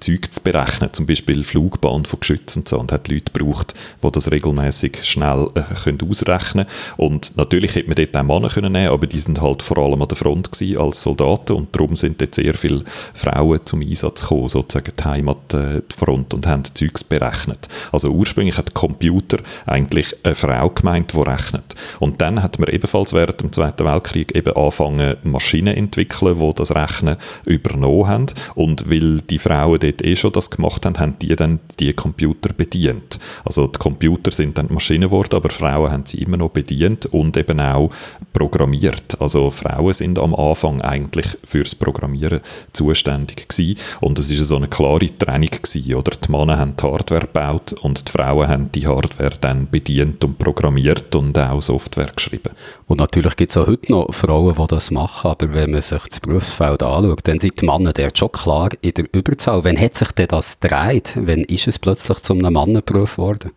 Zeug 0.00 0.32
zu 0.32 0.42
berechnen, 0.42 0.92
zum 0.92 1.06
Beispiel 1.06 1.44
Flugbahn 1.44 2.04
von 2.04 2.20
Geschützen 2.20 2.60
und 2.60 2.68
so, 2.68 2.80
und 2.80 2.92
hat 2.92 3.08
Leute 3.08 3.32
gebraucht, 3.32 3.74
die 4.02 4.10
das 4.10 4.30
regelmäßig 4.30 5.04
schnell 5.04 5.48
äh, 5.54 5.62
können 5.84 5.98
ausrechnen 6.08 6.66
Und 6.96 7.36
natürlich 7.36 7.74
hätte 7.76 7.88
man 7.88 7.96
dort 7.96 8.16
auch 8.16 8.22
Männer 8.22 8.48
können 8.48 8.72
nehmen, 8.72 8.92
aber 8.92 9.06
die 9.06 9.18
sind 9.18 9.40
halt 9.40 9.62
vor 9.62 9.78
allem 9.78 10.02
an 10.02 10.08
der 10.08 10.16
Front 10.16 10.50
gewesen 10.50 10.78
als 10.80 11.02
Soldaten 11.02 11.52
und 11.52 11.74
darum 11.74 11.94
sind 11.94 12.20
dort 12.20 12.34
sehr 12.34 12.54
viele 12.54 12.84
Frauen 13.14 13.60
zum 13.64 13.80
Einsatz 13.80 14.22
gekommen, 14.22 14.48
sozusagen 14.48 14.92
die 14.98 15.04
Heimatfront 15.04 16.34
und 16.34 16.46
haben 16.46 16.62
Zeugs 16.80 17.04
berechnet. 17.04 17.68
Also 17.92 18.08
ursprünglich 18.10 18.56
hat 18.56 18.72
Computer 18.74 19.38
eigentlich 19.66 20.16
eine 20.22 20.34
Frau 20.34 20.70
gemeint, 20.70 21.12
die 21.12 21.20
rechnet. 21.20 21.74
Und 21.98 22.20
dann 22.22 22.42
hat 22.42 22.58
man 22.58 22.70
ebenfalls 22.70 23.12
während 23.12 23.40
dem 23.40 23.52
Zweiten 23.52 23.84
Weltkrieg 23.84 24.34
eben 24.34 24.54
angefangen, 24.54 25.16
Maschinen 25.22 25.76
entwickeln, 25.76 26.38
die 26.38 26.54
das 26.54 26.74
Rechnen 26.74 27.16
übernommen 27.44 28.08
haben. 28.08 28.26
Und 28.54 28.90
weil 28.90 29.20
die 29.20 29.38
Frauen 29.38 29.78
dort 29.78 30.02
eh 30.02 30.16
schon 30.16 30.32
das 30.32 30.50
gemacht 30.50 30.86
haben, 30.86 30.98
haben 30.98 31.16
die 31.20 31.36
dann 31.36 31.60
die 31.78 31.92
Computer 31.92 32.52
bedient. 32.54 33.18
Also 33.44 33.66
die 33.66 33.78
Computer 33.78 34.30
sind 34.30 34.56
dann 34.56 34.72
Maschinen 34.72 35.10
geworden, 35.10 35.36
aber 35.36 35.50
Frauen 35.50 35.90
haben 35.90 36.06
sie 36.06 36.18
immer 36.18 36.38
noch 36.38 36.50
bedient 36.50 37.06
und 37.06 37.36
eben 37.36 37.60
auch 37.60 37.90
programmiert. 38.32 39.20
Also 39.20 39.50
Frauen 39.50 39.92
sind 39.92 40.18
am 40.18 40.34
Anfang 40.34 40.80
eigentlich 40.80 41.26
fürs 41.44 41.74
Programmieren 41.74 42.40
zuständig 42.72 43.48
gewesen. 43.48 43.78
Und 44.00 44.18
es 44.18 44.30
ist 44.30 44.48
so 44.48 44.56
eine 44.56 44.68
klare 44.68 45.16
Trennung 45.18 45.50
gewesen, 45.50 45.94
oder? 45.94 46.12
Die 46.12 46.30
Männer 46.30 46.58
haben 46.60 46.76
die 46.76 46.84
Hardware 46.84 47.22
gebaut 47.22 47.72
und 47.72 48.06
die 48.06 48.12
Frauen 48.12 48.48
haben 48.48 48.72
die 48.72 48.86
Hardware 48.86 49.34
dann 49.40 49.68
bedient 49.68 50.22
und 50.24 50.38
programmiert 50.38 51.14
und 51.16 51.36
auch 51.38 51.60
Software 51.60 52.12
geschrieben. 52.14 52.52
Und 52.86 53.00
natürlich 53.00 53.36
gibt 53.36 53.50
es 53.50 53.56
auch 53.56 53.66
heute 53.66 53.90
noch 53.90 54.12
Frauen, 54.12 54.54
die 54.54 54.66
das 54.68 54.90
machen, 54.90 55.30
aber 55.30 55.52
wenn 55.52 55.72
man 55.72 55.82
sich 55.82 56.02
das 56.04 56.20
Berufsfeld 56.20 56.82
anschaut, 56.82 57.20
dann 57.24 57.40
sind 57.40 57.60
die 57.60 57.66
Männer 57.66 57.92
dort 57.92 58.18
schon 58.18 58.32
klar 58.32 58.70
in 58.80 58.94
der 58.94 59.06
Überzahl. 59.12 59.64
Wann 59.64 59.80
hat 59.80 59.96
sich 59.96 60.12
denn 60.12 60.28
das 60.28 60.60
gedreht? 60.60 61.14
Wann 61.16 61.44
ist 61.44 61.66
es 61.66 61.78
plötzlich 61.78 62.18
zu 62.20 62.34
einem 62.34 62.52
Mannenberuf 62.52 63.16
geworden? 63.16 63.50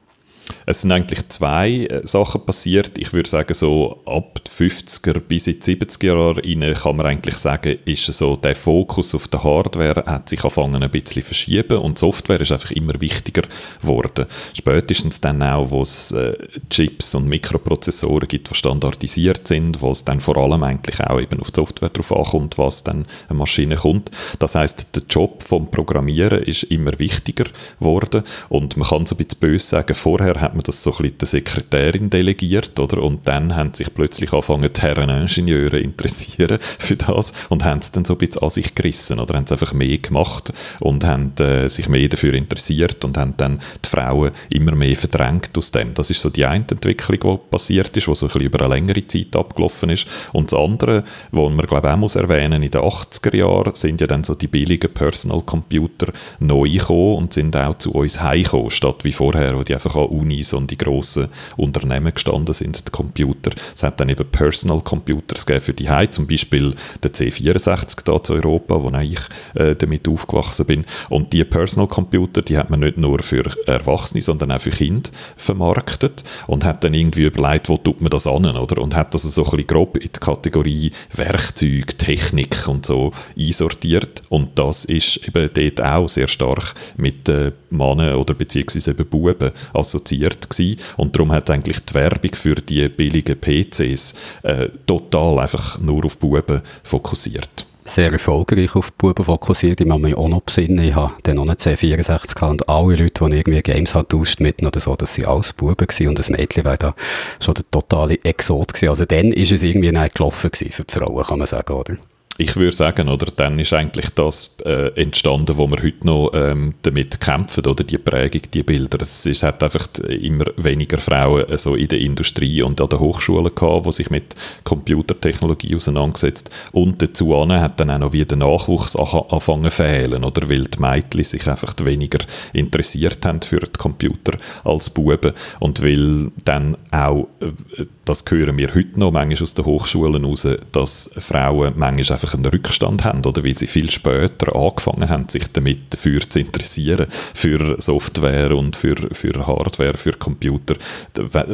Es 0.65 0.81
sind 0.81 0.91
eigentlich 0.91 1.27
zwei 1.29 1.85
äh, 1.85 2.01
Sachen 2.05 2.45
passiert. 2.45 2.97
Ich 2.97 3.13
würde 3.13 3.29
sagen, 3.29 3.53
so 3.53 4.01
ab 4.05 4.39
50er 4.47 5.19
bis 5.19 5.47
in 5.47 5.59
die 5.59 5.75
70er 5.75 6.05
Jahre 6.05 6.73
kann 6.73 6.95
man 6.95 7.05
eigentlich 7.05 7.37
sagen, 7.37 7.79
ist 7.85 8.05
so 8.05 8.35
der 8.35 8.55
Fokus 8.55 9.15
auf 9.15 9.27
der 9.27 9.43
Hardware 9.43 10.03
hat 10.05 10.29
sich 10.29 10.39
angefangen 10.43 10.83
ein 10.83 10.91
bisschen 10.91 11.23
verschieben 11.23 11.77
und 11.77 11.97
Software 11.97 12.41
ist 12.41 12.51
einfach 12.51 12.71
immer 12.71 12.99
wichtiger 12.99 13.43
geworden. 13.81 14.25
Spätestens 14.53 15.21
dann 15.21 15.41
auch, 15.41 15.71
wo 15.71 15.81
es 15.81 16.11
äh, 16.11 16.35
Chips 16.69 17.15
und 17.15 17.27
Mikroprozessoren 17.27 18.27
gibt, 18.27 18.49
die 18.49 18.55
standardisiert 18.55 19.47
sind, 19.47 19.81
wo 19.81 19.91
es 19.91 20.05
dann 20.05 20.19
vor 20.19 20.37
allem 20.37 20.63
eigentlich 20.63 20.99
auch 21.01 21.19
eben 21.19 21.39
auf 21.39 21.51
die 21.51 21.59
Software 21.59 21.89
drauf 21.89 22.11
ankommt, 22.11 22.57
was 22.57 22.83
dann 22.83 23.05
eine 23.29 23.37
Maschine 23.37 23.75
kommt. 23.75 24.11
Das 24.39 24.55
heißt, 24.55 24.87
der 24.95 25.03
Job 25.09 25.43
vom 25.43 25.69
Programmieren 25.69 26.43
ist 26.43 26.63
immer 26.63 26.97
wichtiger 26.99 27.45
geworden 27.79 28.23
und 28.49 28.77
man 28.77 28.87
kann 28.87 29.05
so 29.05 29.15
ein 29.15 29.17
bisschen 29.17 29.39
böse 29.39 29.65
sagen, 29.65 29.95
vorher 29.95 30.32
hat 30.41 30.53
man 30.53 30.63
das 30.63 30.83
so 30.83 30.91
ein 30.91 30.97
bisschen 30.97 31.17
der 31.17 31.27
Sekretärin 31.27 32.09
delegiert, 32.09 32.79
oder? 32.79 33.01
Und 33.01 33.27
dann 33.27 33.55
haben 33.55 33.73
sich 33.73 33.93
plötzlich 33.93 34.31
angefangen, 34.31 34.71
die 34.71 34.81
Herren 34.81 35.09
Ingenieure 35.09 35.79
interessieren 35.79 36.57
für 36.61 36.95
das 36.95 37.33
und 37.49 37.63
haben 37.63 37.79
es 37.79 37.91
dann 37.91 38.05
so 38.05 38.13
ein 38.13 38.19
bisschen 38.19 38.41
an 38.41 38.49
sich 38.49 38.75
gerissen, 38.75 39.19
oder 39.19 39.35
haben 39.35 39.45
es 39.45 39.51
einfach 39.51 39.73
mehr 39.73 39.97
gemacht 39.97 40.53
und 40.79 41.03
haben 41.03 41.33
äh, 41.39 41.69
sich 41.69 41.89
mehr 41.89 42.07
dafür 42.07 42.33
interessiert 42.33 43.03
und 43.05 43.17
haben 43.17 43.35
dann 43.37 43.59
die 43.83 43.89
Frauen 43.89 44.31
immer 44.49 44.75
mehr 44.75 44.95
verdrängt 44.95 45.57
aus 45.57 45.71
dem. 45.71 45.93
Das 45.93 46.09
ist 46.09 46.21
so 46.21 46.29
die 46.29 46.45
eine 46.45 46.65
Entwicklung, 46.69 47.19
die 47.39 47.49
passiert 47.51 47.95
ist, 47.95 48.07
die 48.07 48.15
so 48.15 48.25
ein 48.25 48.27
bisschen 48.27 48.41
über 48.41 48.65
eine 48.65 48.75
längere 48.75 49.05
Zeit 49.07 49.35
abgelaufen 49.35 49.89
ist. 49.89 50.07
Und 50.33 50.51
das 50.51 50.59
andere, 50.59 51.03
was 51.31 51.51
man 51.51 51.65
glaube 51.65 51.87
ich 51.87 51.93
auch 51.93 51.97
muss 51.97 52.15
erwähnen, 52.15 52.63
in 52.63 52.71
den 52.71 52.81
80er 52.81 53.35
Jahren 53.35 53.75
sind 53.75 54.01
ja 54.01 54.07
dann 54.07 54.23
so 54.23 54.35
die 54.35 54.47
billigen 54.47 54.93
Personal 54.93 55.41
Computer 55.41 56.11
neu 56.39 56.69
gekommen 56.69 57.15
und 57.17 57.33
sind 57.33 57.55
auch 57.55 57.75
zu 57.75 57.91
uns 57.91 58.21
heimgekommen, 58.21 58.71
statt 58.71 59.03
wie 59.03 59.11
vorher, 59.11 59.57
wo 59.57 59.63
die 59.63 59.73
einfach 59.73 59.95
an 59.95 60.07
Unis 60.23 60.53
und 60.53 60.71
die 60.71 60.77
grossen 60.77 61.27
Unternehmen 61.57 62.13
gestanden 62.13 62.53
sind, 62.53 62.87
die 62.87 62.91
Computer. 62.91 63.51
Es 63.75 63.83
hat 63.83 63.99
dann 63.99 64.09
eben 64.09 64.25
Personal 64.29 64.81
Computers 64.81 65.45
gegeben 65.45 65.65
für 65.65 65.73
die 65.73 65.89
Heim, 65.89 66.11
zum 66.11 66.27
Beispiel 66.27 66.73
der 67.03 67.13
C64 67.13 68.03
da 68.03 68.21
zu 68.21 68.33
Europa, 68.33 68.81
wo 68.81 68.91
ich 68.99 69.19
äh, 69.55 69.75
damit 69.75 70.07
aufgewachsen 70.07 70.65
bin. 70.65 70.85
Und 71.09 71.33
die 71.33 71.43
Personal 71.43 71.87
Computer, 71.87 72.41
die 72.41 72.57
hat 72.57 72.69
man 72.69 72.79
nicht 72.79 72.97
nur 72.97 73.19
für 73.19 73.43
Erwachsene, 73.67 74.21
sondern 74.21 74.51
auch 74.51 74.61
für 74.61 74.71
Kinder 74.71 75.09
vermarktet 75.37 76.23
und 76.47 76.65
hat 76.65 76.83
dann 76.83 76.93
irgendwie 76.93 77.23
überlegt, 77.23 77.69
wo 77.69 77.77
tut 77.77 78.01
man 78.01 78.09
das 78.09 78.27
an, 78.27 78.45
oder? 78.45 78.81
Und 78.81 78.95
hat 78.95 79.13
das 79.13 79.23
so 79.23 79.43
ein 79.43 79.51
bisschen 79.51 79.67
grob 79.67 79.97
in 79.97 80.09
die 80.13 80.19
Kategorie 80.19 80.91
Werkzeug, 81.15 81.97
Technik 81.97 82.67
und 82.67 82.85
so 82.85 83.11
einsortiert. 83.37 84.21
Und 84.29 84.57
das 84.57 84.85
ist 84.85 85.27
eben 85.27 85.49
dort 85.53 85.81
auch 85.81 86.09
sehr 86.09 86.27
stark 86.27 86.73
mit 86.97 87.29
äh, 87.29 87.51
Männern 87.69 88.15
oder 88.15 88.33
beziehungsweise 88.33 88.91
eben 88.91 89.05
Buben 89.05 89.51
assoziiert 89.73 90.12
gewesen. 90.19 90.77
Und 90.97 91.15
darum 91.15 91.31
hat 91.31 91.49
eigentlich 91.49 91.79
die 91.83 91.93
Werbung 91.93 92.33
für 92.33 92.55
die 92.55 92.87
billigen 92.89 93.39
PCs 93.39 94.13
äh, 94.43 94.69
total 94.85 95.39
einfach 95.39 95.79
nur 95.79 96.05
auf 96.05 96.17
Buben 96.17 96.61
fokussiert 96.83 97.65
sehr 97.85 98.11
erfolgreich 98.11 98.75
auf 98.75 98.93
Buben 98.93 99.25
fokussiert. 99.25 99.81
Ich 99.81 99.89
habe 99.89 100.01
mich 100.01 100.15
auch 100.15 100.27
noch 100.27 100.41
besinnen. 100.41 100.85
Ich 100.85 100.95
habe 100.95 101.13
dann 101.23 101.37
noch 101.37 101.43
eine 101.43 101.53
C64 101.53 102.35
gehabt 102.35 102.51
und 102.51 102.69
alle 102.69 102.95
Leute, 102.95 103.29
die 103.29 103.35
irgendwie 103.35 103.61
Games 103.61 103.95
haben 103.95 104.07
tauscht 104.07 104.39
mit 104.39 104.65
oder 104.65 104.79
so, 104.79 104.95
das 104.95 105.17
waren 105.17 105.27
alles 105.27 105.53
Buben 105.53 105.87
gewesen 105.87 106.07
und 106.07 106.19
das 106.19 106.29
Mädchen 106.29 106.65
war 106.65 106.77
da 106.77 106.95
schon 107.39 107.55
der 107.55 107.69
totale 107.69 108.23
Exot 108.23 108.73
gewesen. 108.73 108.89
Also 108.89 109.05
dann 109.05 109.31
ist 109.31 109.51
es 109.51 109.63
irgendwie 109.63 109.91
nicht 109.91 110.15
gelaufen 110.15 110.51
gewesen 110.51 110.71
für 110.71 110.83
die 110.83 110.93
Frauen, 110.93 111.23
kann 111.23 111.39
man 111.39 111.47
sagen, 111.47 111.73
oder? 111.73 111.97
Ich 112.37 112.55
würde 112.55 112.75
sagen, 112.75 113.09
oder, 113.09 113.27
dann 113.35 113.59
ist 113.59 113.73
eigentlich 113.73 114.09
das 114.09 114.55
äh, 114.65 114.87
entstanden, 114.99 115.57
wo 115.57 115.67
wir 115.67 115.83
heute 115.83 116.05
noch 116.05 116.31
ähm, 116.33 116.73
damit 116.81 117.19
kämpfen, 117.19 117.65
oder? 117.65 117.83
Die 117.83 117.99
Prägung, 117.99 118.41
die 118.51 118.63
Bilder. 118.63 118.97
Es, 119.01 119.25
es 119.27 119.43
hat 119.43 119.61
einfach 119.61 119.87
immer 120.07 120.45
weniger 120.57 120.97
Frauen 120.97 121.45
also 121.47 121.75
in 121.75 121.87
der 121.89 121.99
Industrie 121.99 122.63
und 122.63 122.81
an 122.81 122.89
der 122.89 122.99
Hochschule 122.99 123.51
gehabt, 123.51 123.85
die 123.85 123.91
sich 123.91 124.09
mit 124.09 124.35
Computertechnologie 124.63 125.75
auseinandergesetzt. 125.75 126.49
Und 126.71 127.01
dazu 127.03 127.37
hat 127.47 127.79
dann 127.79 127.91
auch 127.91 127.99
noch 127.99 128.13
wieder 128.13 128.35
Nachwuchs 128.35 128.95
angefangen 128.95 129.65
zu 129.65 129.71
fehlen, 129.71 130.23
oder, 130.23 130.49
weil 130.49 130.63
die 130.63 130.79
Mädchen 130.79 131.23
sich 131.23 131.47
einfach 131.47 131.75
weniger 131.83 132.19
interessiert 132.53 133.23
haben 133.25 133.43
für 133.43 133.59
die 133.59 133.77
Computer 133.77 134.37
als 134.63 134.89
Buben. 134.89 135.33
Und 135.59 135.83
weil 135.83 136.31
dann 136.43 136.75
auch 136.91 137.27
äh, 137.41 137.85
das 138.05 138.25
hören 138.27 138.57
wir 138.57 138.73
heute 138.75 138.99
noch 138.99 139.11
manchmal 139.11 139.43
aus 139.43 139.53
den 139.53 139.65
Hochschulen 139.65 140.25
raus, 140.25 140.47
dass 140.71 141.09
Frauen 141.17 141.73
manchmal 141.77 142.17
einfach 142.17 142.22
einen 142.31 142.45
Rückstand 142.45 143.03
haben 143.03 143.25
oder 143.25 143.43
weil 143.43 143.55
sie 143.55 143.67
viel 143.67 143.89
später 143.89 144.55
angefangen 144.55 145.09
haben, 145.09 145.29
sich 145.29 145.47
damit 145.51 145.93
dafür 145.93 146.21
zu 146.29 146.39
interessieren, 146.39 147.07
für 147.33 147.75
Software 147.79 148.51
und 148.51 148.75
für, 148.75 148.95
für 149.11 149.45
Hardware, 149.45 149.97
für 149.97 150.13
Computer. 150.13 150.75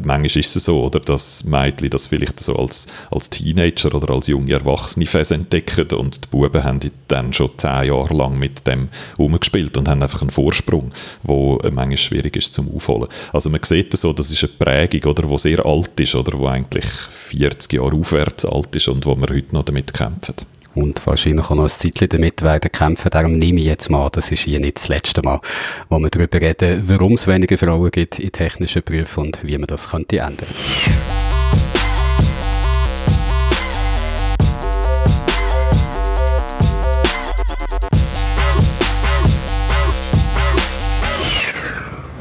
Manchmal 0.04 0.26
ist 0.26 0.56
es 0.56 0.66
so, 0.66 0.84
oder, 0.84 1.00
dass 1.00 1.44
Mädchen 1.44 1.90
das 1.90 2.08
vielleicht 2.08 2.40
so 2.40 2.56
als, 2.56 2.88
als 3.12 3.30
Teenager 3.30 3.94
oder 3.96 4.14
als 4.14 4.28
junge 4.28 4.54
Erwachsene 4.54 5.06
entdecken 5.30 5.98
und 5.98 6.24
die 6.24 6.28
Buben 6.30 6.64
haben 6.64 6.80
dann 7.08 7.34
schon 7.34 7.52
zehn 7.58 7.88
Jahre 7.88 8.14
lang 8.14 8.38
mit 8.38 8.66
dem 8.68 8.90
umgespielt 9.18 9.78
und 9.78 9.88
haben 9.88 10.04
einfach 10.04 10.22
einen 10.22 10.32
Vorsprung, 10.32 10.92
wo 11.24 11.58
manchmal 11.72 11.98
schwierig 11.98 12.36
ist 12.36 12.54
zum 12.54 12.74
Aufholen. 12.74 13.08
Also 13.34 13.50
man 13.50 13.62
sieht 13.64 13.94
so, 13.94 14.14
das 14.14 14.32
ist 14.32 14.44
eine 14.44 14.54
Prägung, 14.54 15.12
oder, 15.12 15.28
wo 15.30 15.38
sehr 15.38 15.66
alt 15.66 16.00
ist, 16.00 16.16
oder 16.16 16.38
wo 16.38 16.48
eigentlich 16.48 16.86
40 16.86 17.74
Jahre 17.74 17.96
aufwärts 17.96 18.46
alt 18.46 18.76
ist 18.76 18.88
und 18.88 19.06
wo 19.06 19.16
wir 19.16 19.28
heute 19.30 19.54
noch 19.54 19.64
damit 19.64 19.94
kämpfen. 19.94 20.36
Und 20.80 21.06
wahrscheinlich 21.06 21.46
auch 21.46 21.56
noch 21.56 21.64
ein 21.64 21.70
Zeitchen 21.70 22.10
damit 22.10 22.42
werden 22.42 22.72
kämpfen. 22.72 23.10
Darum 23.12 23.38
nehme 23.38 23.60
ich 23.60 23.66
jetzt 23.66 23.90
mal, 23.90 24.10
das 24.12 24.32
ist 24.32 24.44
hier 24.44 24.60
nicht 24.60 24.78
das 24.78 24.88
letzte 24.88 25.22
Mal, 25.22 25.42
wo 25.90 26.00
wir 26.00 26.10
darüber 26.10 26.40
reden, 26.40 26.84
warum 26.88 27.14
es 27.14 27.28
weniger 27.28 27.58
Frauen 27.58 27.92
gibt 27.92 28.20
in 28.20 28.32
technischen 28.32 28.84
Berufen 28.84 29.26
und 29.26 29.40
wie 29.44 29.58
man 29.58 29.68
das 29.68 29.90
könnte 29.90 30.18
ändern 30.20 30.38
könnte. 30.38 31.09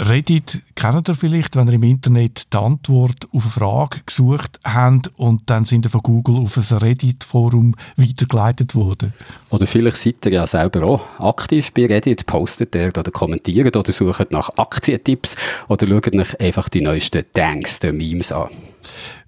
Reddit 0.00 0.62
kennt 0.76 1.08
ihr 1.08 1.16
vielleicht, 1.16 1.56
wenn 1.56 1.66
ihr 1.66 1.74
im 1.74 1.82
Internet 1.82 2.52
die 2.52 2.56
Antwort 2.56 3.26
auf 3.32 3.42
eine 3.42 3.50
Frage 3.50 3.98
gesucht 4.06 4.60
habt 4.62 5.10
und 5.16 5.50
dann 5.50 5.64
sind 5.64 5.86
ihr 5.86 5.90
von 5.90 6.02
Google 6.02 6.36
auf 6.36 6.56
ein 6.56 6.78
Reddit-Forum 6.78 7.74
weitergeleitet 7.96 8.76
worden. 8.76 9.12
Oder 9.50 9.66
vielleicht 9.66 9.96
seid 9.96 10.24
ihr 10.26 10.32
ja 10.32 10.46
selber 10.46 10.84
auch 10.84 11.02
aktiv 11.18 11.72
bei 11.72 11.86
Reddit, 11.86 12.26
postet 12.26 12.76
ihr 12.76 12.96
oder 12.96 13.10
kommentiert 13.10 13.76
oder 13.76 13.90
sucht 13.90 14.30
nach 14.30 14.50
Aktientipps 14.56 15.34
oder 15.66 15.88
schaut 15.88 16.14
euch 16.14 16.40
einfach 16.40 16.68
die 16.68 16.80
neuesten 16.80 17.24
Danks, 17.32 17.80
die 17.80 17.90
Memes 17.90 18.30
an. 18.30 18.50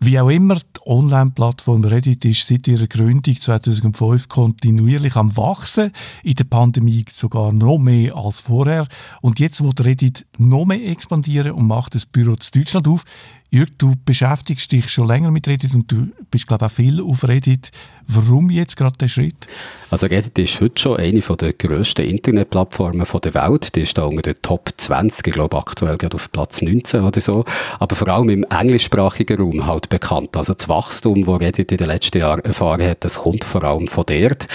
Wie 0.01 0.19
auch 0.19 0.31
immer, 0.31 0.55
die 0.55 0.87
Online-Plattform 0.87 1.85
Reddit 1.85 2.25
ist 2.25 2.47
seit 2.47 2.67
ihrer 2.69 2.87
Gründung 2.87 3.37
2005 3.37 4.29
kontinuierlich 4.29 5.17
am 5.17 5.37
Wachsen, 5.37 5.93
in 6.23 6.35
der 6.35 6.45
Pandemie 6.45 7.05
sogar 7.11 7.53
noch 7.53 7.79
mehr 7.79 8.17
als 8.17 8.41
vorher. 8.41 8.89
Und 9.21 9.41
jetzt 9.41 9.63
wird 9.63 9.85
Reddit 9.85 10.27
noch 10.39 10.65
mehr 10.65 10.85
expandieren 10.89 11.53
und 11.53 11.67
macht 11.67 11.95
das 11.95 12.07
Büro 12.07 12.37
zu 12.37 12.53
Deutschland 12.53 12.89
auf. 12.89 13.05
Jörg, 13.53 13.69
du 13.79 13.95
beschäftigst 14.05 14.71
dich 14.71 14.89
schon 14.91 15.09
länger 15.09 15.33
mit 15.33 15.49
Reddit 15.49 15.75
und 15.75 15.91
du 15.91 16.07
bist, 16.31 16.47
glaube 16.47 16.67
ich, 16.67 16.71
auch 16.71 16.75
viel 16.75 17.03
auf 17.03 17.27
Reddit. 17.27 17.73
Warum 18.07 18.49
jetzt 18.49 18.77
gerade 18.77 18.97
der 18.97 19.09
Schritt? 19.09 19.49
Also 19.91 20.07
Reddit 20.07 20.39
ist 20.39 20.61
heute 20.61 20.81
schon 20.81 20.99
eine 20.99 21.19
der 21.21 21.53
grössten 21.55 22.07
Internetplattformen 22.07 23.05
der 23.05 23.35
Welt. 23.35 23.75
Die 23.75 23.81
ist 23.81 23.99
da 23.99 24.05
unter 24.05 24.23
den 24.23 24.41
Top 24.41 24.71
20, 24.77 25.27
ich 25.27 25.35
glaube 25.35 25.59
aktuell 25.59 25.97
gerade 25.97 26.15
auf 26.15 26.31
Platz 26.31 26.63
19 26.63 27.01
oder 27.01 27.21
so. 27.21 27.45
Aber 27.81 27.97
vor 27.97 28.07
allem 28.07 28.29
im 28.29 28.45
englischsprachigen 28.45 29.39
Raum 29.39 29.67
halt 29.67 29.89
bekannt. 29.89 30.37
Also 30.37 30.53
das 30.53 30.69
Wachstum, 30.69 31.25
das 31.25 31.41
Reddit 31.41 31.73
in 31.73 31.79
den 31.79 31.89
letzten 31.89 32.19
Jahren 32.19 32.45
erfahren 32.45 32.89
hat, 32.89 33.05
das 33.05 33.19
kommt 33.19 33.43
vor 33.43 33.65
allem 33.65 33.89
von 33.89 34.05
dort. 34.07 34.47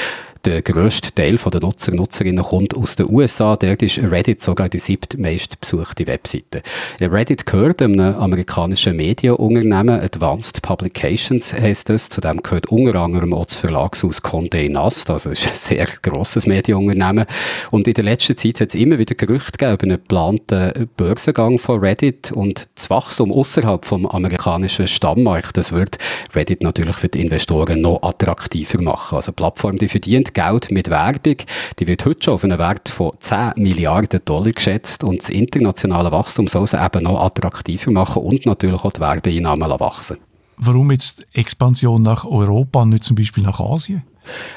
Der 0.45 0.61
grösste 0.61 1.11
Teil 1.11 1.37
der 1.37 1.61
Nutzer 1.61 1.91
und 1.91 1.97
Nutzerinnen 1.97 2.43
kommt 2.43 2.75
aus 2.75 2.95
den 2.95 3.09
USA. 3.09 3.55
Dort 3.55 3.81
ist 3.81 3.97
Reddit 3.97 4.43
sogar 4.43 4.69
die 4.69 4.77
siebtmeist 4.77 5.59
besuchte 5.59 6.05
Webseite. 6.05 6.61
Reddit 7.01 7.47
gehört 7.47 7.81
einem 7.81 8.13
amerikanischen 8.15 8.95
Medienunternehmen, 8.95 9.99
Advanced 10.01 10.61
Publications 10.61 11.51
heisst 11.51 11.89
es. 11.89 12.09
Zudem 12.09 12.43
gehört 12.43 12.67
unter 12.67 12.99
anderem 12.99 13.33
auch 13.33 13.45
das 13.45 13.55
Verlagshaus 13.55 14.21
Condé 14.21 14.69
Nast, 14.69 15.09
also 15.09 15.31
ist 15.31 15.47
ein 15.47 15.55
sehr 15.55 15.87
grosses 16.03 16.45
Medienunternehmen. 16.45 17.25
Und 17.71 17.87
in 17.87 17.95
der 17.95 18.03
letzten 18.03 18.37
Zeit 18.37 18.61
hat 18.61 18.69
es 18.69 18.75
immer 18.75 18.99
wieder 18.99 19.15
Gerüchte 19.15 19.53
gegeben 19.53 19.73
über 19.73 19.83
einen 19.83 19.97
geplanten 19.97 20.89
Börsengang 20.95 21.57
von 21.57 21.79
Reddit 21.79 22.31
und 22.31 22.69
das 22.75 22.91
Wachstum 22.91 23.31
außerhalb 23.31 23.83
vom 23.83 24.05
amerikanischen 24.05 24.87
Stammmarkt, 24.87 25.57
das 25.57 25.71
wird 25.71 25.97
Reddit 26.35 26.61
natürlich 26.61 26.97
für 26.97 27.09
die 27.09 27.21
Investoren 27.21 27.81
noch 27.81 28.03
attraktiver 28.03 28.79
machen. 28.79 29.15
Also 29.15 29.31
die 29.31 29.37
Plattform, 29.37 29.77
die 29.77 29.87
verdient 29.87 30.34
Geld 30.35 30.69
mit 30.69 30.91
Werbung, 30.91 31.37
die 31.79 31.87
wird 31.87 32.05
heute 32.05 32.23
schon 32.23 32.33
auf 32.35 32.43
einen 32.43 32.59
Wert 32.59 32.89
von 32.89 33.13
10 33.19 33.53
Milliarden 33.55 34.21
Dollar 34.23 34.51
geschätzt 34.51 35.03
und 35.03 35.19
das 35.19 35.29
internationale 35.29 36.11
Wachstum 36.11 36.47
soll 36.47 36.67
sie 36.67 36.77
eben 36.77 37.03
noch 37.03 37.23
attraktiver 37.23 37.89
machen 37.89 38.21
und 38.21 38.45
natürlich 38.45 38.83
auch 38.83 38.91
die 38.91 38.99
Werbeeinnahmen 38.99 39.67
wachsen. 39.79 40.17
Warum 40.57 40.91
jetzt 40.91 41.25
Expansion 41.33 42.03
nach 42.03 42.25
Europa 42.25 42.83
und 42.83 42.89
nicht 42.89 43.03
zum 43.03 43.15
Beispiel 43.15 43.43
nach 43.43 43.59
Asien? 43.59 44.03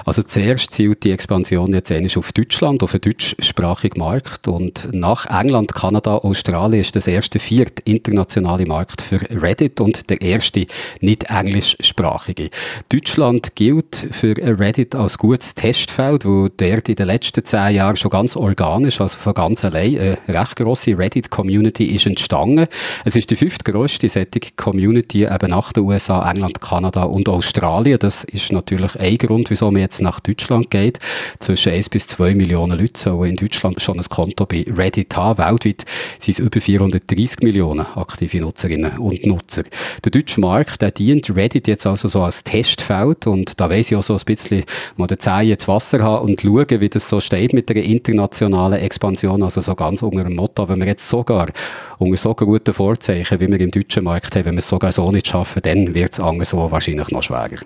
Also 0.05 0.23
zuerst 0.23 0.73
zielt 0.73 1.05
die 1.05 1.13
Expansion 1.13 1.73
jetzt 1.73 1.93
eigentlich 1.93 2.17
auf 2.17 2.33
Deutschland, 2.33 2.83
auf 2.83 2.95
einen 2.95 3.01
deutschsprachigen 3.01 4.01
Markt 4.01 4.49
und 4.49 4.89
nach 4.93 5.27
England, 5.27 5.75
Kanada, 5.75 6.17
Australien 6.17 6.81
ist 6.81 6.97
das 6.97 7.07
erste 7.07 7.39
vierte 7.39 7.83
internationale 7.85 8.67
Markt 8.67 9.03
für 9.03 9.21
Reddit 9.31 9.81
und 9.81 10.11
der 10.11 10.21
erste 10.21 10.67
nicht 11.01 11.25
englischsprachige. 11.25 12.51
Deutschland 12.89 13.55
gilt 13.55 14.09
für 14.11 14.35
Reddit 14.37 14.95
als 14.95 15.19
gutes 15.19 15.55
Testfeld, 15.55 16.25
wo 16.25 16.49
der 16.49 16.87
in 16.89 16.95
den 16.95 17.07
letzten 17.07 17.45
zehn 17.45 17.75
Jahren 17.75 17.97
schon 17.97 18.11
ganz 18.11 18.37
organisch, 18.37 19.01
also 19.01 19.19
von 19.19 19.35
ganz 19.35 19.65
allein, 19.65 19.99
eine 19.99 20.19
recht 20.29 20.57
grosse 20.57 20.97
Reddit-Community 20.97 21.85
ist 21.87 22.07
entstanden. 22.07 22.67
Es 23.05 23.17
ist 23.17 23.31
die 23.31 23.37
fünftgrößte 23.37 24.09
solche 24.09 24.53
Community 24.57 25.25
eben 25.25 25.51
nach 25.51 25.73
den 25.73 25.85
USA, 25.85 26.31
England, 26.31 26.61
Kanada 26.61 27.05
und 27.05 27.29
Australien. 27.29 27.99
Das 27.99 28.25
ist 28.25 28.53
natürlich 28.53 28.99
ein 28.99 29.17
Grund, 29.19 29.51
wieso 29.59 29.73
man 29.73 29.81
jetzt 29.81 30.01
nach 30.01 30.21
Deutschland 30.21 30.71
geht. 30.71 31.01
Zwischen 31.41 31.73
1 31.73 31.89
bis 31.89 32.07
2 32.07 32.35
Millionen 32.35 32.79
Leute 32.79 33.01
sollen 33.01 33.31
in 33.31 33.37
Deutschland 33.37 33.83
schon 33.83 33.99
ein 33.99 34.05
Konto 34.09 34.47
bei 34.47 34.65
Reddit 34.69 35.17
haben. 35.17 35.39
Weltweit 35.39 35.85
sind 36.21 36.35
es 36.35 36.39
über 36.39 36.61
430 36.61 37.41
Millionen 37.43 37.85
aktive 37.97 38.41
Nutzerinnen 38.41 38.99
und 38.99 39.27
Nutzer. 39.27 39.65
Der 40.05 40.13
deutsche 40.13 40.41
Markt, 40.41 40.81
der 40.81 40.93
dient 40.93 41.35
Reddit 41.35 41.67
jetzt 41.67 41.87
also 41.87 42.07
so 42.07 42.23
als 42.23 42.45
Testfeld 42.45 43.27
und 43.27 43.61
da 43.61 43.69
weiss 43.69 43.91
ich 43.91 43.97
auch 43.97 44.03
so 44.05 44.15
ein 44.15 44.21
bisschen 44.25 44.63
mal 44.97 45.09
den 45.09 45.19
Zehen 45.19 45.51
ins 45.51 45.67
Wasser 45.67 46.05
haben 46.05 46.29
und 46.29 46.41
schauen, 46.41 46.81
wie 46.81 46.89
das 46.89 47.09
so 47.09 47.19
steht 47.19 47.53
mit 47.53 47.69
der 47.69 47.83
internationalen 47.83 48.81
Expansion, 48.81 49.43
also 49.43 49.61
so 49.61 49.75
ganz 49.75 50.03
unter 50.05 50.23
dem 50.23 50.37
Motto, 50.37 50.69
wenn 50.69 50.79
wir 50.79 50.87
jetzt 50.87 51.09
sogar 51.09 51.49
unter 51.99 52.17
so 52.17 52.33
guten 52.35 52.73
Vorzeichen, 52.73 53.41
wie 53.41 53.49
wir 53.49 53.61
im 53.61 53.73
deutschen 53.73 54.05
Markt 54.05 54.37
haben, 54.37 54.45
wenn 54.45 54.55
wir 54.55 54.61
es 54.61 54.69
sogar 54.69 54.93
so 54.93 55.11
nicht 55.11 55.27
schaffen, 55.27 55.63
dann 55.63 55.95
wird 55.95 56.13
es 56.13 56.21
anderswo 56.21 56.71
wahrscheinlich 56.71 57.11
noch 57.11 57.25
schwerer. 57.25 57.59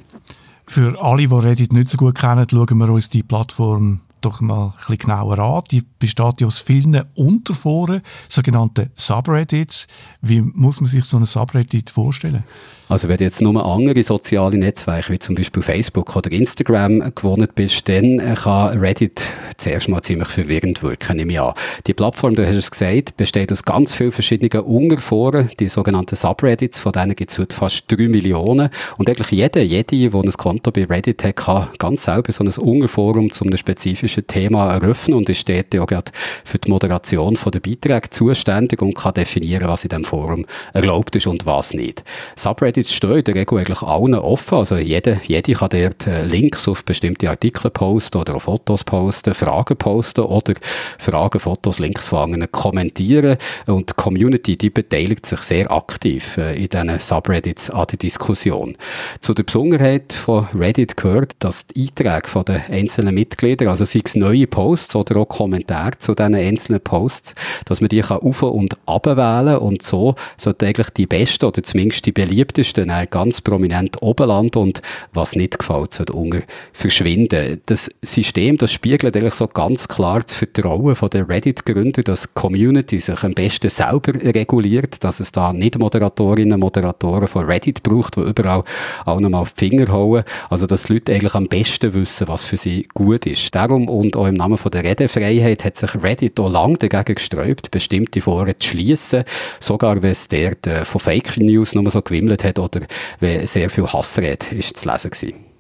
Für 0.73 0.99
alle, 1.03 1.29
die 1.29 1.35
Reddit 1.35 1.75
nicht 1.75 1.91
so 1.91 1.99
gut 1.99 2.15
kennen, 2.15 2.47
schauen 2.51 2.79
wir 2.79 2.89
uns 2.89 3.11
die 3.11 3.23
Plattform 3.23 4.01
doch 4.25 4.41
mal 4.41 4.75
ein 4.89 4.99
genauer 4.99 5.39
an. 5.39 5.63
Die 5.71 5.83
besteht 5.99 6.43
aus 6.43 6.61
vielen 6.61 7.03
Unterforen, 7.15 8.03
sogenannten 8.29 8.91
Subreddits. 8.95 9.87
Wie 10.21 10.41
muss 10.41 10.81
man 10.81 10.89
sich 10.89 11.05
so 11.05 11.17
ein 11.17 11.25
Subreddit 11.25 11.91
vorstellen? 11.91 12.45
Also 12.93 13.09
wenn 13.09 13.17
du 13.17 13.25
jetzt 13.25 13.41
nur 13.41 13.65
andere 13.65 14.03
soziale 14.03 14.59
Netzwerke, 14.59 15.15
wie 15.15 15.19
zum 15.19 15.35
Beispiel 15.35 15.63
Facebook 15.63 16.15
oder 16.15 16.31
Instagram 16.31 17.15
gewohnt 17.15 17.55
bist, 17.55 17.89
dann 17.89 18.19
kann 18.35 18.79
Reddit 18.79 19.23
zuerst 19.57 19.89
mal 19.89 20.03
ziemlich 20.03 20.29
verwirrend 20.29 20.83
wirken, 20.83 21.17
nehme 21.17 21.33
ich 21.33 21.41
an. 21.41 21.55
Die 21.87 21.95
Plattform, 21.95 22.35
du 22.35 22.47
hast 22.47 22.55
es 22.55 22.71
gesagt, 22.71 23.17
besteht 23.17 23.51
aus 23.51 23.63
ganz 23.63 23.95
vielen 23.95 24.13
verschiedenen 24.13 24.63
Unterforen, 24.65 25.49
die 25.59 25.69
sogenannten 25.69 26.17
Subreddits, 26.17 26.81
von 26.81 26.93
denen 26.93 27.17
gibt 27.17 27.31
es 27.31 27.39
heute 27.39 27.57
fast 27.57 27.91
drei 27.91 28.09
Millionen. 28.09 28.69
Und 28.99 29.09
eigentlich 29.09 29.31
jeder, 29.31 29.63
jede, 29.63 30.11
der 30.11 30.21
ein 30.21 30.31
Konto 30.33 30.71
bei 30.71 30.85
Reddit 30.85 31.25
hat, 31.25 31.37
kann 31.37 31.69
ganz 31.79 32.05
selber 32.05 32.31
so 32.31 32.45
ein 32.45 32.53
Unterforum 32.53 33.33
zu 33.33 33.47
einem 33.47 33.57
spezifischen 33.57 34.12
Thema 34.20 34.75
eröffnen 34.75 35.16
und 35.16 35.29
ist 35.31 35.48
dort 35.48 35.72
ja 35.72 35.85
gerade 35.85 36.12
für 36.44 36.59
die 36.59 36.70
Moderation 36.70 37.38
der 37.53 37.61
Beiträge 37.61 38.11
zuständig 38.11 38.83
und 38.83 38.94
kann 38.94 39.14
definieren, 39.14 39.68
was 39.68 39.85
in 39.85 39.88
diesem 39.88 40.05
Forum 40.05 40.44
erlaubt 40.75 41.16
ist 41.16 41.27
und 41.27 41.46
was 41.46 41.72
nicht. 41.72 42.05
Subreddit 42.37 42.83
Websites 42.83 42.94
stehen 42.94 43.16
in 43.16 43.25
der 43.25 43.35
Regel 43.35 43.59
eigentlich 43.59 43.83
allen 43.83 44.14
offen. 44.14 44.59
Also 44.59 44.77
jede, 44.77 45.20
jede 45.27 45.53
kann 45.53 45.70
dort 45.70 46.07
äh, 46.07 46.25
Links 46.25 46.68
auf 46.68 46.85
bestimmte 46.85 47.29
Artikel 47.29 47.70
posten 47.70 48.18
oder 48.18 48.37
auch 48.37 48.42
Fotos 48.42 48.85
posten, 48.85 49.35
Fragen 49.35 49.77
posten 49.77 50.22
oder 50.22 50.55
Fragen, 50.98 51.38
Fotos, 51.38 51.79
Links 51.79 52.12
anderen 52.12 52.51
kommentieren. 52.51 53.37
Und 53.66 53.90
die 53.90 53.94
Community, 53.94 54.57
die 54.57 54.70
beteiligt 54.70 55.27
sich 55.27 55.40
sehr 55.40 55.70
aktiv 55.70 56.37
äh, 56.37 56.57
in 56.57 56.68
diesen 56.68 56.98
Subreddits 56.98 57.70
an 57.70 57.87
der 57.90 57.98
Diskussion. 57.98 58.77
Zu 59.20 59.35
der 59.35 59.44
Besonderheit 59.44 60.12
von 60.12 60.46
Reddit 60.55 60.96
gehört, 60.96 61.35
dass 61.38 61.66
die 61.66 61.83
Einträge 61.83 62.44
den 62.44 62.61
einzelnen 62.68 63.14
Mitgliedern, 63.14 63.68
also 63.68 63.85
sei 63.85 64.02
es 64.09 64.17
neue 64.17 64.47
Posts 64.47 64.97
oder 64.97 65.17
auch 65.17 65.29
Kommentare 65.29 65.99
zu 65.99 66.15
diesen 66.15 66.35
einzelnen 66.35 66.81
Posts, 66.81 67.35
dass 67.65 67.81
man 67.81 67.88
die 67.88 68.01
kann 68.01 68.19
auf- 68.19 68.43
und 68.43 68.77
abwählen 68.87 69.59
und 69.59 69.83
so 69.83 70.15
sollte 70.37 70.67
eigentlich 70.67 70.91
die 70.91 71.07
besten 71.07 71.47
oder 71.47 71.62
zumindest 71.62 72.07
die 72.07 72.12
beliebtesten 72.12 72.93
ganz 73.11 73.41
prominent 73.41 74.01
Oberland 74.03 74.57
und 74.57 74.83
was 75.12 75.37
nicht 75.37 75.59
gefällt, 75.59 75.95
sollte 75.95 76.12
unter 76.12 76.43
verschwinden. 76.73 77.61
Das 77.67 77.88
System, 78.03 78.59
das 78.59 78.73
spiegelt 78.73 79.17
eigentlich 79.17 79.35
so 79.35 79.49
ganz 79.49 79.88
klar 79.88 80.21
das 80.21 80.35
Vertrauen 80.35 80.97
der 81.12 81.29
Reddit-Gründer, 81.29 82.03
dass 82.03 82.23
die 82.23 82.29
Community 82.35 82.99
sich 82.99 83.23
am 83.23 83.33
besten 83.33 83.69
selber 83.69 84.12
reguliert, 84.15 85.03
dass 85.05 85.21
es 85.21 85.33
da 85.33 85.53
nicht 85.53 85.79
Moderatorinnen 85.79 86.55
und 86.55 86.61
Moderatoren 86.61 87.29
von 87.29 87.45
Reddit 87.45 87.83
braucht, 87.83 88.17
die 88.17 88.21
überall 88.21 88.65
auch 89.05 89.21
nochmal 89.21 89.43
auf 89.43 89.53
die 89.53 89.69
Finger 89.69 89.93
hauen. 89.93 90.25
Also, 90.51 90.67
dass 90.67 90.85
die 90.85 90.95
Leute 90.95 91.12
eigentlich 91.12 91.35
am 91.35 91.47
besten 91.47 91.93
wissen, 91.95 92.29
was 92.29 92.45
für 92.45 92.57
sie 92.57 92.87
gut 92.95 93.27
ist. 93.27 93.55
Darum 93.55 93.88
und 93.92 94.16
auch 94.16 94.26
im 94.26 94.35
Namen 94.35 94.57
von 94.57 94.70
der 94.70 94.85
Redefreiheit 94.85 95.64
hat 95.64 95.76
sich 95.76 96.02
Reddit 96.02 96.38
auch 96.40 96.50
lange 96.50 96.78
dagegen 96.78 97.14
gesträubt, 97.14 97.70
bestimmte 97.70 98.20
Foren 98.20 98.55
zu 98.59 98.70
schließen, 98.70 99.24
sogar 99.61 100.02
wenn 100.02 100.11
es 100.11 100.28
dort 100.28 100.66
äh, 100.66 100.85
von 100.85 101.00
Fake 101.00 101.37
News 101.37 101.74
nur 101.74 101.88
so 101.90 102.02
gewimmelt 102.02 102.44
hat 102.44 102.59
oder 102.59 102.81
wenn 103.20 103.46
sehr 103.46 103.70
viel 103.70 103.87
Hassrede 103.87 104.46
ist 104.57 104.78
zu 104.78 104.88
lesen 104.88 105.11
gewesen. 105.11 105.52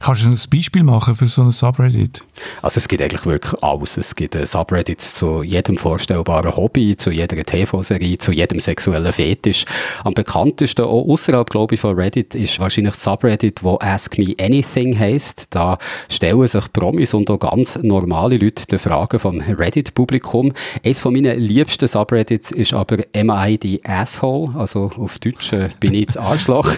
Kannst 0.00 0.24
du 0.24 0.28
ein 0.28 0.38
Beispiel 0.52 0.82
machen 0.82 1.14
für 1.14 1.28
so 1.28 1.42
ein 1.42 1.50
Subreddit? 1.50 2.24
Also 2.60 2.78
es 2.78 2.88
gibt 2.88 3.02
eigentlich 3.02 3.24
wirklich 3.24 3.62
alles. 3.62 3.96
Es 3.96 4.14
gibt 4.16 4.34
äh, 4.34 4.46
Subreddits 4.46 5.14
zu 5.14 5.42
jedem 5.42 5.76
vorstellbaren 5.76 6.56
Hobby, 6.56 6.96
zu 6.96 7.10
jeder 7.10 7.36
TV-Serie, 7.36 8.18
zu 8.18 8.32
jedem 8.32 8.58
sexuellen 8.58 9.12
Fetisch. 9.12 9.64
Am 10.04 10.14
bekanntesten, 10.14 10.84
auch 10.84 11.06
außerhalb, 11.08 11.48
glaube 11.48 11.74
ich, 11.74 11.80
von 11.80 11.94
Reddit, 11.94 12.34
ist 12.34 12.58
wahrscheinlich 12.58 12.94
das 12.94 13.04
Subreddit, 13.04 13.62
wo 13.62 13.78
Ask 13.80 14.18
Me 14.18 14.34
Anything 14.40 14.98
heisst. 14.98 15.46
Da 15.50 15.78
stellen 16.08 16.46
sich 16.48 16.72
Promis 16.72 17.14
und 17.14 17.30
auch 17.30 17.38
ganz 17.38 17.78
normale 17.82 18.38
Leute 18.38 18.64
die 18.66 18.78
Fragen 18.78 19.18
vom 19.18 19.40
Reddit-Publikum. 19.40 20.52
Eines 20.84 21.00
von 21.00 21.12
meinen 21.12 21.38
liebsten 21.38 21.86
Subreddits 21.86 22.50
ist 22.50 22.72
aber 22.72 22.98
MI 23.14 23.58
die 23.58 23.84
Asshole, 23.84 24.52
also 24.56 24.90
auf 24.96 25.18
Deutsch 25.18 25.52
äh, 25.52 25.68
bin 25.78 25.94
ich 25.94 26.06
das 26.06 26.16
Arschloch. 26.16 26.68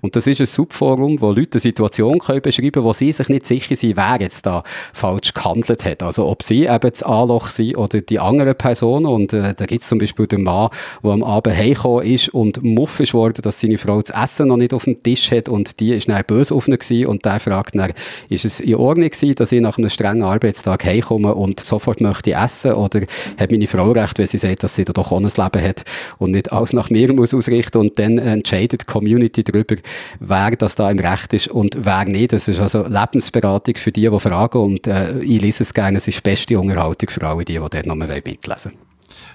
Und 0.00 0.16
das 0.16 0.26
ist 0.26 0.40
ein 0.40 0.46
Subforum, 0.46 1.20
wo 1.20 1.30
Leute 1.30 1.54
eine 1.54 1.60
Situation 1.60 2.18
können 2.18 2.31
beschreiben, 2.40 2.84
wo 2.84 2.92
sie 2.92 3.12
sich 3.12 3.28
nicht 3.28 3.46
sicher 3.46 3.74
sind, 3.76 3.96
wer 3.96 4.16
jetzt 4.20 4.46
da 4.46 4.62
falsch 4.92 5.34
gehandelt 5.34 5.84
hat. 5.84 6.02
Also 6.02 6.26
ob 6.26 6.42
sie 6.42 6.64
eben 6.66 6.90
das 6.90 7.02
Anloch 7.02 7.48
sind 7.48 7.76
oder 7.76 8.00
die 8.00 8.18
andere 8.18 8.54
Person. 8.54 9.06
Und 9.06 9.32
äh, 9.32 9.54
da 9.54 9.66
gibt 9.66 9.82
es 9.82 9.88
zum 9.88 9.98
Beispiel 9.98 10.26
den 10.26 10.42
Mann, 10.42 10.70
der 11.02 11.10
am 11.10 11.22
Abend 11.22 11.56
heimgekommen 11.56 12.06
ist 12.06 12.28
und 12.30 12.62
muff 12.62 13.00
ist 13.00 13.12
dass 13.42 13.60
seine 13.60 13.78
Frau 13.78 14.00
das 14.00 14.10
Essen 14.10 14.48
noch 14.48 14.56
nicht 14.56 14.72
auf 14.74 14.84
dem 14.84 15.02
Tisch 15.02 15.30
hat 15.30 15.48
und 15.48 15.80
die 15.80 15.92
ist 15.92 16.08
dann 16.08 16.22
böse 16.26 16.54
auf 16.54 16.68
ihn 16.68 17.06
und 17.06 17.24
der 17.24 17.40
fragt 17.40 17.74
dann, 17.74 17.92
ist 18.28 18.44
es 18.44 18.60
in 18.60 18.74
Ordnung 18.76 19.10
gewesen, 19.10 19.34
dass 19.34 19.52
ich 19.52 19.60
nach 19.60 19.78
einem 19.78 19.90
strengen 19.90 20.22
Arbeitstag 20.22 20.84
heimkomme 20.84 21.34
und 21.34 21.60
sofort 21.60 22.00
möchte 22.00 22.32
essen 22.32 22.72
oder 22.72 23.02
hat 23.38 23.50
meine 23.50 23.66
Frau 23.66 23.92
recht, 23.92 24.18
wenn 24.18 24.26
sie 24.26 24.38
sagt, 24.38 24.62
dass 24.62 24.74
sie 24.74 24.84
da 24.84 24.92
doch 24.92 25.12
auch 25.12 25.18
ein 25.18 25.24
Leben 25.24 25.68
hat 25.68 25.84
und 26.18 26.32
nicht 26.32 26.52
alles 26.52 26.72
nach 26.72 26.90
mir 26.90 27.12
muss 27.12 27.34
ausrichten 27.34 27.78
und 27.78 27.98
dann 27.98 28.18
entscheidet 28.18 28.82
die 28.82 28.86
Community 28.86 29.44
darüber, 29.44 29.76
wer 30.20 30.50
das 30.52 30.74
da 30.74 30.90
im 30.90 30.98
Recht 30.98 31.32
ist 31.32 31.48
und 31.48 31.76
wer 31.84 32.04
nicht. 32.04 32.21
Das 32.28 32.48
ist 32.48 32.60
also 32.60 32.86
Lebensberatung 32.86 33.76
für 33.76 33.92
die, 33.92 34.08
die 34.08 34.18
fragen 34.18 34.58
und 34.58 34.86
äh, 34.86 35.18
ich 35.20 35.40
lese 35.40 35.62
es 35.62 35.74
gerne. 35.74 35.98
Es 35.98 36.08
ist 36.08 36.18
die 36.18 36.22
beste 36.22 36.58
Unterhaltung 36.58 37.10
für 37.10 37.26
alle 37.26 37.44
die, 37.44 37.54
die 37.54 37.58
dort 37.58 37.86
noch 37.86 37.94
mitlesen 37.94 38.72
wollen. 38.72 38.92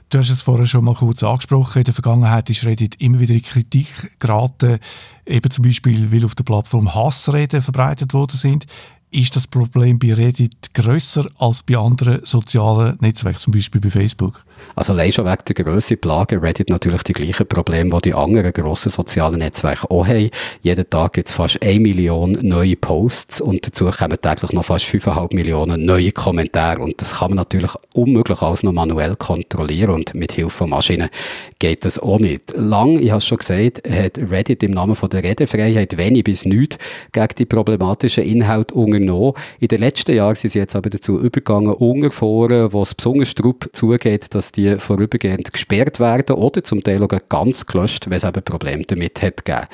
Du 0.09 0.19
hast 0.19 0.29
es 0.29 0.41
vorher 0.41 0.65
schon 0.65 0.85
mal 0.85 0.95
kurz 0.95 1.21
angesprochen. 1.21 1.79
In 1.79 1.83
der 1.83 1.93
Vergangenheit 1.93 2.49
ist 2.49 2.63
Reddit 2.65 2.95
immer 3.01 3.19
wieder 3.19 3.33
in 3.33 3.41
Kritik 3.41 3.87
geraten, 4.19 4.79
eben 5.25 5.51
zum 5.51 5.65
Beispiel, 5.65 6.11
weil 6.11 6.23
auf 6.23 6.33
der 6.33 6.45
Plattform 6.45 6.95
Hassreden 6.95 7.61
verbreitet 7.61 8.13
worden 8.13 8.37
sind. 8.37 8.65
Ist 9.09 9.37
das 9.37 9.47
Problem 9.47 9.99
bei 9.99 10.13
Reddit 10.13 10.73
grösser 10.73 11.25
als 11.39 11.63
bei 11.63 11.77
anderen 11.77 12.25
sozialen 12.25 12.97
Netzwerken, 12.99 13.39
zum 13.39 13.53
Beispiel 13.53 13.79
bei 13.79 13.89
Facebook? 13.89 14.43
Also 14.75 14.91
allein 14.91 15.13
schon 15.13 15.25
wegen 15.25 15.43
der 15.47 15.65
Grösse 15.65 15.95
plagen 15.95 16.39
Reddit 16.39 16.69
natürlich 16.69 17.03
die 17.03 17.13
gleichen 17.13 17.47
Probleme, 17.47 17.89
die 17.95 18.09
die 18.09 18.13
anderen 18.13 18.51
grossen 18.51 18.91
sozialen 18.91 19.39
Netzwerke 19.39 19.89
auch 19.89 20.05
haben. 20.05 20.29
Jeden 20.61 20.89
Tag 20.89 21.13
gibt 21.13 21.29
es 21.29 21.33
fast 21.33 21.61
eine 21.63 21.79
Million 21.79 22.37
neue 22.41 22.75
Posts 22.75 23.41
und 23.41 23.65
dazu 23.65 23.85
kommen 23.85 24.17
täglich 24.21 24.51
noch 24.51 24.65
fast 24.65 24.85
5,5 24.85 25.33
Millionen 25.33 25.85
neue 25.85 26.11
Kommentare 26.11 26.81
und 26.81 27.01
das 27.01 27.19
kann 27.19 27.29
man 27.29 27.37
natürlich 27.37 27.71
unmöglich 27.93 28.41
alles 28.41 28.63
noch 28.63 28.73
manuell 28.73 29.15
kontrollieren 29.15 29.93
und 29.93 30.15
mit 30.15 30.33
Hilfe 30.33 30.49
von 30.49 30.69
Maschinen 30.69 31.09
geht 31.59 31.85
das 31.85 31.97
auch 31.97 32.19
nicht. 32.19 32.53
Lang, 32.55 32.99
ich 32.99 33.11
habe 33.11 33.19
es 33.19 33.25
schon 33.25 33.37
gesagt, 33.37 33.89
hat 33.89 34.17
Reddit 34.17 34.63
im 34.63 34.71
Namen 34.71 34.95
von 34.95 35.09
der 35.09 35.23
Redefreiheit 35.23 35.97
wenig 35.97 36.25
bis 36.25 36.45
nichts 36.45 36.77
gegen 37.13 37.35
die 37.37 37.45
problematischen 37.45 38.25
Inhalte 38.25 38.75
unternommen. 38.97 39.33
In 39.59 39.67
den 39.67 39.79
letzten 39.79 40.15
Jahren 40.15 40.35
sind 40.35 40.51
sie 40.51 40.59
jetzt 40.59 40.75
aber 40.75 40.89
dazu 40.89 41.19
übergegangen, 41.19 41.73
Ungerforen, 41.73 42.73
wo 42.73 42.81
es 42.81 42.95
besonders 42.95 43.35
darauf 43.35 43.55
zugeht, 43.73 44.33
dass 44.33 44.51
die 44.51 44.77
vorübergehend 44.77 45.51
gesperrt 45.51 45.99
werden 45.99 46.35
oder 46.35 46.63
zum 46.63 46.83
Teil 46.83 47.03
auch 47.03 47.09
ganz 47.29 47.65
gelöscht, 47.65 48.09
weil 48.09 48.17
es 48.17 48.23
eben 48.23 48.43
Probleme 48.43 48.83
damit 48.83 49.21
hat 49.21 49.45
gegeben. 49.45 49.67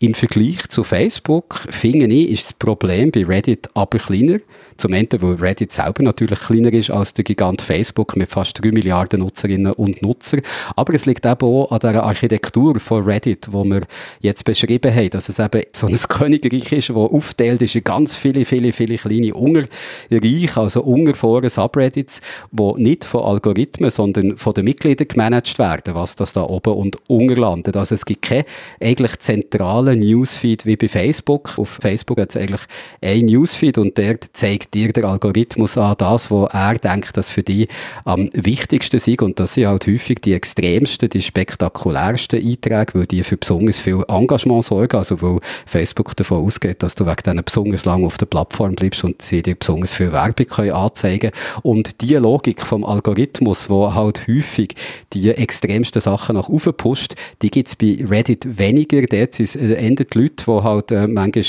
Im 0.00 0.14
Vergleich 0.14 0.68
zu 0.68 0.84
Facebook, 0.84 1.66
finde 1.70 2.06
ich, 2.06 2.30
ist 2.30 2.44
das 2.46 2.52
Problem 2.54 3.10
bei 3.10 3.24
Reddit 3.24 3.68
aber 3.74 3.98
kleiner. 3.98 4.38
Zum 4.76 4.92
einen, 4.92 5.08
weil 5.18 5.34
Reddit 5.34 5.72
selber 5.72 6.04
natürlich 6.04 6.38
kleiner 6.38 6.72
ist 6.72 6.90
als 6.90 7.12
der 7.12 7.24
Gigant 7.24 7.60
Facebook 7.62 8.16
mit 8.16 8.32
fast 8.32 8.62
3 8.62 8.70
Milliarden 8.70 9.20
Nutzerinnen 9.20 9.72
und 9.72 10.02
Nutzer. 10.02 10.38
Aber 10.76 10.94
es 10.94 11.04
liegt 11.04 11.26
eben 11.26 11.42
auch 11.42 11.72
an 11.72 11.80
der 11.80 12.04
Architektur 12.04 12.78
von 12.78 13.04
Reddit, 13.04 13.48
wo 13.50 13.64
wir 13.64 13.82
jetzt 14.20 14.44
beschrieben 14.44 14.94
haben, 14.94 15.10
dass 15.10 15.28
es 15.28 15.40
eben 15.40 15.62
so 15.72 15.88
ein 15.88 15.98
Königreich 16.08 16.70
ist, 16.70 16.90
das 16.90 16.96
aufteilt 16.96 17.62
ist 17.62 17.74
in 17.74 17.82
ganz 17.82 18.14
viele, 18.14 18.44
viele, 18.44 18.67
viele 18.72 18.96
kleine 18.96 19.34
Unterreiche, 19.34 20.60
also 20.60 20.82
Unterforen, 20.82 21.48
Subreddits, 21.48 22.20
die 22.50 22.82
nicht 22.82 23.04
von 23.04 23.22
Algorithmen, 23.22 23.90
sondern 23.90 24.36
von 24.36 24.54
den 24.54 24.64
Mitgliedern 24.64 25.08
gemanagt 25.08 25.58
werden, 25.58 25.94
was 25.94 26.16
das 26.16 26.32
da 26.32 26.42
oben 26.42 26.74
und 26.74 26.96
unten 27.08 27.36
landet. 27.36 27.76
Also 27.76 27.94
es 27.94 28.04
gibt 28.04 28.22
keinen 28.22 28.44
eigentlich 28.80 29.18
zentralen 29.18 29.98
Newsfeed 30.00 30.66
wie 30.66 30.76
bei 30.76 30.88
Facebook. 30.88 31.58
Auf 31.58 31.78
Facebook 31.80 32.18
hat 32.18 32.30
es 32.30 32.36
eigentlich 32.36 32.62
ein 33.00 33.26
Newsfeed 33.26 33.78
und 33.78 33.98
dort 33.98 34.24
zeigt 34.32 34.74
dir 34.74 34.92
der 34.92 35.04
Algorithmus 35.04 35.78
an 35.78 35.94
das, 35.98 36.30
wo 36.30 36.44
er 36.46 36.74
denkt, 36.74 37.16
dass 37.16 37.30
für 37.30 37.42
dich 37.42 37.68
am 38.04 38.28
wichtigsten 38.32 38.96
ist. 38.96 39.22
Und 39.22 39.40
das 39.40 39.54
sind 39.54 39.66
halt 39.66 39.86
häufig 39.86 40.20
die 40.20 40.32
extremsten, 40.34 41.08
die 41.08 41.22
spektakulärsten 41.22 42.44
Einträge, 42.44 42.94
weil 42.94 43.06
die 43.06 43.22
für 43.22 43.36
besonders 43.36 43.78
viel 43.78 44.04
Engagement 44.08 44.64
sorgen. 44.64 44.96
Also 44.96 45.20
weil 45.22 45.38
Facebook 45.66 46.16
davon 46.16 46.44
ausgeht, 46.44 46.82
dass 46.82 46.94
du 46.94 47.06
wegen 47.06 47.22
denen 47.24 47.44
besonders 47.44 47.84
lange 47.84 48.06
auf 48.06 48.18
der 48.18 48.26
Plattform 48.26 48.57
bleibst 48.58 49.04
und 49.04 49.22
sie 49.22 49.42
dir 49.42 49.54
besonders 49.54 49.92
viel 49.92 50.12
Werbung 50.12 50.46
können 50.46 50.72
anzeigen 50.72 51.30
Und 51.62 52.00
die 52.00 52.14
Logik 52.14 52.62
vom 52.62 52.84
Algorithmus, 52.84 53.70
wo 53.70 53.94
halt 53.94 54.26
häufig 54.28 54.74
die 55.12 55.30
extremsten 55.30 56.00
Sachen 56.00 56.36
nach 56.36 56.48
oben 56.48 56.74
pusht, 56.74 57.14
die 57.42 57.50
gibt 57.50 57.68
es 57.68 57.76
bei 57.76 58.04
Reddit 58.08 58.58
weniger. 58.58 59.02
Dort 59.02 59.34
sind 59.34 59.56
äh, 59.56 59.94
die 59.94 60.18
Leute, 60.18 60.44
die 60.46 60.62
halt 60.62 60.90
äh, 60.90 61.06
manchmal, 61.06 61.44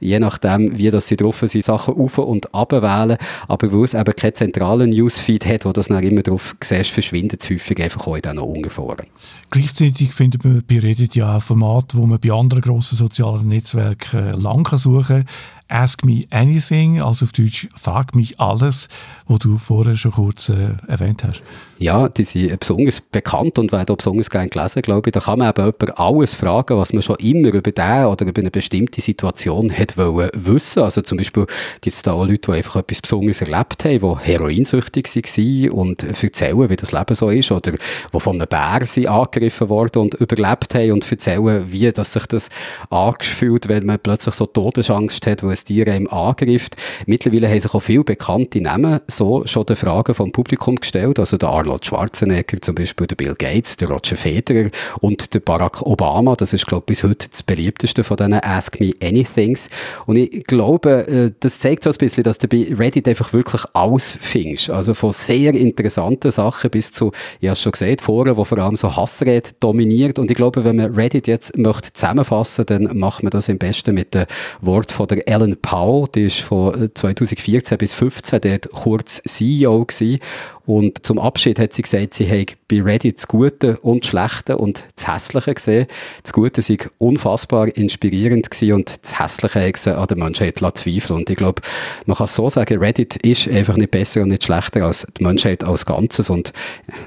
je 0.00 0.18
nachdem, 0.18 0.78
wie 0.78 0.90
das 0.90 1.08
sie 1.08 1.16
drauf 1.16 1.42
sind, 1.44 1.64
Sachen 1.64 1.94
auf 1.94 2.18
und 2.18 2.54
ab 2.54 2.72
wählen. 2.72 3.18
Aber 3.48 3.72
weil 3.72 3.84
es 3.84 3.94
eben 3.94 4.16
keinen 4.16 4.34
zentralen 4.34 4.90
Newsfeed 4.90 5.46
hat, 5.46 5.64
wo 5.64 5.72
das 5.72 5.88
dann 5.88 6.02
immer 6.02 6.22
drauf 6.22 6.54
siehst, 6.62 6.90
verschwindet 6.90 7.42
es 7.42 7.50
häufig 7.50 7.82
einfach 7.82 8.06
auch 8.06 8.16
in 8.16 8.22
diesen 8.22 8.38
Ungefahren. 8.38 9.06
Gleichzeitig 9.50 10.12
findet 10.12 10.44
man 10.44 10.62
bei 10.68 10.78
Reddit 10.78 11.14
ja 11.14 11.34
ein 11.34 11.40
Format, 11.40 11.94
wo 11.94 12.06
man 12.06 12.18
bei 12.18 12.32
anderen 12.32 12.62
grossen 12.62 12.96
sozialen 12.96 13.48
Netzwerken 13.48 14.28
äh, 14.28 14.30
lang 14.32 14.66
suchen 14.76 15.24
kann. 15.24 15.24
Ask 15.72 16.04
Me 16.04 16.24
Anything, 16.30 17.00
also 17.00 17.24
auf 17.24 17.32
Deutsch 17.32 17.68
Frag 17.74 18.14
mich 18.14 18.38
alles, 18.38 18.88
wo 19.26 19.38
du 19.38 19.56
vorher 19.58 19.96
schon 19.96 20.12
kurz 20.12 20.48
äh, 20.50 20.74
erwähnt 20.86 21.24
hast. 21.24 21.42
Ja, 21.82 22.08
die 22.08 22.22
sind 22.22 22.60
besonders 22.60 23.00
bekannt 23.00 23.58
und 23.58 23.72
werden 23.72 23.90
auch 23.90 23.96
besonders 23.96 24.30
gerne 24.30 24.48
gelesen, 24.48 24.82
glaube 24.82 25.08
ich. 25.08 25.14
Da 25.14 25.18
kann 25.18 25.40
man 25.40 25.48
eben 25.48 25.64
jemand 25.64 25.98
alles 25.98 26.32
fragen, 26.32 26.78
was 26.78 26.92
man 26.92 27.02
schon 27.02 27.16
immer 27.16 27.52
über 27.52 27.72
den 27.72 28.04
oder 28.04 28.24
über 28.24 28.40
eine 28.40 28.52
bestimmte 28.52 29.00
Situation 29.00 29.76
hat 29.76 29.96
wissen. 29.96 30.84
Also 30.84 31.02
zum 31.02 31.18
Beispiel 31.18 31.44
gibt 31.80 31.96
es 31.96 32.02
da 32.02 32.12
auch 32.12 32.24
Leute, 32.24 32.52
die 32.52 32.58
einfach 32.58 32.76
etwas 32.76 33.02
Besonderes 33.02 33.40
erlebt 33.40 33.84
haben, 33.84 33.98
die 33.98 34.24
heroinsüchtig 34.24 35.06
waren 35.06 35.70
und 35.70 36.04
erzählen, 36.04 36.70
wie 36.70 36.76
das 36.76 36.92
Leben 36.92 37.16
so 37.16 37.30
ist 37.30 37.50
oder 37.50 37.72
die 37.72 38.20
von 38.20 38.36
einem 38.36 38.46
Bär 38.46 38.86
sind 38.86 39.08
angegriffen 39.08 39.68
worden 39.68 40.02
und 40.02 40.14
überlebt 40.14 40.76
haben 40.76 40.92
und 40.92 41.10
erzählen, 41.10 41.64
wie 41.72 41.90
dass 41.90 42.12
sich 42.12 42.26
das 42.26 42.48
angefühlt, 42.90 43.66
wenn 43.66 43.86
man 43.86 43.98
plötzlich 43.98 44.36
so 44.36 44.46
Todesangst 44.46 45.26
hat, 45.26 45.42
wo 45.42 45.50
es 45.50 45.64
Tier 45.64 45.88
einem 45.88 46.06
angreift. 46.06 46.76
Mittlerweile 47.06 47.48
haben 47.48 47.58
sich 47.58 47.74
auch 47.74 47.80
viele 47.80 48.04
bekannte 48.04 48.60
Namen 48.60 49.00
so 49.08 49.44
schon 49.46 49.66
die 49.66 49.74
Fragen 49.74 50.14
vom 50.14 50.30
Publikum 50.30 50.76
gestellt, 50.76 51.18
also 51.18 51.36
der 51.36 51.48
Arnold 51.72 51.86
Schwarzenegger 51.86 52.60
zum 52.60 52.74
Beispiel, 52.74 53.06
der 53.06 53.16
Bill 53.16 53.34
Gates, 53.34 53.76
der 53.76 53.88
Roger 53.88 54.16
Federer 54.16 54.68
und 55.00 55.32
der 55.32 55.40
Barack 55.40 55.80
Obama, 55.82 56.34
das 56.34 56.52
ist 56.52 56.66
glaube 56.66 56.82
ich 56.82 56.98
bis 56.98 57.04
heute 57.04 57.28
das 57.30 57.42
beliebteste 57.42 58.04
von 58.04 58.18
diesen 58.18 58.34
Ask 58.34 58.78
Me 58.78 58.92
Anythings. 59.02 59.70
Und 60.06 60.16
ich 60.16 60.44
glaube, 60.44 61.06
äh, 61.06 61.32
das 61.40 61.58
zeigt 61.58 61.84
so 61.84 61.90
ein 61.90 61.96
bisschen, 61.96 62.24
dass 62.24 62.38
du 62.38 62.48
bei 62.48 62.66
Reddit 62.78 63.08
einfach 63.08 63.32
wirklich 63.32 63.62
alles 63.72 64.16
findest, 64.20 64.68
also 64.68 64.92
von 64.92 65.12
sehr 65.12 65.54
interessanten 65.54 66.30
Sachen 66.30 66.70
bis 66.70 66.92
zu, 66.92 67.12
ich 67.40 67.48
habe 67.48 67.54
es 67.54 67.62
schon 67.62 67.72
gesagt, 67.72 68.02
Foren, 68.02 68.36
wo 68.36 68.44
vor 68.44 68.58
allem 68.58 68.76
so 68.76 68.94
Hassrede 68.94 69.50
dominiert. 69.60 70.18
Und 70.18 70.30
ich 70.30 70.36
glaube, 70.36 70.64
wenn 70.64 70.76
man 70.76 70.94
Reddit 70.94 71.26
jetzt 71.26 71.56
möchte 71.56 71.92
zusammenfassen, 71.92 72.66
dann 72.66 72.98
macht 72.98 73.22
man 73.22 73.30
das 73.30 73.48
am 73.48 73.56
besten 73.56 73.94
mit 73.94 74.14
dem 74.14 74.26
Wort 74.60 74.92
von 74.92 75.06
der 75.06 75.26
Ellen 75.26 75.56
Powell, 75.56 76.08
die 76.14 76.26
ist 76.26 76.40
von 76.40 76.90
2014 76.94 77.78
bis 77.78 77.92
2015 77.92 78.40
dort 78.42 78.70
kurz 78.72 79.22
CEO 79.24 79.86
gewesen. 79.86 80.20
Und 80.64 81.04
zum 81.04 81.18
Abschied 81.18 81.58
hat 81.62 81.72
sie 81.72 81.82
gesagt, 81.82 82.14
sie 82.14 82.28
habe 82.28 82.46
bei 82.68 82.82
Reddit 82.82 83.18
das 83.18 83.28
Gute 83.28 83.78
und 83.80 84.04
das 84.04 84.10
Schlechte 84.10 84.58
und 84.58 84.84
das 84.96 85.08
Hässliche 85.08 85.54
gesehen. 85.54 85.86
Das 86.22 86.32
Gute 86.32 86.62
sei 86.62 86.78
unfassbar 86.98 87.68
inspirierend 87.68 88.50
gewesen 88.50 88.74
und 88.74 88.94
das 89.02 89.18
Hässliche 89.18 89.66
hat 89.66 89.76
sie 89.76 89.96
an 89.96 90.06
der 90.06 90.18
Menschheit 90.18 90.58
zweifeln. 90.58 91.20
Und 91.20 91.30
ich 91.30 91.36
glaube, 91.36 91.62
man 92.06 92.16
kann 92.16 92.26
so 92.26 92.48
sagen, 92.50 92.78
Reddit 92.78 93.16
ist 93.16 93.48
einfach 93.48 93.76
nicht 93.76 93.90
besser 93.90 94.22
und 94.22 94.28
nicht 94.28 94.44
schlechter 94.44 94.84
als 94.84 95.06
die 95.18 95.24
Menschheit 95.24 95.64
als 95.64 95.86
Ganzes 95.86 96.30
und 96.30 96.52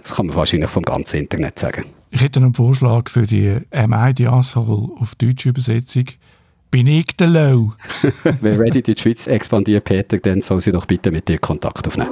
das 0.01 0.15
kann 0.15 0.27
man 0.27 0.35
wahrscheinlich 0.35 0.69
vom 0.69 0.83
ganzen 0.83 1.17
Internet 1.17 1.59
sagen. 1.59 1.85
Ich 2.11 2.21
hätte 2.21 2.39
einen 2.39 2.53
Vorschlag 2.53 3.09
für 3.09 3.27
die 3.27 3.57
Am 3.71 3.93
I 3.93 4.13
the 4.15 4.27
Asshole 4.27 4.89
auf 4.99 5.15
deutsche 5.15 5.49
Übersetzung 5.49 6.05
bin 6.71 6.87
ich 6.87 7.07
der 7.17 7.27
Low. 7.27 7.73
Wenn 8.41 8.59
Reddit 8.59 8.89
in 8.89 8.95
die 8.95 9.01
Schweiz 9.01 9.27
expandiert, 9.27 9.85
Peter, 9.85 10.17
dann 10.17 10.41
soll 10.41 10.59
sie 10.59 10.71
doch 10.71 10.85
bitte 10.85 11.09
mit 11.09 11.27
dir 11.29 11.37
Kontakt 11.37 11.87
aufnehmen. 11.87 12.09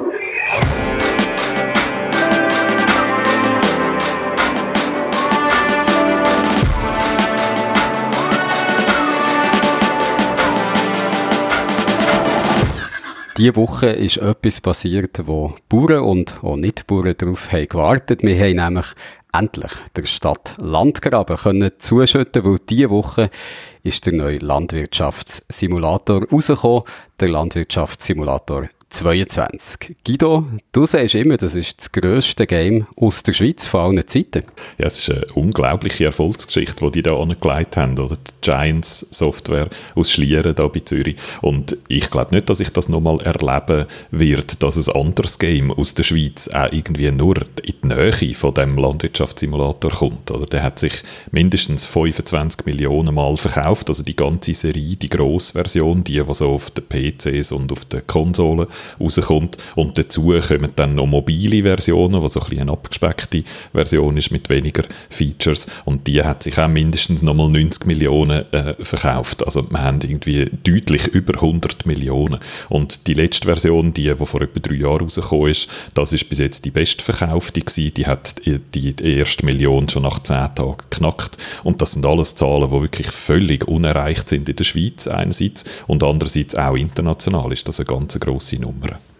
Diese 13.35 13.55
Woche 13.55 13.87
ist 13.87 14.17
etwas 14.17 14.61
passiert, 14.61 15.25
wo 15.25 15.55
Bauern 15.67 16.03
und 16.03 16.43
auch 16.43 16.55
Nicht-Bauern 16.55 17.15
darauf 17.17 17.51
haben 17.51 17.67
gewartet. 17.67 18.21
Wir 18.21 18.39
haben 18.39 18.55
nämlich 18.57 18.85
endlich 19.33 19.71
der 19.95 20.05
Stadt 20.05 20.53
Landgraben 20.59 21.37
können 21.37 21.71
zuschütten, 21.79 22.43
weil 22.43 22.59
diese 22.69 22.91
Woche 22.91 23.31
ist 23.81 24.05
der 24.05 24.13
neue 24.13 24.37
Landwirtschaftssimulator 24.37 26.29
rausgekommen, 26.29 26.83
der 27.19 27.29
Landwirtschaftssimulator 27.29 28.69
22. 28.93 29.97
Guido, 30.05 30.45
du 30.71 30.85
sagst 30.85 31.15
immer, 31.15 31.37
das 31.37 31.55
ist 31.55 31.79
das 31.79 31.91
grösste 31.91 32.45
Game 32.47 32.87
aus 32.95 33.23
der 33.23 33.33
Schweiz 33.33 33.67
von 33.67 33.81
allen 33.81 34.07
Zeiten. 34.07 34.43
Ja, 34.77 34.85
es 34.85 34.99
ist 34.99 35.09
eine 35.09 35.25
unglaubliche 35.33 36.05
Erfolgsgeschichte, 36.05 36.85
die 36.85 36.91
die 36.91 37.01
da 37.03 37.17
angelegt 37.17 37.75
haben, 37.75 37.97
oder? 37.97 38.15
Die 38.15 38.31
Giants 38.41 39.07
Software 39.11 39.67
aus 39.95 40.11
Schlieren 40.11 40.55
da 40.55 40.67
bei 40.67 40.79
Zürich. 40.79 41.15
Und 41.41 41.77
ich 41.87 42.09
glaube 42.09 42.35
nicht, 42.35 42.49
dass 42.49 42.59
ich 42.59 42.69
das 42.69 42.87
nochmal 42.89 43.19
erleben 43.21 43.85
wird, 44.11 44.61
dass 44.61 44.77
ein 44.77 44.95
anderes 44.95 45.39
Game 45.39 45.71
aus 45.71 45.93
der 45.95 46.03
Schweiz 46.03 46.47
auch 46.47 46.71
irgendwie 46.71 47.11
nur 47.11 47.37
in 47.63 47.73
die 47.83 47.87
Nähe 47.87 48.33
von 48.35 48.53
dem 48.53 48.77
Landwirtschaftssimulator 48.77 49.91
kommt, 49.91 50.31
oder? 50.31 50.45
Der 50.45 50.63
hat 50.63 50.79
sich 50.79 51.03
mindestens 51.31 51.85
25 51.85 52.65
Millionen 52.65 53.15
Mal 53.15 53.35
verkauft, 53.37 53.89
also 53.89 54.03
die 54.03 54.15
ganze 54.15 54.53
Serie, 54.53 54.95
die 54.95 55.09
grosse 55.09 55.53
Version, 55.53 56.03
die, 56.03 56.23
die 56.23 56.33
so 56.33 56.49
auf 56.49 56.71
den 56.71 56.85
PCs 56.87 57.51
und 57.51 57.71
auf 57.71 57.85
den 57.85 58.05
Konsolen 58.07 58.67
rauskommt. 58.99 59.57
Und 59.75 59.97
dazu 59.97 60.33
kommen 60.47 60.71
dann 60.75 60.95
noch 60.95 61.05
mobile 61.05 61.63
Versionen, 61.63 62.21
die 62.21 62.27
so 62.27 62.39
ein 62.39 62.45
bisschen 62.45 62.61
eine 62.61 62.71
abgespeckte 62.71 63.43
Version 63.73 64.17
ist 64.17 64.31
mit 64.31 64.49
weniger 64.49 64.83
Features. 65.09 65.67
Und 65.85 66.07
die 66.07 66.23
hat 66.23 66.43
sich 66.43 66.57
auch 66.57 66.67
mindestens 66.67 67.23
nochmal 67.23 67.49
90 67.49 67.85
Millionen 67.85 68.51
äh, 68.51 68.75
verkauft. 68.83 69.45
Also 69.45 69.69
wir 69.69 69.81
haben 69.81 69.99
irgendwie 70.01 70.49
deutlich 70.63 71.07
über 71.07 71.35
100 71.35 71.85
Millionen. 71.85 72.39
Und 72.69 73.07
die 73.07 73.13
letzte 73.13 73.47
Version, 73.47 73.93
die, 73.93 74.13
die 74.13 74.25
vor 74.25 74.41
etwa 74.41 74.59
drei 74.59 74.75
Jahren 74.75 75.01
rausgekommen 75.01 75.49
ist, 75.49 75.67
das 75.93 76.13
ist 76.13 76.29
bis 76.29 76.39
jetzt 76.39 76.65
die 76.65 76.71
bestverkaufte 76.71 77.61
gewesen. 77.61 77.93
Die 77.93 78.07
hat 78.07 78.35
die, 78.45 78.59
die 78.93 79.17
erste 79.17 79.45
Million 79.45 79.89
schon 79.89 80.03
nach 80.03 80.19
10 80.19 80.55
Tagen 80.55 80.77
geknackt. 80.89 81.37
Und 81.63 81.81
das 81.81 81.93
sind 81.93 82.05
alles 82.05 82.35
Zahlen, 82.35 82.69
die 82.69 82.81
wirklich 82.81 83.07
völlig 83.07 83.67
unerreicht 83.67 84.29
sind 84.29 84.49
in 84.49 84.55
der 84.55 84.63
Schweiz 84.63 85.07
einerseits 85.07 85.65
und 85.87 86.03
andererseits 86.03 86.55
auch 86.55 86.75
international 86.75 87.51
ist 87.51 87.67
das 87.67 87.79
eine 87.79 87.85
ganz 87.85 88.19
grosse 88.19 88.57
Nummer. 88.57 88.72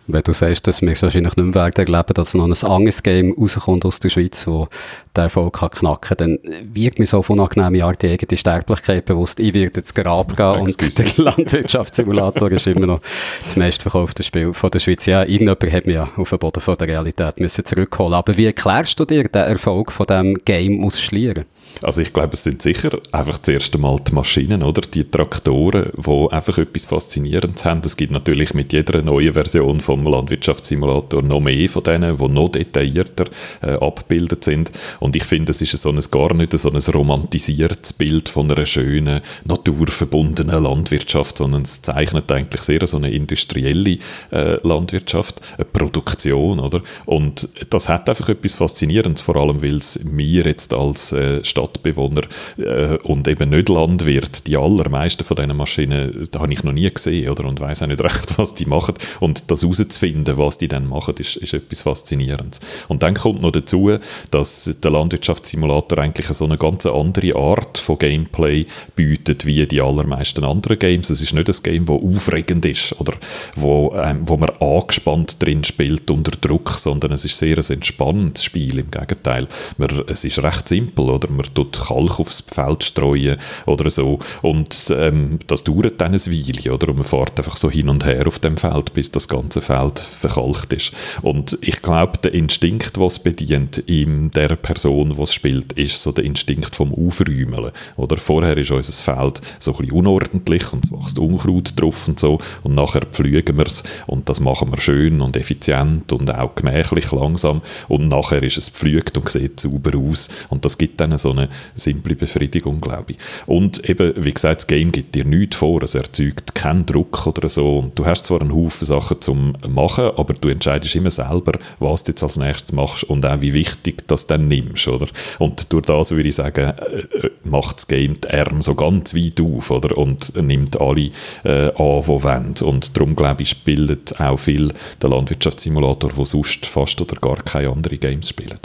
Wenn 0.07 0.21
du 0.21 0.33
sagst, 0.33 0.67
dass 0.67 0.81
wir 0.81 0.91
es 0.91 1.01
wahrscheinlich 1.01 1.35
nicht 1.35 1.45
mehr 1.45 1.55
werden 1.55 1.87
erleben, 1.87 2.13
dass 2.13 2.33
noch 2.33 2.45
ein 2.45 2.69
anderes 2.69 3.03
Game 3.03 3.33
rauskommt 3.33 3.85
aus 3.85 3.99
der 3.99 4.09
Schweiz, 4.09 4.45
wo 4.47 4.67
der 5.15 5.25
Erfolg 5.25 5.53
kann 5.53 5.69
knacken 5.69 6.17
dann 6.17 6.39
wird 6.73 6.99
mir 6.99 7.05
so 7.05 7.19
auf 7.19 7.29
unangenehme 7.29 7.83
Art 7.85 8.01
die 8.01 8.09
eigene 8.09 8.37
Sterblichkeit 8.37 9.05
bewusst, 9.05 9.39
ich 9.39 9.53
werde 9.53 9.79
ins 9.79 9.93
Grab 9.93 10.35
gehen 10.35 10.61
und 10.61 10.99
der 10.99 11.05
Landwirtschaftssimulator 11.23 12.51
ist 12.51 12.67
immer 12.67 12.87
noch 12.87 13.01
das 13.43 13.55
meistverkaufte 13.55 14.23
Spiel 14.23 14.53
von 14.53 14.71
der 14.71 14.79
Schweiz. 14.79 15.05
Ja, 15.05 15.21
irgendjemand 15.21 15.71
hat 15.71 15.85
mich 15.85 15.95
ja 15.95 16.09
auf 16.17 16.29
den 16.29 16.39
Boden 16.39 16.59
von 16.59 16.75
der 16.77 16.87
Realität 16.87 17.39
müssen 17.39 17.63
zurückholen 17.63 18.13
Aber 18.13 18.35
wie 18.35 18.45
erklärst 18.45 18.99
du 18.99 19.05
dir 19.05 19.23
den 19.23 19.43
Erfolg 19.43 19.91
von 19.91 20.05
diesem 20.05 20.43
Game 20.43 20.83
aus 20.83 20.99
Schlieren? 20.99 21.45
Also 21.81 22.01
ich 22.01 22.13
glaube, 22.13 22.33
es 22.33 22.43
sind 22.43 22.61
sicher 22.61 22.99
einfach 23.11 23.37
das 23.39 23.53
erste 23.53 23.77
Mal 23.77 23.97
die 24.07 24.13
Maschinen, 24.13 24.63
oder? 24.63 24.81
Die 24.81 25.09
Traktoren, 25.09 25.89
die 25.97 26.27
einfach 26.31 26.57
etwas 26.57 26.85
Faszinierendes 26.85 27.65
haben. 27.65 27.81
Es 27.83 27.97
gibt 27.97 28.11
natürlich 28.11 28.53
mit 28.53 28.71
jeder 28.73 29.01
neuen 29.01 29.33
Version 29.33 29.81
vom 29.81 30.05
Landwirtschaftssimulator 30.05 31.21
noch 31.23 31.39
mehr 31.39 31.67
von 31.67 31.83
denen, 31.83 32.17
die 32.17 32.27
noch 32.27 32.49
detaillierter 32.49 33.25
äh, 33.61 33.71
abgebildet 33.71 34.43
sind. 34.43 34.71
Und 34.99 35.15
ich 35.15 35.23
finde, 35.23 35.51
es 35.51 35.61
ist 35.61 35.77
so 35.77 35.89
ein, 35.89 35.99
gar 36.11 36.33
nicht 36.33 36.57
so 36.57 36.71
ein 36.71 36.77
romantisiertes 36.77 37.93
Bild 37.93 38.29
von 38.29 38.51
einer 38.51 38.65
schönen, 38.65 39.21
naturverbundenen 39.45 40.63
Landwirtschaft, 40.63 41.37
sondern 41.37 41.63
es 41.63 41.81
zeichnet 41.81 42.31
eigentlich 42.31 42.61
sehr 42.61 42.85
so 42.85 42.97
eine 42.97 43.11
industrielle 43.11 43.97
äh, 44.31 44.57
Landwirtschaft, 44.67 45.41
eine 45.57 45.65
Produktion, 45.65 46.59
oder? 46.59 46.81
Und 47.05 47.49
das 47.69 47.89
hat 47.89 48.07
einfach 48.09 48.29
etwas 48.29 48.53
Faszinierendes, 48.55 49.21
vor 49.21 49.35
allem, 49.35 49.61
weil 49.61 49.77
es 49.77 50.03
mir 50.03 50.43
jetzt 50.45 50.73
als 50.73 51.11
äh, 51.11 51.43
Stadtbewohner 51.63 52.21
äh, 52.57 52.97
und 53.03 53.27
eben 53.27 53.49
nicht 53.49 53.69
Landwirt, 53.69 54.47
die 54.47 54.57
allermeisten 54.57 55.23
von 55.23 55.35
diesen 55.35 55.55
Maschinen, 55.55 56.27
da 56.31 56.39
habe 56.39 56.53
ich 56.53 56.63
noch 56.63 56.73
nie 56.73 56.91
gesehen, 56.91 57.29
oder? 57.29 57.45
Und 57.45 57.59
weiß 57.59 57.83
auch 57.83 57.87
nicht 57.87 58.03
recht, 58.03 58.37
was 58.37 58.53
die 58.53 58.65
machen. 58.65 58.95
Und 59.19 59.49
das 59.51 59.61
herauszufinden, 59.61 60.37
was 60.37 60.57
die 60.57 60.67
dann 60.67 60.87
machen, 60.87 61.15
ist, 61.19 61.37
ist 61.37 61.53
etwas 61.53 61.83
Faszinierendes. 61.83 62.59
Und 62.87 63.03
dann 63.03 63.13
kommt 63.15 63.41
noch 63.41 63.51
dazu, 63.51 63.97
dass 64.31 64.77
der 64.83 64.91
Landwirtschaftssimulator 64.91 65.99
eigentlich 65.99 66.27
so 66.27 66.45
eine 66.45 66.57
ganz 66.57 66.85
andere 66.85 67.35
Art 67.35 67.77
von 67.77 67.97
Gameplay 67.97 68.65
bietet, 68.95 69.45
wie 69.45 69.65
die 69.65 69.81
allermeisten 69.81 70.43
anderen 70.43 70.79
Games. 70.79 71.09
Es 71.09 71.21
ist 71.21 71.33
nicht 71.33 71.49
ein 71.49 71.63
Game, 71.63 71.85
das 71.85 71.95
aufregend 71.95 72.65
ist 72.65 72.99
oder 72.99 73.13
wo, 73.55 73.93
ähm, 73.95 74.21
wo 74.25 74.37
man 74.37 74.49
angespannt 74.59 75.41
drin 75.41 75.63
spielt 75.63 76.09
unter 76.11 76.31
Druck, 76.31 76.71
sondern 76.71 77.11
es 77.13 77.25
ist 77.25 77.37
sehr 77.37 77.57
ein 77.57 77.69
entspannendes 77.69 78.43
Spiel. 78.43 78.79
Im 78.79 78.91
Gegenteil, 78.91 79.47
man, 79.77 80.03
es 80.07 80.25
ist 80.25 80.41
recht 80.41 80.67
simpel, 80.67 81.09
oder? 81.09 81.29
Man 81.29 81.45
tut 81.53 81.79
Kalk 81.87 82.19
aufs 82.19 82.43
Feld 82.47 82.83
streuen 82.83 83.37
oder 83.65 83.89
so 83.89 84.19
und 84.41 84.93
ähm, 84.97 85.39
das 85.47 85.63
dauert 85.63 85.99
dann 85.99 86.13
ein 86.13 86.19
Weile, 86.19 86.73
oder? 86.73 86.89
Und 86.89 86.97
man 86.97 87.05
fährt 87.05 87.37
einfach 87.37 87.55
so 87.55 87.69
hin 87.69 87.89
und 87.89 88.05
her 88.05 88.27
auf 88.27 88.39
dem 88.39 88.57
Feld, 88.57 88.93
bis 88.93 89.11
das 89.11 89.27
ganze 89.27 89.61
Feld 89.61 89.99
verkalkt 89.99 90.73
ist. 90.73 90.91
Und 91.21 91.57
ich 91.61 91.81
glaube, 91.81 92.19
der 92.19 92.33
Instinkt, 92.33 92.99
was 92.99 93.19
bedient 93.19 93.77
in 93.79 94.31
der 94.31 94.55
Person, 94.55 95.17
was 95.17 95.33
spielt, 95.33 95.73
ist 95.73 96.01
so 96.01 96.11
der 96.11 96.25
Instinkt 96.25 96.75
vom 96.75 96.93
Aufräumen. 96.93 97.71
Oder 97.95 98.17
vorher 98.17 98.57
ist 98.57 98.71
unser 98.71 99.03
Feld 99.03 99.41
so 99.59 99.71
ein 99.71 99.77
bisschen 99.77 99.97
unordentlich 99.97 100.73
und 100.73 100.85
es 100.85 100.91
wächst 100.91 101.19
Unkraut 101.19 101.79
drauf 101.79 102.07
und 102.07 102.19
so 102.19 102.37
und 102.63 102.75
nachher 102.75 103.01
pflügen 103.01 103.57
wir 103.57 103.67
es 103.67 103.83
und 104.07 104.29
das 104.29 104.39
machen 104.39 104.71
wir 104.71 104.81
schön 104.81 105.21
und 105.21 105.37
effizient 105.37 106.11
und 106.11 106.33
auch 106.33 106.55
gemächlich 106.55 107.11
langsam 107.11 107.61
und 107.87 108.07
nachher 108.07 108.43
ist 108.43 108.57
es 108.57 108.69
pflügt 108.69 109.17
und 109.17 109.29
sieht 109.29 109.59
sauber 109.59 109.97
aus 109.97 110.29
und 110.49 110.65
das 110.65 110.77
gibt 110.77 110.99
dann 111.01 111.17
so 111.17 111.31
eine 111.31 111.42
simple 111.75 112.15
Befriedigung, 112.15 112.81
glaube 112.81 113.13
ich. 113.13 113.17
Und 113.45 113.87
eben, 113.89 114.13
wie 114.17 114.33
gesagt, 114.33 114.61
das 114.61 114.67
Game 114.67 114.91
gibt 114.91 115.15
dir 115.15 115.25
nichts 115.25 115.57
vor, 115.57 115.81
es 115.83 115.95
erzeugt 115.95 116.55
keinen 116.55 116.85
Druck 116.85 117.25
oder 117.27 117.49
so 117.49 117.91
du 117.95 118.05
hast 118.05 118.25
zwar 118.25 118.41
einen 118.41 118.53
Haufen 118.53 118.85
Sachen 118.85 119.21
zum 119.21 119.53
machen, 119.67 120.11
aber 120.15 120.33
du 120.33 120.49
entscheidest 120.49 120.95
immer 120.95 121.11
selber, 121.11 121.53
was 121.79 122.03
du 122.03 122.11
jetzt 122.11 122.23
als 122.23 122.37
nächstes 122.37 122.73
machst 122.73 123.03
und 123.03 123.25
auch 123.25 123.41
wie 123.41 123.53
wichtig 123.53 124.07
das 124.07 124.27
dann 124.27 124.47
nimmst, 124.47 124.87
oder? 124.87 125.07
Und 125.39 125.71
durch 125.71 125.85
das 125.85 126.11
würde 126.11 126.29
ich 126.29 126.35
sagen, 126.35 126.73
äh, 126.77 126.99
äh, 126.99 127.31
macht 127.43 127.77
das 127.77 127.87
Game 127.87 128.19
die 128.21 128.29
Arme 128.29 128.63
so 128.63 128.75
ganz 128.75 129.13
weit 129.13 129.39
auf, 129.41 129.71
oder? 129.71 129.97
Und 129.97 130.35
nimmt 130.41 130.79
alle 130.79 131.11
äh, 131.43 131.71
an, 131.75 132.01
die 132.01 132.23
wollen. 132.23 132.55
Und 132.61 132.95
darum, 132.97 133.15
glaube 133.15 133.43
ich, 133.43 133.49
spielt 133.49 134.19
auch 134.19 134.37
viel 134.37 134.73
der 135.01 135.09
Landwirtschaftssimulator, 135.09 136.11
wo 136.15 136.25
sonst 136.25 136.65
fast 136.65 136.99
oder 137.01 137.15
gar 137.19 137.37
keine 137.37 137.69
anderen 137.69 137.99
Games 137.99 138.29
spielen 138.29 138.59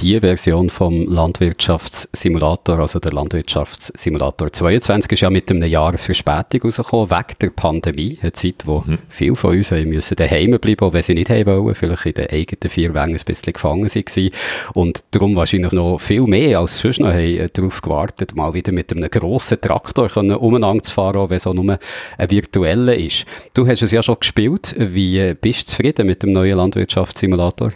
die 0.00 0.18
Version 0.18 0.70
vom 0.70 1.06
Landwirtschaftssimulator, 1.06 2.78
also 2.78 2.98
der 2.98 3.12
Landwirtschaftssimulator 3.12 4.50
22, 4.50 5.12
ist 5.12 5.20
ja 5.20 5.28
mit 5.28 5.50
einem 5.50 5.68
Jahr 5.68 5.98
Verspätung 5.98 6.62
rausgekommen, 6.62 7.10
wegen 7.10 7.38
der 7.40 7.50
Pandemie. 7.50 8.18
Eine 8.22 8.32
Zeit, 8.32 8.62
wo 8.64 8.82
mhm. 8.86 8.98
viele 9.08 9.36
von 9.36 9.56
uns 9.56 9.70
müssen 9.70 10.16
daheim 10.16 10.58
bleiben, 10.58 10.86
auch 10.86 10.94
wenn 10.94 11.02
sie 11.02 11.14
nicht 11.14 11.28
haben 11.28 11.46
wollen, 11.46 11.74
vielleicht 11.74 12.06
in 12.06 12.14
den 12.14 12.30
eigenen 12.30 12.70
vier 12.70 12.94
Wängen 12.94 13.16
ein 13.16 13.24
bisschen 13.24 13.52
gefangen 13.52 13.90
waren. 13.90 14.30
Und 14.72 15.04
darum 15.10 15.36
wahrscheinlich 15.36 15.72
noch 15.72 15.98
viel 15.98 16.22
mehr 16.22 16.60
als 16.60 16.78
sonst 16.78 17.00
noch 17.00 17.08
haben, 17.08 17.36
äh, 17.36 17.48
darauf 17.52 17.82
gewartet, 17.82 18.34
mal 18.34 18.54
wieder 18.54 18.72
mit 18.72 18.96
einem 18.96 19.10
grossen 19.10 19.60
Traktor 19.60 20.08
können 20.08 20.36
umeinander 20.36 20.82
zu 20.82 20.94
fahren, 20.94 21.16
auch 21.16 21.28
wenn 21.28 21.36
es 21.36 21.46
auch 21.46 21.54
nur 21.54 21.78
ein 22.16 22.30
virtueller 22.30 22.96
ist. 22.96 23.26
Du 23.52 23.66
hast 23.66 23.82
es 23.82 23.90
ja 23.90 24.02
schon 24.02 24.16
gespielt. 24.18 24.74
Wie 24.78 25.34
bist 25.34 25.68
du 25.68 25.70
zufrieden 25.72 26.06
mit 26.06 26.22
dem 26.22 26.32
neuen 26.32 26.56
Landwirtschaftssimulator? 26.56 27.72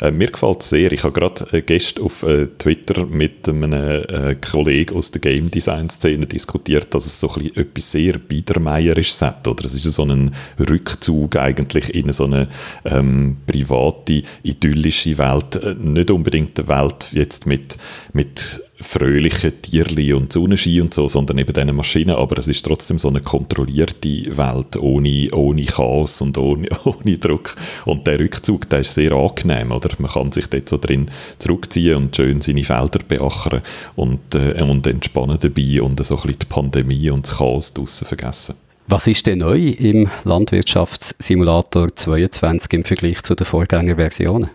Äh, 0.00 0.10
mir 0.10 0.28
gefällt 0.28 0.62
es 0.62 0.70
sehr. 0.70 0.92
Ich 0.92 1.04
habe 1.04 1.12
gerade 1.12 1.46
äh, 1.52 1.62
gestern 1.62 2.04
auf 2.04 2.22
äh, 2.22 2.46
Twitter 2.58 3.06
mit 3.06 3.48
einem 3.48 3.72
äh, 3.72 4.36
Kollegen 4.36 4.96
aus 4.96 5.10
der 5.10 5.20
Game 5.20 5.50
Design 5.50 5.90
Szene 5.90 6.26
diskutiert, 6.26 6.94
dass 6.94 7.06
es 7.06 7.20
so 7.20 7.28
ein 7.28 7.44
bisschen 7.44 7.56
etwas 7.56 7.92
sehr 7.92 8.18
Biedermeierisches 8.18 9.22
hat. 9.22 9.46
Oder 9.46 9.64
es 9.64 9.74
ist 9.74 9.84
so 9.84 10.04
ein 10.04 10.34
Rückzug 10.58 11.36
eigentlich 11.36 11.94
in 11.94 12.12
so 12.12 12.24
eine 12.24 12.48
ähm, 12.84 13.38
private, 13.46 14.22
idyllische 14.42 15.18
Welt. 15.18 15.56
Äh, 15.56 15.74
nicht 15.74 16.10
unbedingt 16.10 16.58
eine 16.58 16.68
Welt 16.68 17.08
jetzt 17.12 17.46
mit, 17.46 17.76
mit 18.12 18.62
fröhliche 18.80 19.52
Tierli 19.60 20.12
und 20.12 20.32
Sonnenschein 20.32 20.82
und 20.82 20.94
so, 20.94 21.08
sondern 21.08 21.38
eben 21.38 21.52
diese 21.52 21.72
Maschinen, 21.72 22.16
aber 22.16 22.38
es 22.38 22.48
ist 22.48 22.64
trotzdem 22.64 22.98
so 22.98 23.08
eine 23.08 23.20
kontrollierte 23.20 24.36
Welt, 24.36 24.76
ohne, 24.78 25.28
ohne 25.32 25.64
Chaos 25.64 26.20
und 26.20 26.38
ohne, 26.38 26.68
ohne 26.84 27.18
Druck. 27.18 27.54
Und 27.84 28.06
der 28.06 28.18
Rückzug, 28.18 28.68
der 28.70 28.80
ist 28.80 28.94
sehr 28.94 29.12
angenehm, 29.12 29.72
oder? 29.72 29.90
Man 29.98 30.10
kann 30.10 30.32
sich 30.32 30.48
dort 30.48 30.68
so 30.68 30.78
drin 30.78 31.06
zurückziehen 31.38 31.96
und 31.96 32.16
schön 32.16 32.40
seine 32.40 32.64
Felder 32.64 33.00
beackern 33.06 33.62
und, 33.96 34.34
äh, 34.34 34.62
und 34.62 34.86
entspannen 34.86 35.38
dabei 35.40 35.82
und 35.82 36.04
so 36.04 36.16
ein 36.16 36.22
bisschen 36.22 36.38
die 36.40 36.46
Pandemie 36.46 37.10
und 37.10 37.26
das 37.26 37.36
Chaos 37.36 37.74
draussen 37.74 38.06
vergessen. 38.06 38.56
Was 38.88 39.06
ist 39.06 39.26
denn 39.26 39.38
neu 39.38 39.68
im 39.68 40.10
Landwirtschaftssimulator 40.24 41.94
22 41.94 42.72
im 42.72 42.84
Vergleich 42.84 43.22
zu 43.22 43.36
den 43.36 43.44
Vorgängerversionen? 43.44 44.50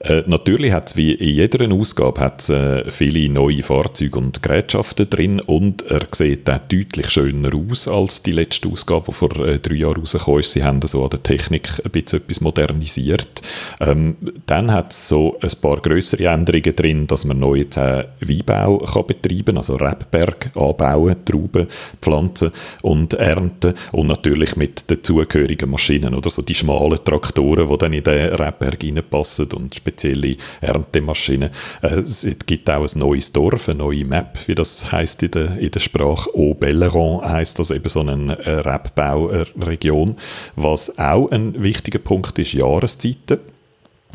Äh, 0.00 0.22
natürlich 0.26 0.72
hat 0.72 0.90
es 0.90 0.96
wie 0.96 1.12
in 1.12 1.34
jeder 1.34 1.70
Ausgabe 1.72 2.20
hat's, 2.20 2.48
äh, 2.48 2.90
viele 2.90 3.30
neue 3.30 3.62
Fahrzeuge 3.62 4.18
und 4.18 4.42
Gerätschaften 4.42 5.08
drin 5.08 5.40
und 5.40 5.82
er 5.82 6.06
sieht 6.12 6.48
auch 6.48 6.58
deutlich 6.58 7.10
schöner 7.10 7.50
aus 7.54 7.86
als 7.88 8.22
die 8.22 8.32
letzte 8.32 8.68
Ausgabe, 8.68 9.06
die 9.08 9.12
vor 9.12 9.36
äh, 9.40 9.58
drei 9.58 9.76
Jahren 9.76 10.00
rausgekommen 10.00 10.40
ist. 10.40 10.52
Sie 10.52 10.64
haben 10.64 10.80
so 10.82 11.04
an 11.04 11.10
der 11.10 11.22
Technik 11.22 11.68
ein 11.84 11.90
bisschen 11.90 12.20
etwas 12.20 12.40
modernisiert. 12.40 13.42
Ähm, 13.80 14.16
dann 14.46 14.72
hat 14.72 14.92
es 14.92 15.08
so 15.08 15.38
ein 15.40 15.50
paar 15.60 15.80
größere 15.80 16.26
Änderungen 16.26 16.74
drin, 16.74 17.06
dass 17.06 17.24
man 17.24 17.38
neu 17.38 17.56
jetzt 17.56 17.78
auch 17.78 18.04
Weinbau 18.20 18.78
kann 18.78 19.06
betreiben 19.06 19.56
also 19.56 19.76
Rebberg 19.76 20.50
anbauen, 20.56 21.16
Trauben 21.24 21.66
pflanzen 22.00 22.52
und 22.82 23.14
ernten 23.14 23.74
und 23.92 24.06
natürlich 24.06 24.56
mit 24.56 24.90
dazugehörigen 24.90 25.70
Maschinen 25.70 26.14
oder 26.14 26.30
so 26.30 26.42
die 26.42 26.54
schmalen 26.54 27.04
Traktoren, 27.04 27.68
die 27.68 27.78
dann 27.78 27.92
in 27.92 28.02
den 28.02 28.34
Rebberg 28.34 28.82
reinpassen 28.82 29.48
und 29.52 29.69
und 29.70 29.74
spezielle 29.76 30.36
Erntemaschinen. 30.60 31.50
Äh, 31.82 32.00
es 32.00 32.26
gibt 32.46 32.68
auch 32.68 32.82
ein 32.82 32.98
neues 32.98 33.32
Dorf, 33.32 33.68
eine 33.68 33.78
neue 33.78 34.04
Map, 34.04 34.38
wie 34.46 34.54
das 34.54 34.90
heißt 34.90 35.22
in 35.22 35.30
der, 35.30 35.58
in 35.58 35.70
der 35.70 35.80
Sprache. 35.80 36.30
Au 36.34 36.54
Belleron 36.54 37.24
heißt 37.24 37.58
das 37.58 37.70
eben 37.70 37.88
so 37.88 38.00
eine 38.00 38.38
äh, 38.44 38.50
Rebbauregion. 38.50 40.16
Was 40.56 40.98
auch 40.98 41.30
ein 41.30 41.62
wichtiger 41.62 42.00
Punkt 42.00 42.38
ist, 42.38 42.52
Jahreszeiten 42.52 43.38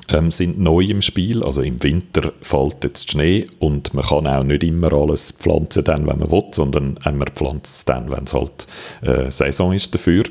ähm, 0.10 0.32
sind 0.32 0.60
neu 0.60 0.84
im 0.84 1.02
Spiel. 1.02 1.44
Also 1.44 1.62
im 1.62 1.82
Winter 1.84 2.34
fällt 2.42 2.84
jetzt 2.84 3.12
Schnee 3.12 3.46
und 3.60 3.94
man 3.94 4.04
kann 4.04 4.28
auch 4.28 4.44
nicht 4.44 4.64
immer 4.64 4.94
alles 4.94 5.32
pflanzen, 5.32 5.84
dann, 5.84 6.08
wenn 6.08 6.20
man 6.20 6.32
will, 6.32 6.44
sondern 6.52 6.98
man 7.04 7.28
pflanzt 7.34 7.76
es 7.76 7.86
dann, 7.86 8.12
wenn 8.12 8.24
es 8.26 8.34
halt 8.34 8.68
äh, 9.02 9.32
Saison 9.32 9.74
ist 9.74 9.94
dafür. 9.94 10.24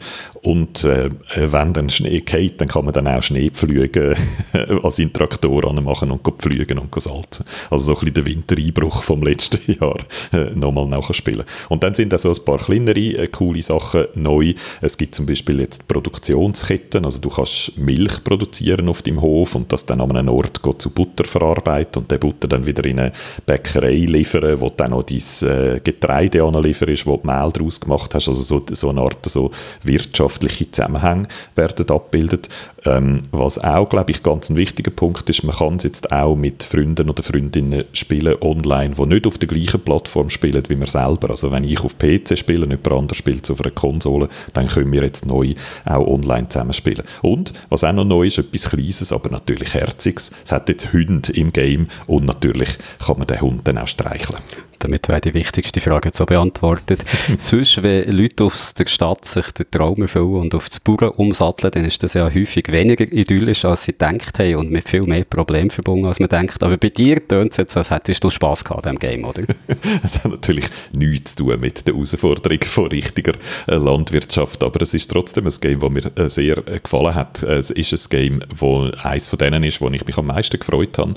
Und 0.42 0.84
äh, 0.84 1.10
wenn 1.36 1.72
dann 1.72 1.88
Schnee 1.88 2.20
geht, 2.20 2.60
dann 2.60 2.68
kann 2.68 2.84
man 2.84 2.94
dann 2.94 3.08
auch 3.08 3.22
Schneepflüge 3.22 4.16
an 4.52 4.90
seinen 4.90 5.12
Traktor 5.12 5.72
machen 5.80 6.10
und 6.10 6.22
pflügen 6.38 6.78
und 6.78 6.94
salzen. 7.00 7.44
Also 7.70 7.86
so 7.86 7.92
ein 7.92 8.12
bisschen 8.12 8.14
der 8.14 8.26
Wintereinbruch 8.26 9.02
vom 9.02 9.22
letzten 9.22 9.72
Jahr 9.80 9.98
äh, 10.32 10.50
nochmal 10.54 10.86
nachspielen. 10.86 11.44
Und 11.68 11.82
dann 11.82 11.94
sind 11.94 12.14
auch 12.14 12.18
so 12.18 12.30
ein 12.30 12.44
paar 12.44 12.58
kleinere, 12.58 12.98
äh, 12.98 13.28
coole 13.28 13.62
Sachen 13.62 14.06
neu. 14.14 14.54
Es 14.80 14.96
gibt 14.96 15.14
zum 15.14 15.26
Beispiel 15.26 15.60
jetzt 15.60 15.88
Produktionsketten, 15.88 17.04
also 17.04 17.20
du 17.20 17.28
kannst 17.30 17.76
Milch 17.78 18.22
produzieren 18.24 18.88
auf 18.88 19.02
dem 19.02 19.20
Hof 19.20 19.54
und 19.64 19.72
das 19.72 19.86
dann 19.86 20.00
an 20.00 20.14
einem 20.14 20.28
Ort 20.28 20.60
zu 20.78 20.90
Butter 20.90 21.24
verarbeiten 21.24 22.02
und 22.02 22.10
den 22.10 22.20
Butter 22.20 22.48
dann 22.48 22.66
wieder 22.66 22.84
in 22.84 23.00
eine 23.00 23.12
Bäckerei 23.46 23.94
liefern, 23.94 24.60
wo 24.60 24.68
dann 24.68 24.90
noch 24.90 25.02
dein 25.02 25.18
äh, 25.48 25.80
Getreide 25.80 26.42
anlieferst, 26.42 27.06
wo 27.06 27.16
du 27.16 27.26
Mehl 27.26 27.50
daraus 27.50 27.80
gemacht 27.80 28.14
hast. 28.14 28.28
Also 28.28 28.42
so, 28.42 28.66
so 28.70 28.90
eine 28.90 29.00
Art 29.00 29.24
so 29.26 29.50
wirtschaftliche 29.82 30.70
Zusammenhänge 30.70 31.26
werden 31.56 31.88
abgebildet. 31.88 32.48
Ähm, 32.86 33.18
was 33.30 33.58
auch, 33.58 33.88
glaube 33.88 34.10
ich, 34.10 34.22
ganz 34.22 34.50
ein 34.50 34.56
wichtiger 34.56 34.90
Punkt 34.90 35.28
ist, 35.30 35.42
man 35.42 35.56
kann 35.56 35.76
es 35.76 35.84
jetzt 35.84 36.12
auch 36.12 36.36
mit 36.36 36.62
Freunden 36.62 37.08
oder 37.08 37.22
Freundinnen 37.22 37.84
spielen 37.92 38.36
online, 38.42 38.94
die 38.94 39.06
nicht 39.06 39.26
auf 39.26 39.38
der 39.38 39.48
gleichen 39.48 39.80
Plattform 39.80 40.28
spielen 40.28 40.62
wie 40.68 40.78
wir 40.78 40.86
selber. 40.86 41.30
Also 41.30 41.50
wenn 41.50 41.64
ich 41.64 41.80
auf 41.80 41.98
PC 41.98 42.38
spiele 42.38 42.64
und 42.64 42.70
jemand 42.70 42.92
anderes 42.92 43.18
spielt 43.18 43.50
auf 43.50 43.60
einer 43.60 43.70
Konsole, 43.70 44.28
dann 44.52 44.66
können 44.66 44.92
wir 44.92 45.02
jetzt 45.02 45.26
neu 45.26 45.54
auch 45.86 46.06
online 46.06 46.48
zusammen 46.48 46.74
spielen. 46.74 47.04
Und, 47.22 47.52
was 47.70 47.84
auch 47.84 47.92
noch 47.92 48.04
neu 48.04 48.26
ist, 48.26 48.38
etwas 48.38 48.68
Kleines, 48.68 49.12
aber 49.12 49.30
natürlich 49.30 49.72
Herziges, 49.72 50.30
es 50.44 50.52
hat 50.52 50.68
jetzt 50.68 50.92
Hunde 50.92 51.32
im 51.32 51.52
Game 51.52 51.88
und 52.06 52.26
natürlich 52.26 52.76
kann 53.04 53.18
man 53.18 53.26
den 53.26 53.40
Hund 53.40 53.66
dann 53.66 53.78
auch 53.78 53.86
streicheln. 53.86 54.40
Damit 54.84 55.08
wäre 55.08 55.20
die 55.22 55.32
wichtigste 55.32 55.80
Frage 55.80 56.10
so 56.12 56.26
beantwortet. 56.26 57.02
Sonst, 57.38 57.82
wenn 57.82 58.10
Leute 58.10 58.44
aus 58.44 58.74
der 58.74 58.86
Stadt 58.86 59.24
sich 59.24 59.50
den 59.52 59.70
Traum 59.70 60.02
erfüllen 60.02 60.34
und 60.34 60.54
auf 60.54 60.68
das 60.68 60.80
Bauern 60.80 61.08
umsatteln, 61.16 61.70
dann 61.70 61.86
ist 61.86 62.02
das 62.02 62.12
ja 62.12 62.24
häufig 62.24 62.70
weniger 62.74 63.10
idyllisch, 63.10 63.64
als 63.64 63.84
sie 63.84 63.92
gedacht 63.92 64.38
haben 64.38 64.56
und 64.56 64.70
mit 64.70 64.88
viel 64.88 65.02
mehr 65.02 65.24
Problemen 65.24 65.70
verbunden, 65.70 66.06
als 66.06 66.20
man 66.20 66.28
denkt. 66.28 66.62
Aber 66.62 66.76
bei 66.76 66.90
dir 66.90 67.26
tönt 67.26 67.52
es 67.52 67.56
jetzt 67.58 67.72
so, 67.72 67.80
als 67.80 67.90
hättest 67.90 68.22
du 68.22 68.30
Spass 68.30 68.64
gehabt 68.64 68.86
an 68.86 68.96
diesem 68.96 69.10
Game, 69.10 69.24
oder? 69.24 69.42
Es 70.02 70.22
hat 70.22 70.30
natürlich 70.30 70.66
nichts 70.96 71.36
zu 71.36 71.44
tun 71.44 71.60
mit 71.60 71.86
der 71.86 71.94
Herausforderung 71.94 72.58
von 72.64 72.88
richtiger 72.88 73.32
äh, 73.68 73.76
Landwirtschaft, 73.76 74.62
aber 74.62 74.82
es 74.82 74.92
ist 74.92 75.10
trotzdem 75.10 75.46
ein 75.46 75.54
Game, 75.60 75.80
das 75.80 75.90
mir 75.90 76.22
äh, 76.22 76.28
sehr 76.28 76.58
äh, 76.68 76.80
gefallen 76.80 77.14
hat. 77.14 77.42
Es 77.42 77.70
ist 77.70 77.92
ein 77.92 78.10
Game, 78.10 78.42
wo 78.54 78.90
eines 79.02 79.28
von 79.28 79.38
denen 79.38 79.62
ist, 79.64 79.80
wo 79.80 79.88
ich 79.88 80.04
mich 80.04 80.18
am 80.18 80.26
meisten 80.26 80.58
gefreut 80.58 80.98
habe 80.98 81.14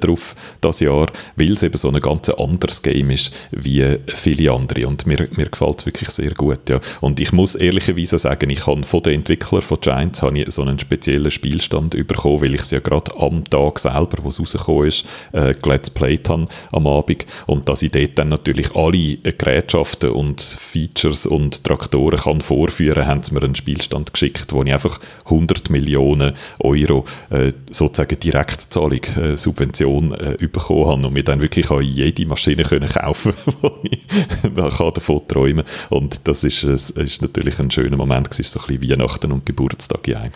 drauf 0.00 0.34
das 0.60 0.80
Jahr, 0.80 1.06
weil 1.36 1.52
es 1.52 1.62
eben 1.62 1.76
so 1.76 1.88
ein 1.90 2.00
ganz 2.00 2.28
anderes 2.28 2.82
Game 2.82 3.10
ist 3.10 3.32
wie 3.50 3.98
viele 4.06 4.52
andere 4.52 4.86
und 4.86 5.06
mir, 5.06 5.28
mir 5.32 5.46
gefällt 5.46 5.80
es 5.80 5.86
wirklich 5.86 6.10
sehr 6.10 6.32
gut. 6.32 6.68
Ja. 6.68 6.80
Und 7.00 7.20
ich 7.20 7.32
muss 7.32 7.54
ehrlicherweise 7.54 8.18
sagen, 8.18 8.50
ich 8.50 8.66
habe 8.66 8.82
von 8.82 9.02
den 9.02 9.14
Entwicklern 9.14 9.62
von 9.62 9.80
Giants 9.80 10.22
habe 10.22 10.38
ich 10.38 10.50
so 10.52 10.62
einen 10.62 10.78
speziellen 10.78 10.97
Spielstand 11.30 11.90
bekommen, 12.06 12.42
weil 12.42 12.54
ich 12.54 12.62
es 12.62 12.70
ja 12.70 12.80
gerade 12.80 13.10
am 13.18 13.44
Tag 13.44 13.78
selber, 13.78 14.18
wo 14.22 14.28
es 14.28 14.40
rausgekommen 14.40 14.86
ist, 14.86 15.04
äh, 15.32 15.54
Let's 15.78 15.90
Played 15.90 16.28
habe 16.28 16.46
am 16.72 16.86
Abend 16.86 17.26
und 17.46 17.68
dass 17.68 17.82
ich 17.82 17.92
dort 17.92 18.18
dann 18.18 18.30
natürlich 18.30 18.74
alle 18.74 19.16
Gerätschaften 19.16 20.10
und 20.10 20.40
Features 20.40 21.26
und 21.26 21.62
Traktoren 21.62 22.18
kann 22.18 22.40
vorführen, 22.40 23.06
haben 23.06 23.22
sie 23.22 23.34
mir 23.34 23.42
einen 23.42 23.54
Spielstand 23.54 24.12
geschickt, 24.12 24.52
wo 24.52 24.62
ich 24.62 24.72
einfach 24.72 24.98
100 25.26 25.70
Millionen 25.70 26.32
Euro 26.60 27.04
äh, 27.30 27.52
sozusagen 27.70 28.18
Direktzahlung, 28.18 29.04
äh, 29.20 29.36
Subvention 29.36 30.12
äh, 30.12 30.36
bekommen 30.40 30.86
habe 30.86 31.06
und 31.06 31.12
mir 31.12 31.22
dann 31.22 31.42
wirklich 31.42 31.70
an 31.70 31.82
jede 31.82 32.26
Maschine 32.26 32.64
können 32.64 32.88
kaufen, 32.88 33.34
wo 33.60 33.78
ich 33.82 34.00
kann 34.54 34.92
davon 34.94 35.28
träumen 35.28 35.64
und 35.90 36.26
das 36.26 36.44
ist, 36.44 36.64
ist 36.64 37.22
natürlich 37.22 37.58
ein 37.58 37.70
schöner 37.70 37.96
Moment 37.96 38.30
gewesen, 38.30 38.44
so 38.44 38.60
ein 38.60 38.78
bisschen 38.78 38.98
Weihnachten 38.98 39.32
und 39.32 39.46
Geburtstag 39.46 40.06
in 40.08 40.16
einem. 40.16 40.32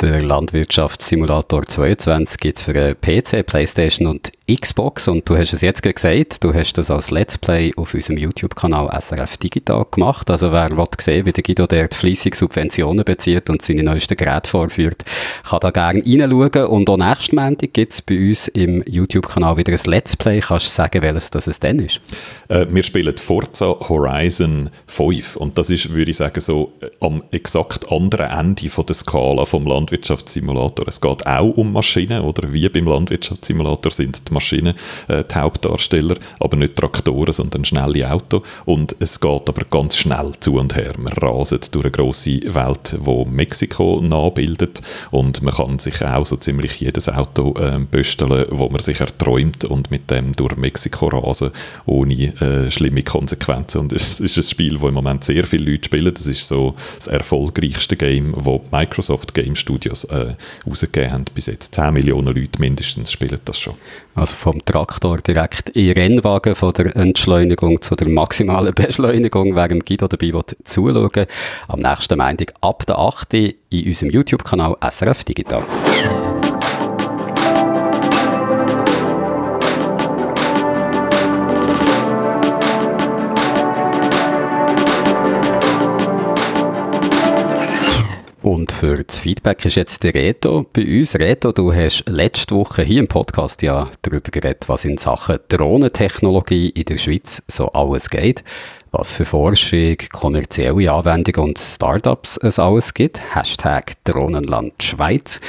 Der 0.00 0.22
Landwirtschaftssimulator 0.22 1.62
22 1.62 2.40
gibt 2.40 2.58
es 2.58 2.64
für 2.64 2.94
PC, 2.96 3.46
Playstation 3.46 4.08
und 4.08 4.32
Xbox 4.50 5.08
und 5.08 5.26
du 5.26 5.38
hast 5.38 5.52
es 5.52 5.62
jetzt 5.62 5.82
gesagt, 5.82 6.42
du 6.42 6.52
hast 6.52 6.74
das 6.74 6.90
als 6.90 7.10
Let's 7.10 7.38
Play 7.38 7.72
auf 7.76 7.94
unserem 7.94 8.18
YouTube-Kanal 8.18 8.90
SRF 9.00 9.38
Digital 9.38 9.86
gemacht. 9.90 10.28
Also 10.30 10.52
wer 10.52 10.76
will 10.76 10.84
sehen, 10.98 11.24
wie 11.24 11.32
der 11.32 11.44
Guido 11.44 11.66
dort 11.66 11.94
fleissig 11.94 12.34
Subventionen 12.34 13.04
bezieht 13.04 13.48
und 13.48 13.62
seine 13.62 13.84
neuesten 13.84 14.16
Geräte 14.16 14.50
vorführt, 14.50 15.04
kann 15.48 15.60
da 15.60 15.70
gerne 15.70 16.00
reinschauen. 16.04 16.66
Und 16.66 16.90
auch 16.90 16.96
nächsten 16.98 17.36
Montag 17.36 17.72
gibt 17.72 17.92
es 17.92 18.02
bei 18.02 18.18
uns 18.18 18.48
im 18.48 18.82
YouTube-Kanal 18.86 19.56
wieder 19.56 19.72
ein 19.72 19.80
Let's 19.86 20.16
Play. 20.16 20.40
Kannst 20.40 20.66
du 20.66 20.70
sagen, 20.70 21.00
welches 21.00 21.30
das 21.30 21.46
es 21.46 21.60
denn 21.60 21.78
ist? 21.78 22.00
Äh, 22.48 22.66
wir 22.68 22.82
spielen 22.82 23.16
Forza 23.16 23.76
Horizon 23.88 24.68
5 24.88 25.36
und 25.36 25.56
das 25.56 25.70
ist, 25.70 25.94
würde 25.94 26.10
ich 26.10 26.18
sagen, 26.18 26.40
so 26.40 26.72
äh, 26.80 26.90
am 27.00 27.22
exakt 27.30 27.90
anderen 27.90 28.30
Ende 28.30 28.68
von 28.68 28.84
der 28.84 28.94
Skala 28.94 29.46
vom 29.46 29.66
Land 29.66 29.83
Landwirtschaftssimulator. 29.84 30.88
Es 30.88 31.00
geht 31.00 31.26
auch 31.26 31.56
um 31.56 31.72
Maschinen, 31.72 32.22
oder 32.22 32.52
wie 32.52 32.68
beim 32.68 32.86
Landwirtschaftssimulator 32.86 33.92
sind 33.92 34.28
die 34.28 34.32
Maschinen 34.32 34.74
äh, 35.08 35.24
die 35.24 35.34
Hauptdarsteller, 35.34 36.16
aber 36.40 36.56
nicht 36.56 36.76
Traktoren, 36.76 37.32
sondern 37.32 37.64
schnelle 37.64 38.10
Autos. 38.10 38.42
Und 38.64 38.96
es 39.00 39.20
geht 39.20 39.48
aber 39.48 39.64
ganz 39.70 39.96
schnell 39.96 40.32
zu 40.40 40.56
und 40.56 40.74
her. 40.74 40.94
Man 40.96 41.12
raset 41.12 41.74
durch 41.74 41.84
eine 41.84 41.92
grosse 41.92 42.40
Welt, 42.54 42.96
wo 42.98 43.24
Mexiko 43.24 44.00
nachbildet 44.02 44.80
und 45.10 45.42
man 45.42 45.54
kann 45.54 45.78
sich 45.78 46.02
auch 46.02 46.24
so 46.24 46.36
ziemlich 46.36 46.80
jedes 46.80 47.08
Auto 47.08 47.54
äh, 47.58 47.78
bösteln, 47.78 48.46
wo 48.50 48.68
man 48.68 48.80
sich 48.80 49.00
erträumt 49.00 49.64
und 49.64 49.90
mit 49.90 50.10
dem 50.10 50.32
durch 50.32 50.56
Mexiko 50.56 51.06
rasen, 51.06 51.50
ohne 51.84 52.40
äh, 52.40 52.70
schlimme 52.70 53.02
Konsequenzen. 53.02 53.82
Und 53.82 53.92
es 53.92 54.20
ist 54.20 54.36
ein 54.36 54.42
Spiel, 54.42 54.80
wo 54.80 54.88
im 54.88 54.94
Moment 54.94 55.24
sehr 55.24 55.44
viele 55.44 55.70
Leute 55.70 55.84
spielen. 55.84 56.14
Das 56.14 56.26
ist 56.26 56.48
so 56.48 56.74
das 56.96 57.08
erfolgreichste 57.08 57.96
Game, 57.96 58.32
wo 58.36 58.64
Microsoft 58.70 59.34
Game 59.34 59.54
Studio 59.54 59.73
Studios 59.74 60.04
äh, 60.04 60.34
rausgegeben 60.68 61.12
haben. 61.12 61.24
Bis 61.34 61.46
jetzt 61.46 61.74
10 61.74 61.92
Millionen 61.92 62.34
Leute 62.34 62.60
mindestens 62.60 63.10
spielen 63.12 63.38
das 63.44 63.58
schon. 63.58 63.74
Also 64.14 64.36
vom 64.36 64.64
Traktor 64.64 65.18
direkt 65.18 65.70
in 65.70 65.92
Rennwagen 65.92 66.54
von 66.54 66.72
der 66.72 66.94
Entschleunigung 66.94 67.82
zu 67.82 67.96
der 67.96 68.08
maximalen 68.08 68.74
Beschleunigung, 68.74 69.56
wer 69.56 69.68
Guido 69.68 70.06
dabei 70.06 70.32
will, 70.32 70.44
zuschauen. 70.62 71.26
Am 71.68 71.80
nächsten 71.80 72.18
Montag 72.18 72.54
ab 72.60 72.86
der 72.86 72.98
8. 72.98 73.34
in 73.34 73.56
unserem 73.86 74.10
YouTube-Kanal 74.10 74.76
SRF 74.88 75.24
Digital. 75.24 75.64
Und 88.44 88.72
für 88.72 89.02
das 89.02 89.20
Feedback 89.20 89.64
ist 89.64 89.76
jetzt 89.76 90.02
der 90.02 90.12
Reto 90.12 90.66
bei 90.70 90.82
uns. 90.82 91.18
Reto, 91.18 91.50
du 91.50 91.72
hast 91.72 92.04
letzte 92.06 92.54
Woche 92.54 92.82
hier 92.82 93.00
im 93.00 93.08
Podcast 93.08 93.62
ja 93.62 93.88
darüber 94.02 94.30
geredet, 94.30 94.68
was 94.68 94.84
in 94.84 94.98
Sachen 94.98 95.38
Drohnentechnologie 95.48 96.68
in 96.68 96.84
der 96.84 96.98
Schweiz 96.98 97.42
so 97.48 97.72
alles 97.72 98.10
geht 98.10 98.44
was 98.94 99.10
für 99.10 99.24
Forschung, 99.24 99.96
kommerzielle 100.12 100.92
Anwendungen 100.92 101.50
und 101.50 101.58
Startups 101.58 102.38
es 102.42 102.58
alles 102.58 102.94
gibt. 102.94 103.20
Hashtag 103.34 103.92
Drohnenland 104.04 104.80
Schweiz. 104.82 105.40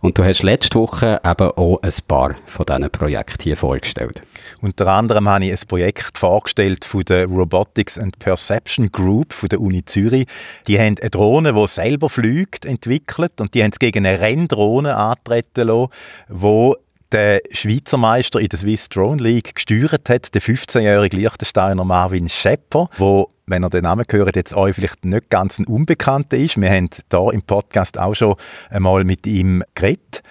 Und 0.00 0.16
du 0.16 0.24
hast 0.24 0.42
letzte 0.42 0.78
Woche 0.78 1.20
eben 1.22 1.50
auch 1.50 1.82
ein 1.82 1.92
paar 2.08 2.34
von 2.46 2.66
diesen 2.66 2.90
Projekten 2.90 3.42
hier 3.42 3.56
vorgestellt. 3.56 4.22
Unter 4.62 4.88
anderem 4.88 5.28
habe 5.28 5.44
ich 5.44 5.52
ein 5.52 5.68
Projekt 5.68 6.16
vorgestellt 6.16 6.84
von 6.84 7.02
der 7.02 7.26
Robotics 7.26 7.98
and 7.98 8.18
Perception 8.18 8.90
Group 8.90 9.34
von 9.34 9.50
der 9.50 9.60
Uni 9.60 9.84
Zürich. 9.84 10.26
Die 10.66 10.78
haben 10.78 10.96
eine 10.98 11.10
Drohne, 11.10 11.52
die 11.52 11.68
selber 11.68 12.08
fliegt, 12.08 12.64
entwickelt 12.64 13.40
und 13.40 13.52
die 13.54 13.62
haben 13.62 13.72
es 13.72 13.78
gegen 13.78 14.06
eine 14.06 14.20
Renndrohne 14.20 14.96
antreten 14.96 15.68
lassen, 15.68 15.90
die 16.30 16.72
der 17.14 17.42
Schweizer 17.52 17.96
Meister 17.96 18.40
in 18.40 18.48
der 18.48 18.58
Swiss 18.58 18.88
Drone 18.88 19.22
League 19.22 19.54
gesteuert 19.54 20.10
hat, 20.10 20.34
der 20.34 20.42
15-jährige 20.42 21.16
Liechtensteiner 21.16 21.84
Marvin 21.84 22.28
Schepper, 22.28 22.90
wo 22.98 23.30
wenn 23.46 23.62
ihr 23.62 23.70
den 23.70 23.84
Namen 23.84 24.04
hört, 24.10 24.34
jetzt 24.34 24.54
euch 24.54 24.74
vielleicht 24.74 25.04
nicht 25.04 25.30
ganz 25.30 25.58
ein 25.58 25.66
Unbekannter 25.66 26.36
ist. 26.36 26.60
Wir 26.60 26.70
haben 26.70 26.88
da 27.10 27.30
im 27.30 27.42
Podcast 27.42 27.98
auch 27.98 28.14
schon 28.14 28.34
einmal 28.70 29.04
mit 29.04 29.26
ihm 29.26 29.62
geredet. 29.74 30.22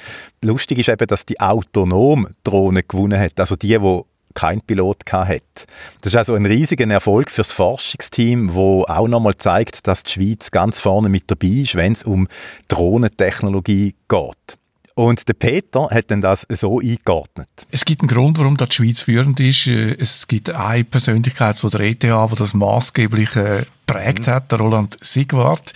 Lustig 0.42 0.80
ist 0.80 0.90
eben, 0.90 1.08
dass 1.08 1.26
die 1.26 1.40
autonom 1.40 2.28
Drohne 2.44 2.84
gewonnen 2.84 3.20
hat, 3.20 3.40
also 3.40 3.56
die, 3.56 3.78
die 3.80 4.02
kein 4.34 4.62
Pilot 4.62 5.04
hat. 5.12 5.68
Das 6.02 6.12
ist 6.12 6.18
also 6.18 6.34
ein 6.34 6.48
riesiger 6.48 6.90
Erfolg 6.90 7.30
für 7.30 7.42
das 7.42 7.52
Forschungsteam, 7.52 8.56
wo 8.56 8.84
auch 8.84 9.08
nochmal 9.08 9.38
zeigt, 9.38 9.88
dass 9.88 10.04
die 10.04 10.12
Schweiz 10.12 10.52
ganz 10.52 10.80
vorne 10.80 11.08
mit 11.08 11.32
dabei 11.32 11.48
ist, 11.48 11.76
wenn 11.76 11.94
es 11.94 12.04
um 12.04 12.28
Drohnentechnologie 12.68 13.96
geht. 14.10 14.58
Und 14.96 15.28
der 15.28 15.34
Peter 15.34 15.90
hat 15.90 16.12
dann 16.12 16.22
das 16.22 16.46
so 16.50 16.80
eingeordnet. 16.80 17.50
Es 17.72 17.84
gibt 17.84 18.02
einen 18.02 18.10
Grund, 18.10 18.38
warum 18.38 18.58
die 18.58 18.66
Schweiz 18.70 19.02
führend 19.02 19.40
ist. 19.40 19.68
Äh, 19.68 19.96
es 20.00 20.28
gibt 20.28 20.52
eine 20.52 20.84
Persönlichkeit 20.84 21.58
von 21.58 21.72
der 21.72 21.82
ETH, 21.82 22.04
die 22.04 22.36
das 22.38 22.54
maßgeblich 22.54 23.36
äh, 23.36 23.64
prägt 23.88 24.28
hat, 24.28 24.52
der 24.52 24.60
Roland 24.60 24.98
Sigwart. 25.02 25.74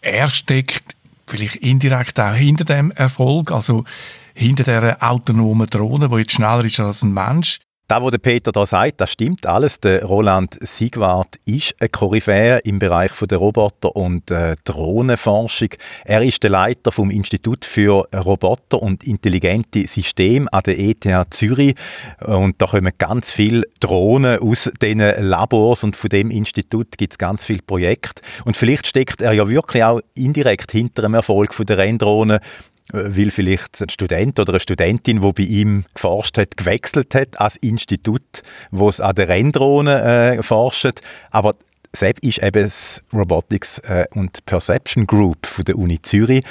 Er 0.00 0.28
steckt 0.28 0.96
vielleicht 1.26 1.56
indirekt 1.56 2.18
auch 2.20 2.34
hinter 2.34 2.64
dem 2.64 2.90
Erfolg, 2.90 3.52
also 3.52 3.84
hinter 4.34 4.64
der 4.64 5.02
autonomen 5.02 5.66
Drohne, 5.68 6.08
die 6.08 6.16
jetzt 6.16 6.32
schneller 6.32 6.64
ist 6.64 6.80
als 6.80 7.02
ein 7.02 7.12
Mensch. 7.12 7.60
Was 7.86 8.10
der 8.10 8.18
Peter 8.18 8.50
da 8.50 8.64
sagt, 8.64 9.02
das 9.02 9.12
stimmt 9.12 9.44
alles. 9.46 9.78
Der 9.78 10.04
Roland 10.04 10.56
Sigwart 10.62 11.36
ist 11.44 11.74
ein 11.80 11.92
Koryphäe 11.92 12.60
im 12.64 12.78
Bereich 12.78 13.12
der 13.12 13.36
Roboter- 13.36 13.94
und 13.94 14.30
äh, 14.30 14.56
Drohnenforschung. 14.64 15.68
Er 16.06 16.22
ist 16.22 16.42
der 16.42 16.50
Leiter 16.50 16.92
vom 16.92 17.10
Institut 17.10 17.66
für 17.66 18.08
Roboter 18.14 18.82
und 18.82 19.04
intelligente 19.04 19.86
Systeme 19.86 20.50
an 20.50 20.62
der 20.64 20.78
ETH 20.78 21.06
Zürich. 21.28 21.74
Und 22.24 22.60
da 22.62 22.66
kommen 22.66 22.92
ganz 22.96 23.32
viele 23.32 23.64
Drohnen 23.80 24.38
aus 24.38 24.70
diesen 24.80 25.00
Labors 25.00 25.84
und 25.84 25.94
von 25.94 26.08
dem 26.08 26.30
Institut 26.30 26.96
gibt 26.96 27.12
es 27.12 27.18
ganz 27.18 27.44
viele 27.44 27.62
Projekte. 27.62 28.22
Und 28.46 28.56
vielleicht 28.56 28.86
steckt 28.86 29.20
er 29.20 29.32
ja 29.32 29.46
wirklich 29.46 29.84
auch 29.84 30.00
indirekt 30.14 30.72
hinter 30.72 31.02
dem 31.02 31.12
Erfolg 31.12 31.54
der 31.66 31.76
Renndrohnen 31.76 32.40
weil 32.92 33.30
vielleicht 33.30 33.80
ein 33.80 33.88
Student 33.88 34.38
oder 34.38 34.52
eine 34.52 34.60
Studentin, 34.60 35.20
die 35.20 35.32
bei 35.32 35.42
ihm 35.42 35.84
geforscht 35.94 36.38
hat, 36.38 36.56
gewechselt 36.56 37.14
hat 37.14 37.40
als 37.40 37.56
Institut, 37.56 38.42
wo 38.70 38.88
es 38.88 39.00
an 39.00 39.14
der 39.14 39.28
Renndrohne 39.28 40.36
äh, 40.38 40.42
forscht. 40.42 41.00
Aber 41.30 41.54
SEP 41.94 42.18
ist 42.24 42.42
eben 42.42 42.64
das 42.64 43.02
Robotics 43.12 43.78
äh, 43.80 44.04
und 44.14 44.44
Perception 44.46 45.06
Group 45.06 45.46
von 45.46 45.64
der 45.64 45.78
Uni 45.78 46.02
Zürich. 46.02 46.44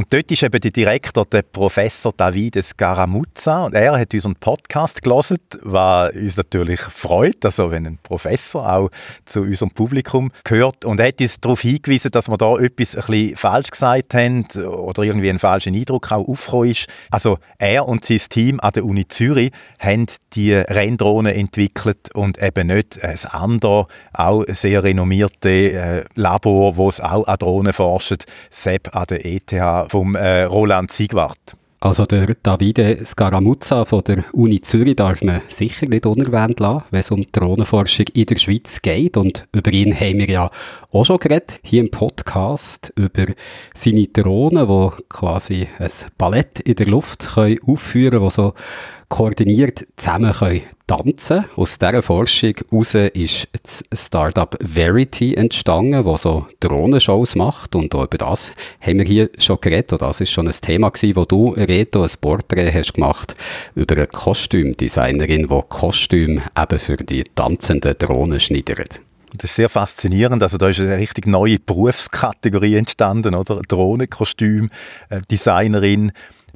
Und 0.00 0.10
dort 0.14 0.30
ist 0.30 0.42
eben 0.42 0.58
der 0.58 0.70
Direktor, 0.70 1.26
der 1.26 1.42
Professor 1.42 2.10
Davide 2.16 2.62
Scaramuzza, 2.62 3.66
und 3.66 3.74
er 3.74 3.98
hat 3.98 4.14
unseren 4.14 4.34
Podcast 4.34 5.02
gelesen, 5.02 5.36
was 5.60 6.14
uns 6.14 6.38
natürlich 6.38 6.80
freut, 6.80 7.44
also 7.44 7.70
wenn 7.70 7.86
ein 7.86 7.98
Professor 8.02 8.66
auch 8.66 8.90
zu 9.26 9.42
unserem 9.42 9.70
Publikum 9.72 10.32
gehört. 10.42 10.86
Und 10.86 11.00
er 11.00 11.08
hat 11.08 11.20
uns 11.20 11.38
darauf 11.38 11.60
hingewiesen, 11.60 12.10
dass 12.12 12.30
wir 12.30 12.38
da 12.38 12.56
etwas 12.56 12.96
ein 12.96 13.04
bisschen 13.08 13.36
falsch 13.36 13.72
gesagt 13.72 14.14
haben 14.14 14.46
oder 14.64 15.02
irgendwie 15.02 15.28
einen 15.28 15.38
falschen 15.38 15.74
Eindruck 15.74 16.10
auch 16.12 16.26
aufgekommen 16.26 16.70
ist. 16.70 16.86
Also 17.10 17.36
er 17.58 17.86
und 17.86 18.02
sein 18.02 18.20
Team 18.30 18.58
an 18.60 18.72
der 18.72 18.86
Uni 18.86 19.06
Zürich 19.06 19.52
haben 19.78 20.06
die 20.32 20.54
Renndrohne 20.54 21.34
entwickelt 21.34 22.14
und 22.14 22.42
eben 22.42 22.68
nicht 22.68 23.04
ein 23.04 23.18
anderes, 23.26 23.84
auch 24.14 24.44
sehr 24.48 24.82
renommierte 24.82 25.48
äh, 25.50 26.04
Labor, 26.14 26.78
wo 26.78 26.88
es 26.88 27.02
auch 27.02 27.26
an 27.26 27.36
Drohnen 27.36 27.74
forscht, 27.74 28.24
SEB 28.48 28.96
an 28.96 29.04
der 29.10 29.26
ETH 29.26 29.89
vom 29.90 30.14
äh, 30.14 30.44
Roland 30.44 30.92
Siegwart. 30.92 31.56
Also 31.82 32.04
der 32.04 32.36
Davide 32.42 33.02
Scaramuzza 33.02 33.86
von 33.86 34.04
der 34.04 34.24
Uni 34.34 34.60
Zürich 34.60 34.96
darf 34.96 35.22
man 35.22 35.40
sicher 35.48 35.86
nicht 35.86 36.04
unerwähnt 36.04 36.60
lassen, 36.60 36.84
wenn 36.90 37.00
es 37.00 37.10
um 37.10 37.24
Drohnenforschung 37.32 38.04
in 38.12 38.26
der 38.26 38.36
Schweiz 38.36 38.82
geht. 38.82 39.16
Und 39.16 39.48
über 39.52 39.72
ihn 39.72 39.98
haben 39.98 40.18
wir 40.18 40.28
ja 40.28 40.50
auch 40.92 41.04
schon 41.04 41.16
geredet, 41.16 41.58
hier 41.62 41.80
im 41.80 41.90
Podcast, 41.90 42.92
über 42.96 43.32
seine 43.74 44.06
Drohnen, 44.08 44.68
die 44.68 45.02
quasi 45.08 45.68
ein 45.78 45.90
Ballett 46.18 46.60
in 46.60 46.76
der 46.76 46.86
Luft 46.86 47.30
können 47.34 47.58
aufführen 47.66 48.18
können, 48.18 48.30
so 48.30 48.52
koordiniert 49.10 49.86
zusammen 49.96 50.32
können 50.32 50.62
tanzen 50.86 51.44
Aus 51.56 51.78
dieser 51.78 52.02
Forschung 52.02 52.54
heraus 52.70 52.94
ist 52.94 53.48
das 53.62 53.84
Startup 53.92 54.56
Verity 54.60 55.34
entstanden, 55.34 56.04
das 56.04 56.22
so 56.22 56.46
Drohnenshows 56.60 57.36
macht. 57.36 57.74
Und 57.76 57.94
auch 57.94 58.04
über 58.04 58.18
das 58.18 58.52
haben 58.80 58.98
wir 58.98 59.04
hier 59.04 59.30
schon 59.38 59.60
geredet. 59.60 59.92
Und 59.92 60.02
das 60.02 60.20
ist 60.20 60.30
schon 60.30 60.48
ein 60.48 60.54
Thema 60.60 60.90
gewesen, 60.90 61.16
wo 61.16 61.24
du, 61.24 61.50
Reto, 61.50 62.02
ein 62.02 62.10
Porträt 62.20 62.72
hast 62.72 62.94
gemacht 62.94 63.36
über 63.74 63.96
eine 63.96 64.06
Kostümdesignerin, 64.06 65.48
die 65.48 65.60
Kostüm 65.68 66.42
eben 66.58 66.78
für 66.78 66.96
die 66.96 67.24
tanzenden 67.34 67.96
Drohnen 67.98 68.40
schneidert. 68.40 69.00
Das 69.36 69.50
ist 69.50 69.56
sehr 69.56 69.68
faszinierend. 69.68 70.42
Also 70.42 70.58
da 70.58 70.68
ist 70.68 70.80
eine 70.80 70.98
richtig 70.98 71.26
neue 71.26 71.58
Berufskategorie 71.58 72.76
entstanden, 72.76 73.34
oder? 73.34 73.60
Drohnenkostüm, 73.68 74.70
äh, 75.08 75.20
Designerin 75.30 76.12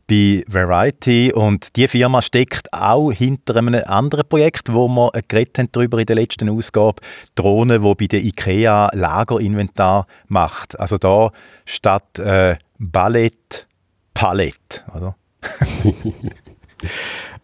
bei 0.06 0.44
Variety 0.48 1.32
und 1.32 1.76
die 1.76 1.88
Firma 1.88 2.22
steckt 2.22 2.72
auch 2.72 3.10
hinter 3.10 3.56
einem 3.56 3.82
anderen 3.86 4.28
Projekt, 4.28 4.72
wo 4.72 4.88
wir 4.88 5.10
geredet 5.28 5.58
haben 5.58 5.68
darüber 5.72 5.98
in 5.98 6.06
der 6.06 6.16
letzten 6.16 6.48
Ausgabe, 6.48 7.02
Drohne, 7.34 7.82
wo 7.82 7.94
bei 7.94 8.06
der 8.06 8.22
IKEA 8.22 8.90
Lagerinventar 8.92 10.06
macht. 10.28 10.78
Also 10.78 10.98
da 10.98 11.30
statt 11.64 12.18
äh, 12.18 12.56
Ballett 12.78 13.66
Palette, 14.14 14.82
oder? 14.94 15.16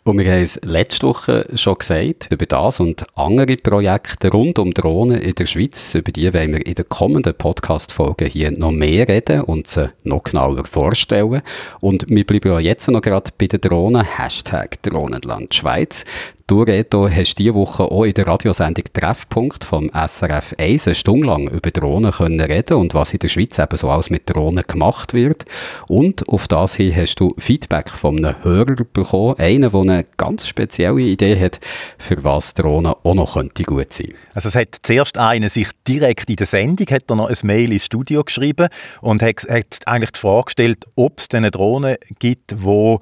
Und 0.03 0.19
wir 0.19 0.33
haben 0.33 0.43
es 0.43 0.59
letzte 0.65 1.07
Woche 1.07 1.47
schon 1.57 1.75
gesagt, 1.75 2.29
über 2.31 2.47
das 2.47 2.81
und 2.81 3.05
andere 3.17 3.57
Projekte 3.59 4.31
rund 4.31 4.59
um 4.59 4.73
Drohnen 4.73 5.21
in 5.21 5.35
der 5.35 5.45
Schweiz, 5.45 5.95
über 5.95 6.11
die 6.11 6.33
wollen 6.33 6.53
wir 6.53 6.65
in 6.65 6.75
den 6.75 6.89
kommenden 6.89 7.35
Podcast-Folgen 7.35 8.27
hier 8.27 8.51
noch 8.51 8.71
mehr 8.71 9.07
reden 9.07 9.43
und 9.43 9.69
sie 9.69 9.91
noch 10.05 10.25
genauer 10.25 10.65
vorstellen. 10.65 11.43
Und 11.81 12.07
wir 12.09 12.25
bleiben 12.25 12.51
ja 12.51 12.61
jetzt 12.61 12.89
noch 12.89 13.03
gerade 13.03 13.31
bei 13.37 13.47
den 13.47 13.61
Drohnen, 13.61 14.03
Hashtag 14.03 14.83
Drohnenland 14.83 15.55
Schweiz. 15.55 16.07
Du, 16.51 16.63
Reto, 16.63 17.09
hast 17.09 17.37
diese 17.37 17.55
Woche 17.55 17.85
auch 17.85 18.03
in 18.03 18.13
der 18.13 18.27
Radiosendung 18.27 18.85
Treffpunkt 18.93 19.63
vom 19.63 19.89
SRF 19.95 20.57
1 20.59 20.89
eine 20.89 20.95
Stunde 20.97 21.29
lang 21.29 21.49
über 21.49 21.71
Drohnen 21.71 22.11
können 22.11 22.41
reden 22.41 22.77
und 22.77 22.93
was 22.93 23.13
in 23.13 23.21
der 23.21 23.29
Schweiz 23.29 23.57
eben 23.61 23.77
so 23.77 23.89
alles 23.89 24.11
mit 24.11 24.29
Drohnen 24.29 24.65
gemacht 24.67 25.15
wird. 25.15 25.45
Und 25.87 26.29
auf 26.29 26.49
das 26.49 26.75
hin 26.75 26.97
hast 26.97 27.21
du 27.21 27.29
Feedback 27.39 27.89
von 27.89 28.17
einem 28.19 28.43
Hörer 28.43 28.75
bekommen, 28.93 29.39
einer, 29.39 29.71
der 29.71 29.81
eine 29.81 30.07
ganz 30.17 30.49
spezielle 30.49 31.01
Idee 31.01 31.39
hat, 31.39 31.61
für 31.99 32.25
was 32.25 32.55
Drohnen 32.55 32.95
auch 33.01 33.15
noch 33.15 33.35
könnte 33.35 33.63
gut 33.63 33.93
sein. 33.93 34.15
Also 34.35 34.49
es 34.49 34.57
hat 34.57 34.75
zuerst 34.83 35.19
einer 35.19 35.51
sich 35.51 35.69
direkt 35.87 36.29
in 36.31 36.35
der 36.35 36.49
Sendung 36.49 36.89
hat 36.89 37.05
er 37.09 37.15
noch 37.15 37.29
ein 37.29 37.37
Mail 37.45 37.71
ins 37.71 37.85
Studio 37.85 38.25
geschrieben 38.25 38.71
und 39.03 39.23
hat, 39.23 39.49
hat 39.49 39.87
eigentlich 39.87 40.11
die 40.11 40.19
Frage 40.19 40.47
gestellt, 40.47 40.85
ob 40.97 41.21
es 41.21 41.29
eine 41.33 41.53
Drohne 41.53 41.97
gibt, 42.19 42.51
die 42.51 42.57
hüten 42.57 42.99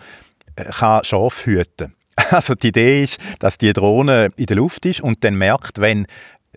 kann. 1.78 1.97
Also 2.30 2.54
die 2.54 2.68
Idee 2.68 3.04
ist, 3.04 3.18
dass 3.38 3.58
die 3.58 3.72
Drohne 3.72 4.30
in 4.36 4.46
der 4.46 4.56
Luft 4.56 4.86
ist 4.86 5.00
und 5.00 5.24
dann 5.24 5.34
merkt, 5.34 5.80
wenn 5.80 6.06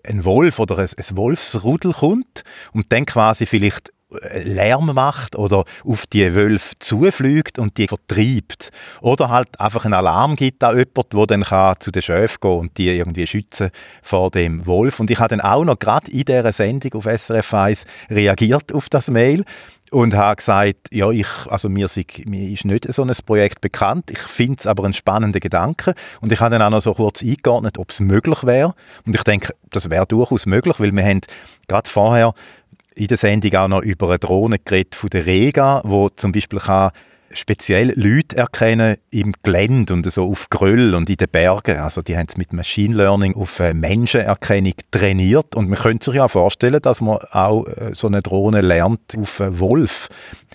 ein 0.04 0.24
Wolf 0.24 0.58
oder 0.58 0.78
ein, 0.78 0.88
Wolfsrudel 1.16 1.92
kommt 1.92 2.42
und 2.72 2.92
dann 2.92 3.06
quasi 3.06 3.46
vielleicht 3.46 3.92
äh, 4.20 4.42
Lärm 4.42 4.86
macht 4.86 5.36
oder 5.36 5.64
auf 5.84 6.06
die 6.08 6.34
Wölfe 6.34 6.74
zufliegt 6.80 7.58
und 7.58 7.78
die 7.78 7.86
vertreibt. 7.86 8.70
Oder 9.00 9.28
halt 9.28 9.60
einfach 9.60 9.84
einen 9.84 9.94
Alarm 9.94 10.34
gibt 10.34 10.64
an 10.64 10.76
jemand, 10.76 11.12
der 11.12 11.26
dann 11.26 11.44
kann 11.44 11.76
zu 11.78 11.92
den 11.92 12.02
Schöfen 12.02 12.38
gehen 12.40 12.58
und 12.58 12.78
die 12.78 12.88
irgendwie 12.88 13.26
schützen 13.26 13.70
vor 14.02 14.30
dem 14.30 14.66
Wolf. 14.66 14.98
Und 14.98 15.10
ich 15.10 15.20
habe 15.20 15.28
dann 15.28 15.40
auch 15.40 15.64
noch 15.64 15.78
gerade 15.78 16.10
in 16.10 16.24
dieser 16.24 16.52
Sendung 16.52 16.94
auf 16.94 17.04
SRF 17.04 17.54
1 17.54 17.84
reagiert 18.10 18.72
auf 18.74 18.88
das 18.88 19.08
Mail 19.08 19.44
und 19.92 20.14
habe 20.14 20.36
gesagt, 20.36 20.88
ja, 20.90 21.10
ich, 21.10 21.28
also 21.48 21.68
mir, 21.68 21.84
ist, 21.84 22.26
mir 22.26 22.50
ist 22.50 22.64
nicht 22.64 22.90
so 22.92 23.02
ein 23.02 23.12
Projekt 23.26 23.60
bekannt, 23.60 24.10
ich 24.10 24.18
finde 24.18 24.56
es 24.58 24.66
aber 24.66 24.84
einen 24.84 24.94
spannenden 24.94 25.40
Gedanke. 25.40 25.94
Und 26.22 26.32
ich 26.32 26.40
habe 26.40 26.50
dann 26.50 26.62
auch 26.62 26.70
noch 26.70 26.80
so 26.80 26.94
kurz 26.94 27.22
eingeordnet, 27.22 27.78
ob 27.78 27.90
es 27.90 28.00
möglich 28.00 28.42
wäre. 28.44 28.74
Und 29.04 29.14
ich 29.14 29.22
denke, 29.22 29.54
das 29.70 29.90
wäre 29.90 30.06
durchaus 30.06 30.46
möglich, 30.46 30.80
weil 30.80 30.92
wir 30.92 31.04
haben 31.04 31.20
gerade 31.68 31.90
vorher 31.90 32.32
in 32.94 33.06
der 33.06 33.18
Sendung 33.18 33.54
auch 33.54 33.68
noch 33.68 33.82
über 33.82 34.08
eine 34.08 34.18
Drohne 34.18 34.58
geredet 34.58 34.94
von 34.94 35.10
der 35.10 35.26
Rega, 35.26 35.82
wo 35.84 36.08
zum 36.08 36.32
Beispiel 36.32 36.58
kann 36.58 36.92
speziell 37.34 37.92
Leute 37.96 38.36
erkennen 38.36 38.96
im 39.10 39.32
Gelände 39.42 39.92
und 39.92 40.10
so 40.10 40.30
auf 40.30 40.50
Gröll 40.50 40.94
und 40.94 41.10
in 41.10 41.16
den 41.16 41.28
Bergen. 41.28 41.78
Also 41.78 42.02
die 42.02 42.16
haben 42.16 42.26
es 42.28 42.36
mit 42.36 42.52
Machine 42.52 42.94
Learning 42.94 43.34
auf 43.34 43.60
Menschenerkennung 43.60 44.74
trainiert 44.90 45.54
und 45.54 45.68
man 45.68 45.78
könnte 45.78 46.06
sich 46.06 46.14
ja 46.14 46.28
vorstellen, 46.28 46.80
dass 46.80 47.00
man 47.00 47.18
auch 47.30 47.66
äh, 47.66 47.92
so 47.94 48.06
eine 48.06 48.22
Drohne 48.22 48.60
lernt 48.60 49.16
auf 49.18 49.40
Wolf 49.40 50.08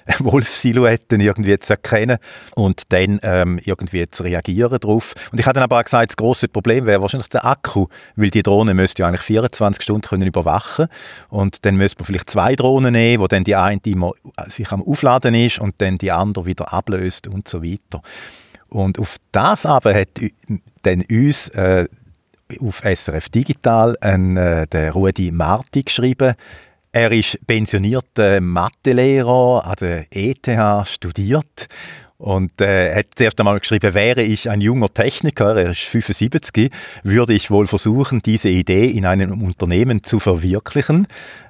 Wolfsilhouetten 0.19 1.19
irgendwie 1.19 1.57
zu 1.59 1.73
erkennen 1.73 2.17
und 2.55 2.83
dann 2.89 3.19
ähm, 3.23 3.59
irgendwie 3.63 4.09
zu 4.09 4.23
reagieren 4.23 4.79
darauf. 4.79 5.13
Und 5.31 5.39
ich 5.39 5.45
habe 5.45 5.55
dann 5.55 5.63
aber 5.63 5.79
auch 5.79 5.83
gesagt, 5.83 6.11
das 6.11 6.17
große 6.17 6.47
Problem 6.47 6.85
wäre 6.85 7.01
wahrscheinlich 7.01 7.29
der 7.29 7.45
Akku, 7.45 7.87
weil 8.15 8.29
die 8.29 8.43
Drohne 8.43 8.73
müsste 8.73 9.01
ja 9.01 9.07
eigentlich 9.07 9.21
24 9.21 9.83
Stunden 9.83 10.07
können 10.07 10.27
überwachen 10.27 10.87
und 11.29 11.65
dann 11.65 11.75
müsste 11.75 11.99
man 11.99 12.05
vielleicht 12.05 12.29
zwei 12.29 12.55
Drohnen 12.55 12.93
nehmen, 12.93 13.21
wo 13.21 13.27
dann 13.27 13.43
die 13.43 13.55
eine 13.55 13.81
immer 13.85 14.11
sich 14.47 14.71
am 14.71 14.83
Aufladen 14.83 15.33
ist 15.33 15.59
und 15.59 15.75
dann 15.79 15.97
die 15.97 16.11
andere 16.11 16.45
wieder 16.45 16.66
ablöst 16.73 17.27
und 17.27 17.47
so 17.47 17.63
weiter. 17.63 18.01
Und 18.69 18.99
auf 18.99 19.17
das 19.31 19.65
aber 19.65 19.93
hat 19.93 20.19
dann 20.83 21.03
uns 21.09 21.49
äh, 21.49 21.87
auf 22.61 22.81
SRF 22.83 23.29
Digital 23.29 23.97
ein, 24.01 24.37
äh, 24.37 24.67
der 24.67 24.91
Rudi 24.91 25.31
Marti 25.31 25.83
geschrieben, 25.83 26.35
er 26.91 27.11
ist 27.11 27.45
pensionierter 27.45 28.41
Mathelehrer 28.41 29.65
an 29.65 29.75
der 29.79 30.05
ETH, 30.09 30.87
studiert 30.87 31.67
und 32.17 32.61
äh, 32.61 32.95
hat 32.95 33.07
zuerst 33.15 33.39
einmal 33.39 33.59
geschrieben, 33.59 33.93
wäre 33.93 34.23
ich 34.23 34.49
ein 34.49 34.61
junger 34.61 34.91
Techniker, 34.91 35.55
er 35.55 35.71
ist 35.71 35.83
75, 35.83 36.71
würde 37.03 37.33
ich 37.33 37.51
wohl 37.51 37.67
versuchen, 37.67 38.21
diese 38.23 38.49
Idee 38.49 38.89
in 38.89 39.05
einem 39.05 39.41
Unternehmen 39.43 40.03
zu 40.03 40.19
verwirklichen. 40.19 41.07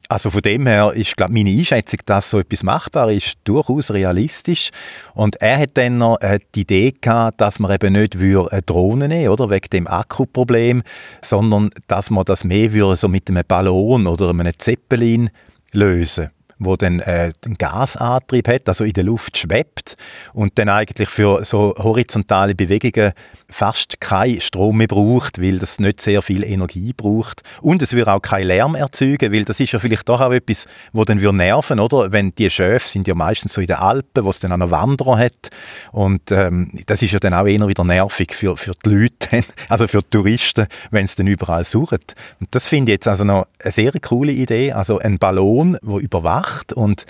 Also 0.10 0.30
von 0.30 0.42
dem 0.42 0.68
her 0.68 0.94
ist 0.94 1.18
glaube 1.18 1.34
meine 1.34 1.50
Einschätzung, 1.50 2.00
dass 2.06 2.30
so 2.30 2.40
etwas 2.40 2.64
machbar 2.64 3.12
ist, 3.12 3.36
durchaus 3.44 3.92
realistisch. 3.92 4.72
Und 5.14 5.38
er 5.42 5.60
hat 5.60 5.72
dann 5.76 5.98
noch 5.98 6.20
äh, 6.22 6.40
die 6.56 6.62
Idee 6.62 6.94
gehabt, 7.00 7.42
dass 7.42 7.60
man 7.60 7.72
eben 7.72 7.94
nicht 7.94 8.16
eine 8.16 8.62
Drohne 8.66 9.08
nehmen 9.08 9.30
oder 9.30 9.50
wegen 9.50 9.70
dem 9.72 9.88
Akkuproblem, 9.88 10.84
sondern 11.22 11.70
dass 11.88 12.10
man 12.10 12.26
das 12.26 12.44
mehr 12.44 12.74
würde 12.74 12.96
so 12.96 13.08
mit 13.08 13.30
einem 13.30 13.44
Ballon 13.48 14.08
oder 14.08 14.30
einem 14.30 14.58
Zeppelin 14.58 15.30
lösen 15.72 16.30
wo 16.60 16.76
dann 16.76 17.00
äh, 17.00 17.32
einen 17.46 17.58
Gasantrieb 17.58 18.48
hat, 18.48 18.68
also 18.68 18.84
in 18.84 18.94
der 18.94 19.04
Luft 19.04 19.38
schwebt 19.38 19.96
und 20.34 20.58
dann 20.58 20.70
eigentlich 20.70 21.10
für 21.10 21.46
so 21.46 21.76
horizontale 21.78 22.56
Bewegungen 22.56 23.14
fast 23.50 24.02
keinen 24.02 24.42
Strom 24.42 24.78
mehr 24.78 24.88
braucht, 24.88 25.42
weil 25.42 25.60
das 25.60 25.80
nicht 25.80 26.02
sehr 26.02 26.22
viel 26.22 26.44
Energie 26.44 26.94
braucht. 26.94 27.44
Und 27.62 27.82
es 27.82 27.94
würde 27.94 28.12
auch 28.12 28.22
keinen 28.22 28.48
Lärm 28.48 28.76
erzeugen, 28.76 29.32
weil 29.32 29.46
das 29.46 29.60
ist 29.60 29.72
ja 29.72 29.80
vielleicht 29.80 30.10
doch 30.10 30.20
auch 30.20 30.32
etwas, 30.32 30.66
wo 30.92 31.06
dann 31.06 31.22
wir 31.22 31.32
nerven, 31.32 31.80
oder? 31.80 32.12
Wenn 32.12 32.34
die 32.36 32.50
Schöfe 32.50 32.88
sind 32.88 33.08
ja 33.08 33.16
meistens 33.16 33.54
so 33.54 33.62
in 33.62 33.68
den 33.68 33.78
Alpen, 33.78 34.26
wo 34.26 34.30
es 34.30 34.40
dann 34.40 34.52
auch 34.52 34.58
noch 34.58 34.72
Wanderer 34.72 35.18
hat. 35.18 35.50
Und 35.92 36.32
ähm, 36.32 36.72
das 36.88 37.02
ist 37.02 37.12
ja 37.12 37.20
dann 37.20 37.34
auch 37.34 37.46
eher 37.46 37.68
wieder 37.68 37.84
nervig 37.84 38.34
für, 38.34 38.58
für 38.58 38.74
die 38.86 38.90
Leute, 38.90 39.44
also 39.70 39.88
für 39.88 40.02
die 40.02 40.10
Touristen, 40.10 40.68
wenn 40.92 41.06
es 41.06 41.16
dann 41.16 41.28
überall 41.28 41.64
suchen. 41.64 42.00
Und 42.40 42.50
das 42.52 42.68
finde 42.68 42.92
ich 42.92 42.96
jetzt 42.96 43.08
also 43.08 43.24
noch 43.24 43.48
eine 43.64 43.72
sehr 43.72 43.94
coole 44.02 44.34
Idee. 44.34 44.74
Also 44.74 45.00
ein 45.00 45.18
Ballon, 45.18 45.78
der 45.82 45.98
überwacht 45.98 46.47
und 46.74 47.06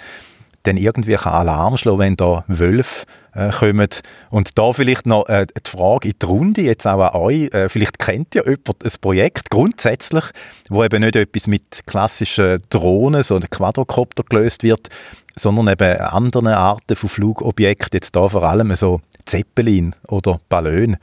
dann 0.63 0.77
irgendwie 0.77 1.15
kann 1.15 1.33
Alarm 1.33 1.77
schlagen, 1.77 1.99
wenn 1.99 2.15
da 2.17 2.43
Wölfe 2.47 3.05
äh, 3.33 3.51
kommen. 3.51 3.87
Und 4.29 4.57
da 4.57 4.73
vielleicht 4.73 5.05
noch 5.05 5.27
äh, 5.29 5.47
die 5.47 5.69
Frage 5.69 6.09
in 6.09 6.15
die 6.21 6.25
Runde, 6.25 6.61
jetzt 6.61 6.85
auch 6.85 6.99
an 6.99 7.21
euch, 7.21 7.53
äh, 7.53 7.69
vielleicht 7.69 7.99
kennt 7.99 8.35
ihr 8.35 8.43
jemand 8.43 8.83
ein 8.83 8.91
Projekt 8.99 9.49
grundsätzlich, 9.49 10.25
wo 10.69 10.83
eben 10.83 11.01
nicht 11.01 11.15
etwas 11.15 11.47
mit 11.47 11.83
klassischen 11.85 12.61
Drohnen, 12.69 13.23
so 13.23 13.35
einem 13.35 13.49
Quadrocopter 13.49 14.23
gelöst 14.23 14.63
wird, 14.63 14.89
sondern 15.35 15.69
eben 15.69 15.99
anderen 15.99 16.47
Arten 16.47 16.95
von 16.95 17.09
Flugobjekten, 17.09 17.97
jetzt 17.97 18.15
da 18.15 18.27
vor 18.27 18.43
allem 18.43 18.73
so 18.75 19.01
Zeppelin 19.25 19.95
oder 20.07 20.39
Ballon. 20.49 20.97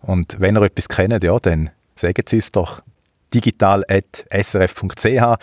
Und 0.00 0.36
wenn 0.38 0.56
ihr 0.56 0.62
etwas 0.62 0.88
kennt, 0.88 1.24
ja, 1.24 1.38
dann 1.38 1.70
sagen 1.94 2.22
Sie 2.28 2.36
es 2.36 2.52
doch 2.52 2.82
digital.srf.ch 3.34 5.38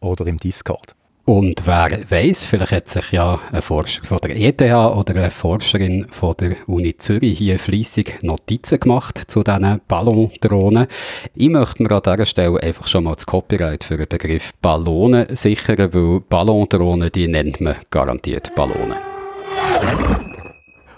oder 0.00 0.26
im 0.26 0.38
Discord. 0.38 0.94
Und 1.26 1.66
wer 1.66 1.88
weiß, 2.10 2.44
vielleicht 2.44 2.72
hat 2.72 2.88
sich 2.88 3.12
ja 3.12 3.40
ein 3.50 3.62
Forscher 3.62 4.04
von 4.04 4.18
der 4.18 4.36
ETH 4.36 4.60
oder 4.60 5.16
eine 5.16 5.30
Forscherin 5.30 6.06
von 6.10 6.34
der 6.38 6.56
Uni 6.66 6.98
Zürich 6.98 7.38
hier 7.38 7.58
fließig 7.58 8.16
Notizen 8.20 8.78
gemacht 8.78 9.22
zu 9.28 9.42
diesen 9.42 9.80
Ballondrohnen. 9.88 10.86
Ich 11.34 11.48
möchte 11.48 11.82
mir 11.82 11.92
an 11.92 12.02
dieser 12.04 12.26
Stelle 12.26 12.62
einfach 12.62 12.86
schon 12.88 13.04
mal 13.04 13.14
das 13.14 13.24
Copyright 13.24 13.84
für 13.84 13.96
den 13.96 14.06
Begriff 14.06 14.52
Ballonen 14.60 15.34
sichern, 15.34 15.94
weil 15.94 16.20
Ballondrohnen, 16.20 17.10
die 17.10 17.28
nennt 17.28 17.58
man 17.58 17.76
garantiert 17.88 18.54
Ballonen. 18.54 18.98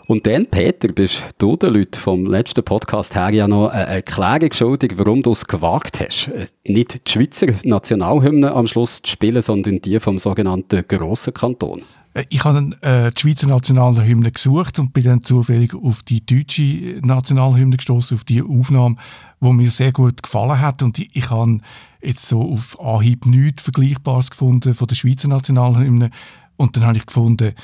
Und 0.09 0.25
dann, 0.29 0.47
Peter, 0.47 0.87
bist 0.89 1.25
du 1.39 1.57
den 1.57 1.75
Leuten 1.75 1.99
vom 1.99 2.27
letzten 2.27 2.63
Podcast 2.63 3.17
her 3.17 3.31
ja 3.31 3.49
noch 3.49 3.71
eine 3.71 3.87
Erklärung 3.87 4.53
schuldig, 4.53 4.93
warum 4.97 5.21
du 5.25 5.33
es 5.33 5.49
gewagt 5.49 5.99
hast, 5.99 6.31
nicht 6.65 7.09
die 7.09 7.11
Schweizer 7.11 7.49
Nationalhymne 7.65 8.53
am 8.53 8.69
Schluss 8.69 9.03
zu 9.03 9.11
spielen, 9.11 9.43
sondern 9.43 9.81
die 9.81 9.99
vom 9.99 10.21
sogenannten 10.21 10.85
grossen 10.87 11.35
Kanton. 11.35 11.83
Äh, 12.15 12.25
ich 12.29 12.45
habe 12.45 12.77
äh, 12.83 13.11
die 13.11 13.21
Schweizer 13.21 13.49
Nationalhymne 13.49 14.31
gesucht 14.31 14.79
und 14.79 14.93
bin 14.93 15.03
dann 15.03 15.25
zufällig 15.25 15.75
auf 15.75 16.05
die 16.05 16.25
deutsche 16.25 17.01
Nationalhymne 17.03 17.77
gestoßen, 17.77 18.17
auf 18.17 18.23
die 18.23 18.43
Aufnahme, 18.43 18.95
die 19.41 19.53
mir 19.53 19.71
sehr 19.71 19.91
gut 19.91 20.23
gefallen 20.23 20.61
hat. 20.61 20.85
Und 20.85 21.01
ich, 21.01 21.11
ich 21.15 21.31
habe 21.31 21.59
jetzt 22.01 22.29
so 22.29 22.43
auf 22.43 22.79
Anhieb 22.79 23.27
nichts 23.27 23.65
Vergleichbares 23.65 24.31
gefunden 24.31 24.73
von 24.73 24.87
der 24.87 24.95
Schweizer 24.95 25.27
Nationalhymne. 25.27 26.11
Und 26.57 26.77
dann 26.77 26.87
habe 26.87 26.97
ich 26.97 27.07
gefunden, 27.07 27.55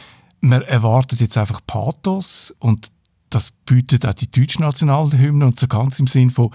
man 0.43 0.63
erwartet 0.63 1.21
jetzt 1.21 1.39
einfach 1.39 1.61
Pathos 1.67 2.55
und 2.59 2.91
das 3.31 3.53
bietet 3.65 4.05
auch 4.05 4.13
die 4.13 4.31
deutsche 4.31 4.61
Nationalhymne 4.61 5.47
und 5.47 5.59
so 5.59 5.67
ganz 5.67 5.99
im 5.99 6.07
Sinn 6.07 6.31
von 6.31 6.51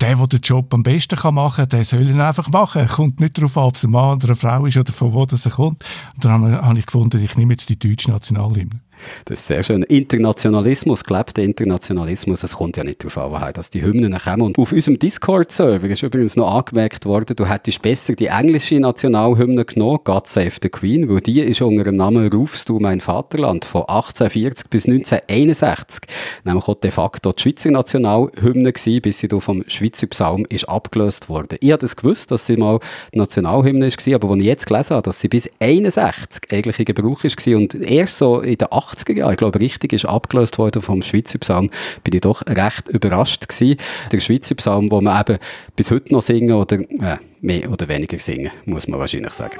der, 0.00 0.16
der 0.16 0.26
den 0.26 0.40
Job 0.40 0.72
am 0.74 0.82
besten 0.82 1.16
machen 1.34 1.56
kann, 1.56 1.68
der 1.68 1.84
soll 1.84 2.08
ihn 2.08 2.20
einfach 2.20 2.48
machen. 2.48 2.86
Kommt 2.88 3.20
nicht 3.20 3.38
darauf 3.38 3.56
an, 3.56 3.64
ob 3.64 3.76
es 3.76 3.84
ein 3.84 3.90
Mann 3.90 4.16
oder 4.16 4.28
eine 4.28 4.36
Frau 4.36 4.66
ist 4.66 4.76
oder 4.76 4.92
von 4.92 5.12
wo 5.12 5.26
das 5.26 5.46
er 5.46 5.52
kommt. 5.52 5.84
Und 6.14 6.24
dann 6.24 6.52
habe 6.52 6.78
ich 6.78 6.86
gefunden, 6.86 7.22
ich 7.22 7.36
nehme 7.36 7.52
jetzt 7.52 7.68
die 7.68 7.78
deutsche 7.78 8.10
Nationalhymne. 8.10 8.80
Das 9.24 9.40
ist 9.40 9.46
sehr 9.46 9.62
schön. 9.62 9.82
Internationalismus, 9.82 11.04
gelebter 11.04 11.42
Internationalismus, 11.42 12.42
es 12.42 12.56
kommt 12.56 12.76
ja 12.76 12.84
nicht 12.84 13.04
darauf 13.04 13.32
an, 13.32 13.52
dass 13.52 13.70
die 13.70 13.82
Hymnen 13.82 14.16
kommen. 14.18 14.42
Und 14.42 14.58
auf 14.58 14.72
unserem 14.72 14.98
Discord-Server 14.98 15.88
ist 15.88 16.02
übrigens 16.02 16.36
noch 16.36 16.54
angemerkt 16.54 17.06
worden, 17.06 17.36
du 17.36 17.46
hättest 17.46 17.82
besser 17.82 18.14
die 18.14 18.26
englische 18.26 18.78
Nationalhymne 18.80 19.64
genommen, 19.64 20.00
God 20.04 20.26
Save 20.26 20.52
the 20.62 20.68
Queen, 20.68 21.08
weil 21.08 21.20
die 21.20 21.40
ist 21.40 21.62
unter 21.62 21.84
dem 21.84 21.96
Namen 21.96 22.30
Rufst 22.30 22.68
du 22.68 22.78
mein 22.78 23.00
Vaterland 23.00 23.64
von 23.64 23.82
1840 23.82 24.68
bis 24.68 24.86
1961. 24.86 26.00
Nämlich 26.44 26.68
auch 26.68 26.74
de 26.74 26.90
facto 26.90 27.32
die 27.32 27.42
Schweizer 27.42 27.70
Nationalhymne 27.70 28.72
gewesen, 28.72 29.00
bis 29.02 29.18
sie 29.18 29.28
vom 29.40 29.64
Schweizer 29.66 30.06
Psalm 30.08 30.46
ist 30.48 30.68
abgelöst 30.68 31.28
wurde. 31.28 31.56
Ich 31.60 31.72
hatte 31.72 31.86
es 31.86 31.96
gewusst, 31.96 32.30
dass 32.30 32.46
sie 32.46 32.56
mal 32.56 32.80
die 33.14 33.18
Nationalhymne 33.18 33.90
war, 33.90 34.14
aber 34.14 34.30
als 34.30 34.40
ich 34.40 34.46
jetzt 34.46 34.66
gelesen 34.66 34.96
habe, 34.96 35.02
dass 35.02 35.20
sie 35.20 35.28
bis 35.28 35.48
61 35.60 36.52
eigentlich 36.52 36.78
in 36.78 36.84
Gebrauch 36.84 37.24
war 37.24 37.56
und 37.56 37.74
erst 37.74 38.18
so 38.18 38.40
in 38.40 38.56
den 38.56 38.68
80er 38.96 39.16
Jahren, 39.16 39.32
ich 39.32 39.38
glaube, 39.38 39.60
richtig 39.60 39.92
ist 39.92 40.04
abgelöst 40.04 40.58
worden 40.58 40.82
vom 40.82 41.02
Schweizer 41.02 41.38
Psalm, 41.38 41.70
bin 42.04 42.14
ich 42.14 42.20
doch 42.20 42.42
recht 42.46 42.88
überrascht 42.88 43.48
gewesen. 43.48 43.76
Der 44.12 44.20
Schweizer 44.20 44.54
Psalm, 44.56 44.90
wo 44.90 45.00
man 45.00 45.20
eben 45.20 45.38
bis 45.76 45.90
heute 45.90 46.12
noch 46.12 46.22
singen 46.22 46.52
oder 46.52 46.78
äh, 46.78 47.16
mehr 47.40 47.70
oder 47.70 47.88
weniger 47.88 48.18
singen, 48.18 48.50
muss 48.64 48.88
man 48.88 49.00
wahrscheinlich 49.00 49.32
sagen. 49.32 49.58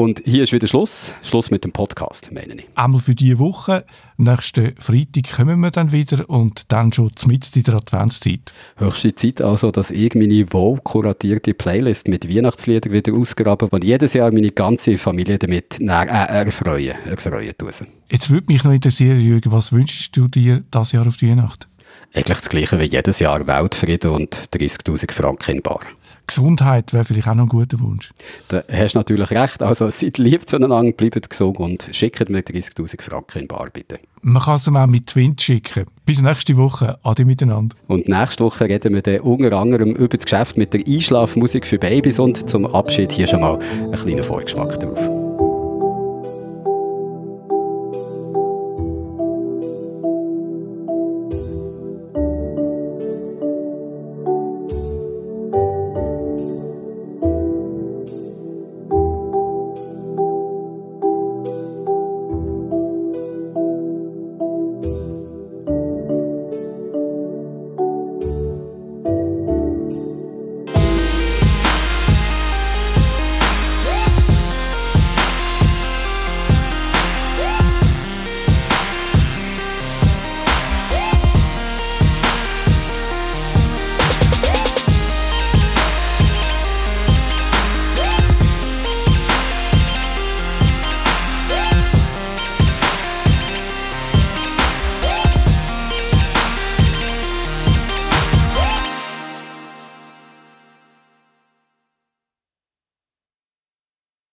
Und 0.00 0.22
hier 0.24 0.44
ist 0.44 0.52
wieder 0.52 0.66
Schluss. 0.66 1.12
Schluss 1.22 1.50
mit 1.50 1.62
dem 1.62 1.72
Podcast, 1.72 2.30
meine 2.32 2.54
ich. 2.54 2.66
Einmal 2.74 3.02
für 3.02 3.14
diese 3.14 3.38
Woche. 3.38 3.84
Nächsten 4.16 4.74
Freitag 4.78 5.30
kommen 5.30 5.60
wir 5.60 5.70
dann 5.70 5.92
wieder 5.92 6.24
und 6.30 6.72
dann 6.72 6.90
schon 6.90 7.10
mitten 7.26 7.58
in 7.58 7.62
der 7.64 7.74
Adventszeit. 7.74 8.54
Höchste 8.76 9.14
Zeit 9.14 9.42
also, 9.42 9.70
dass 9.70 9.90
ich 9.90 10.14
meine 10.14 10.50
wohl 10.54 10.78
kuratierte 10.82 11.52
Playlist 11.52 12.08
mit 12.08 12.34
Weihnachtsliedern 12.34 12.94
wieder 12.94 13.12
ausgrabe 13.12 13.68
und 13.70 13.84
jedes 13.84 14.14
Jahr 14.14 14.32
meine 14.32 14.52
ganze 14.52 14.96
Familie 14.96 15.38
damit 15.38 15.78
äh, 15.78 15.84
erfreuen, 15.84 16.94
erfreuen 17.04 17.52
tun. 17.58 17.68
Jetzt 18.10 18.30
würde 18.30 18.46
mich 18.46 18.64
noch 18.64 18.72
interessieren, 18.72 19.20
Jürgen, 19.20 19.52
was 19.52 19.70
wünschst 19.70 20.16
du 20.16 20.28
dir 20.28 20.64
das 20.70 20.92
Jahr 20.92 21.06
auf 21.06 21.18
die 21.18 21.28
Weihnacht? 21.28 21.68
Eigentlich 22.12 22.38
das 22.38 22.48
Gleiche 22.48 22.78
wie 22.80 22.84
jedes 22.84 23.20
Jahr, 23.20 23.46
Weltfrieden 23.46 24.10
und 24.10 24.34
30'000 24.52 25.12
Franken 25.12 25.56
in 25.56 25.62
Bar. 25.62 25.80
Gesundheit 26.26 26.92
wäre 26.92 27.04
vielleicht 27.04 27.28
auch 27.28 27.34
noch 27.34 27.44
ein 27.44 27.48
guter 27.48 27.78
Wunsch. 27.80 28.12
Da 28.48 28.62
hast 28.70 28.94
du 28.94 28.98
natürlich 28.98 29.30
recht. 29.30 29.62
Also 29.62 29.90
seid 29.90 30.18
lieb 30.18 30.48
zueinander, 30.48 30.92
bleibt 30.92 31.30
gesund 31.30 31.58
und 31.58 31.88
schickt 31.92 32.28
mir 32.28 32.40
30'000 32.40 33.00
Franken 33.00 33.42
in 33.42 33.48
Bar, 33.48 33.68
bitte. 33.72 34.00
Man 34.22 34.42
kann 34.42 34.56
es 34.56 34.68
auch 34.68 34.86
mit 34.86 35.06
Twint 35.06 35.40
schicken. 35.40 35.86
Bis 36.04 36.20
nächste 36.20 36.56
Woche. 36.56 36.98
Ade 37.04 37.24
miteinander. 37.24 37.76
Und 37.86 38.08
nächste 38.08 38.44
Woche 38.44 38.64
reden 38.64 38.94
wir 38.94 39.02
dann 39.02 39.20
unter 39.20 39.56
anderem 39.56 39.94
über 39.94 40.16
das 40.16 40.24
Geschäft 40.24 40.56
mit 40.56 40.74
der 40.74 40.86
Einschlafmusik 40.86 41.66
für 41.66 41.78
Babys 41.78 42.18
und 42.18 42.50
zum 42.50 42.66
Abschied 42.66 43.12
hier 43.12 43.28
schon 43.28 43.40
mal 43.40 43.58
einen 43.58 43.92
kleinen 43.92 44.22
Vorgeschmack 44.22 44.78
drauf. 44.80 45.29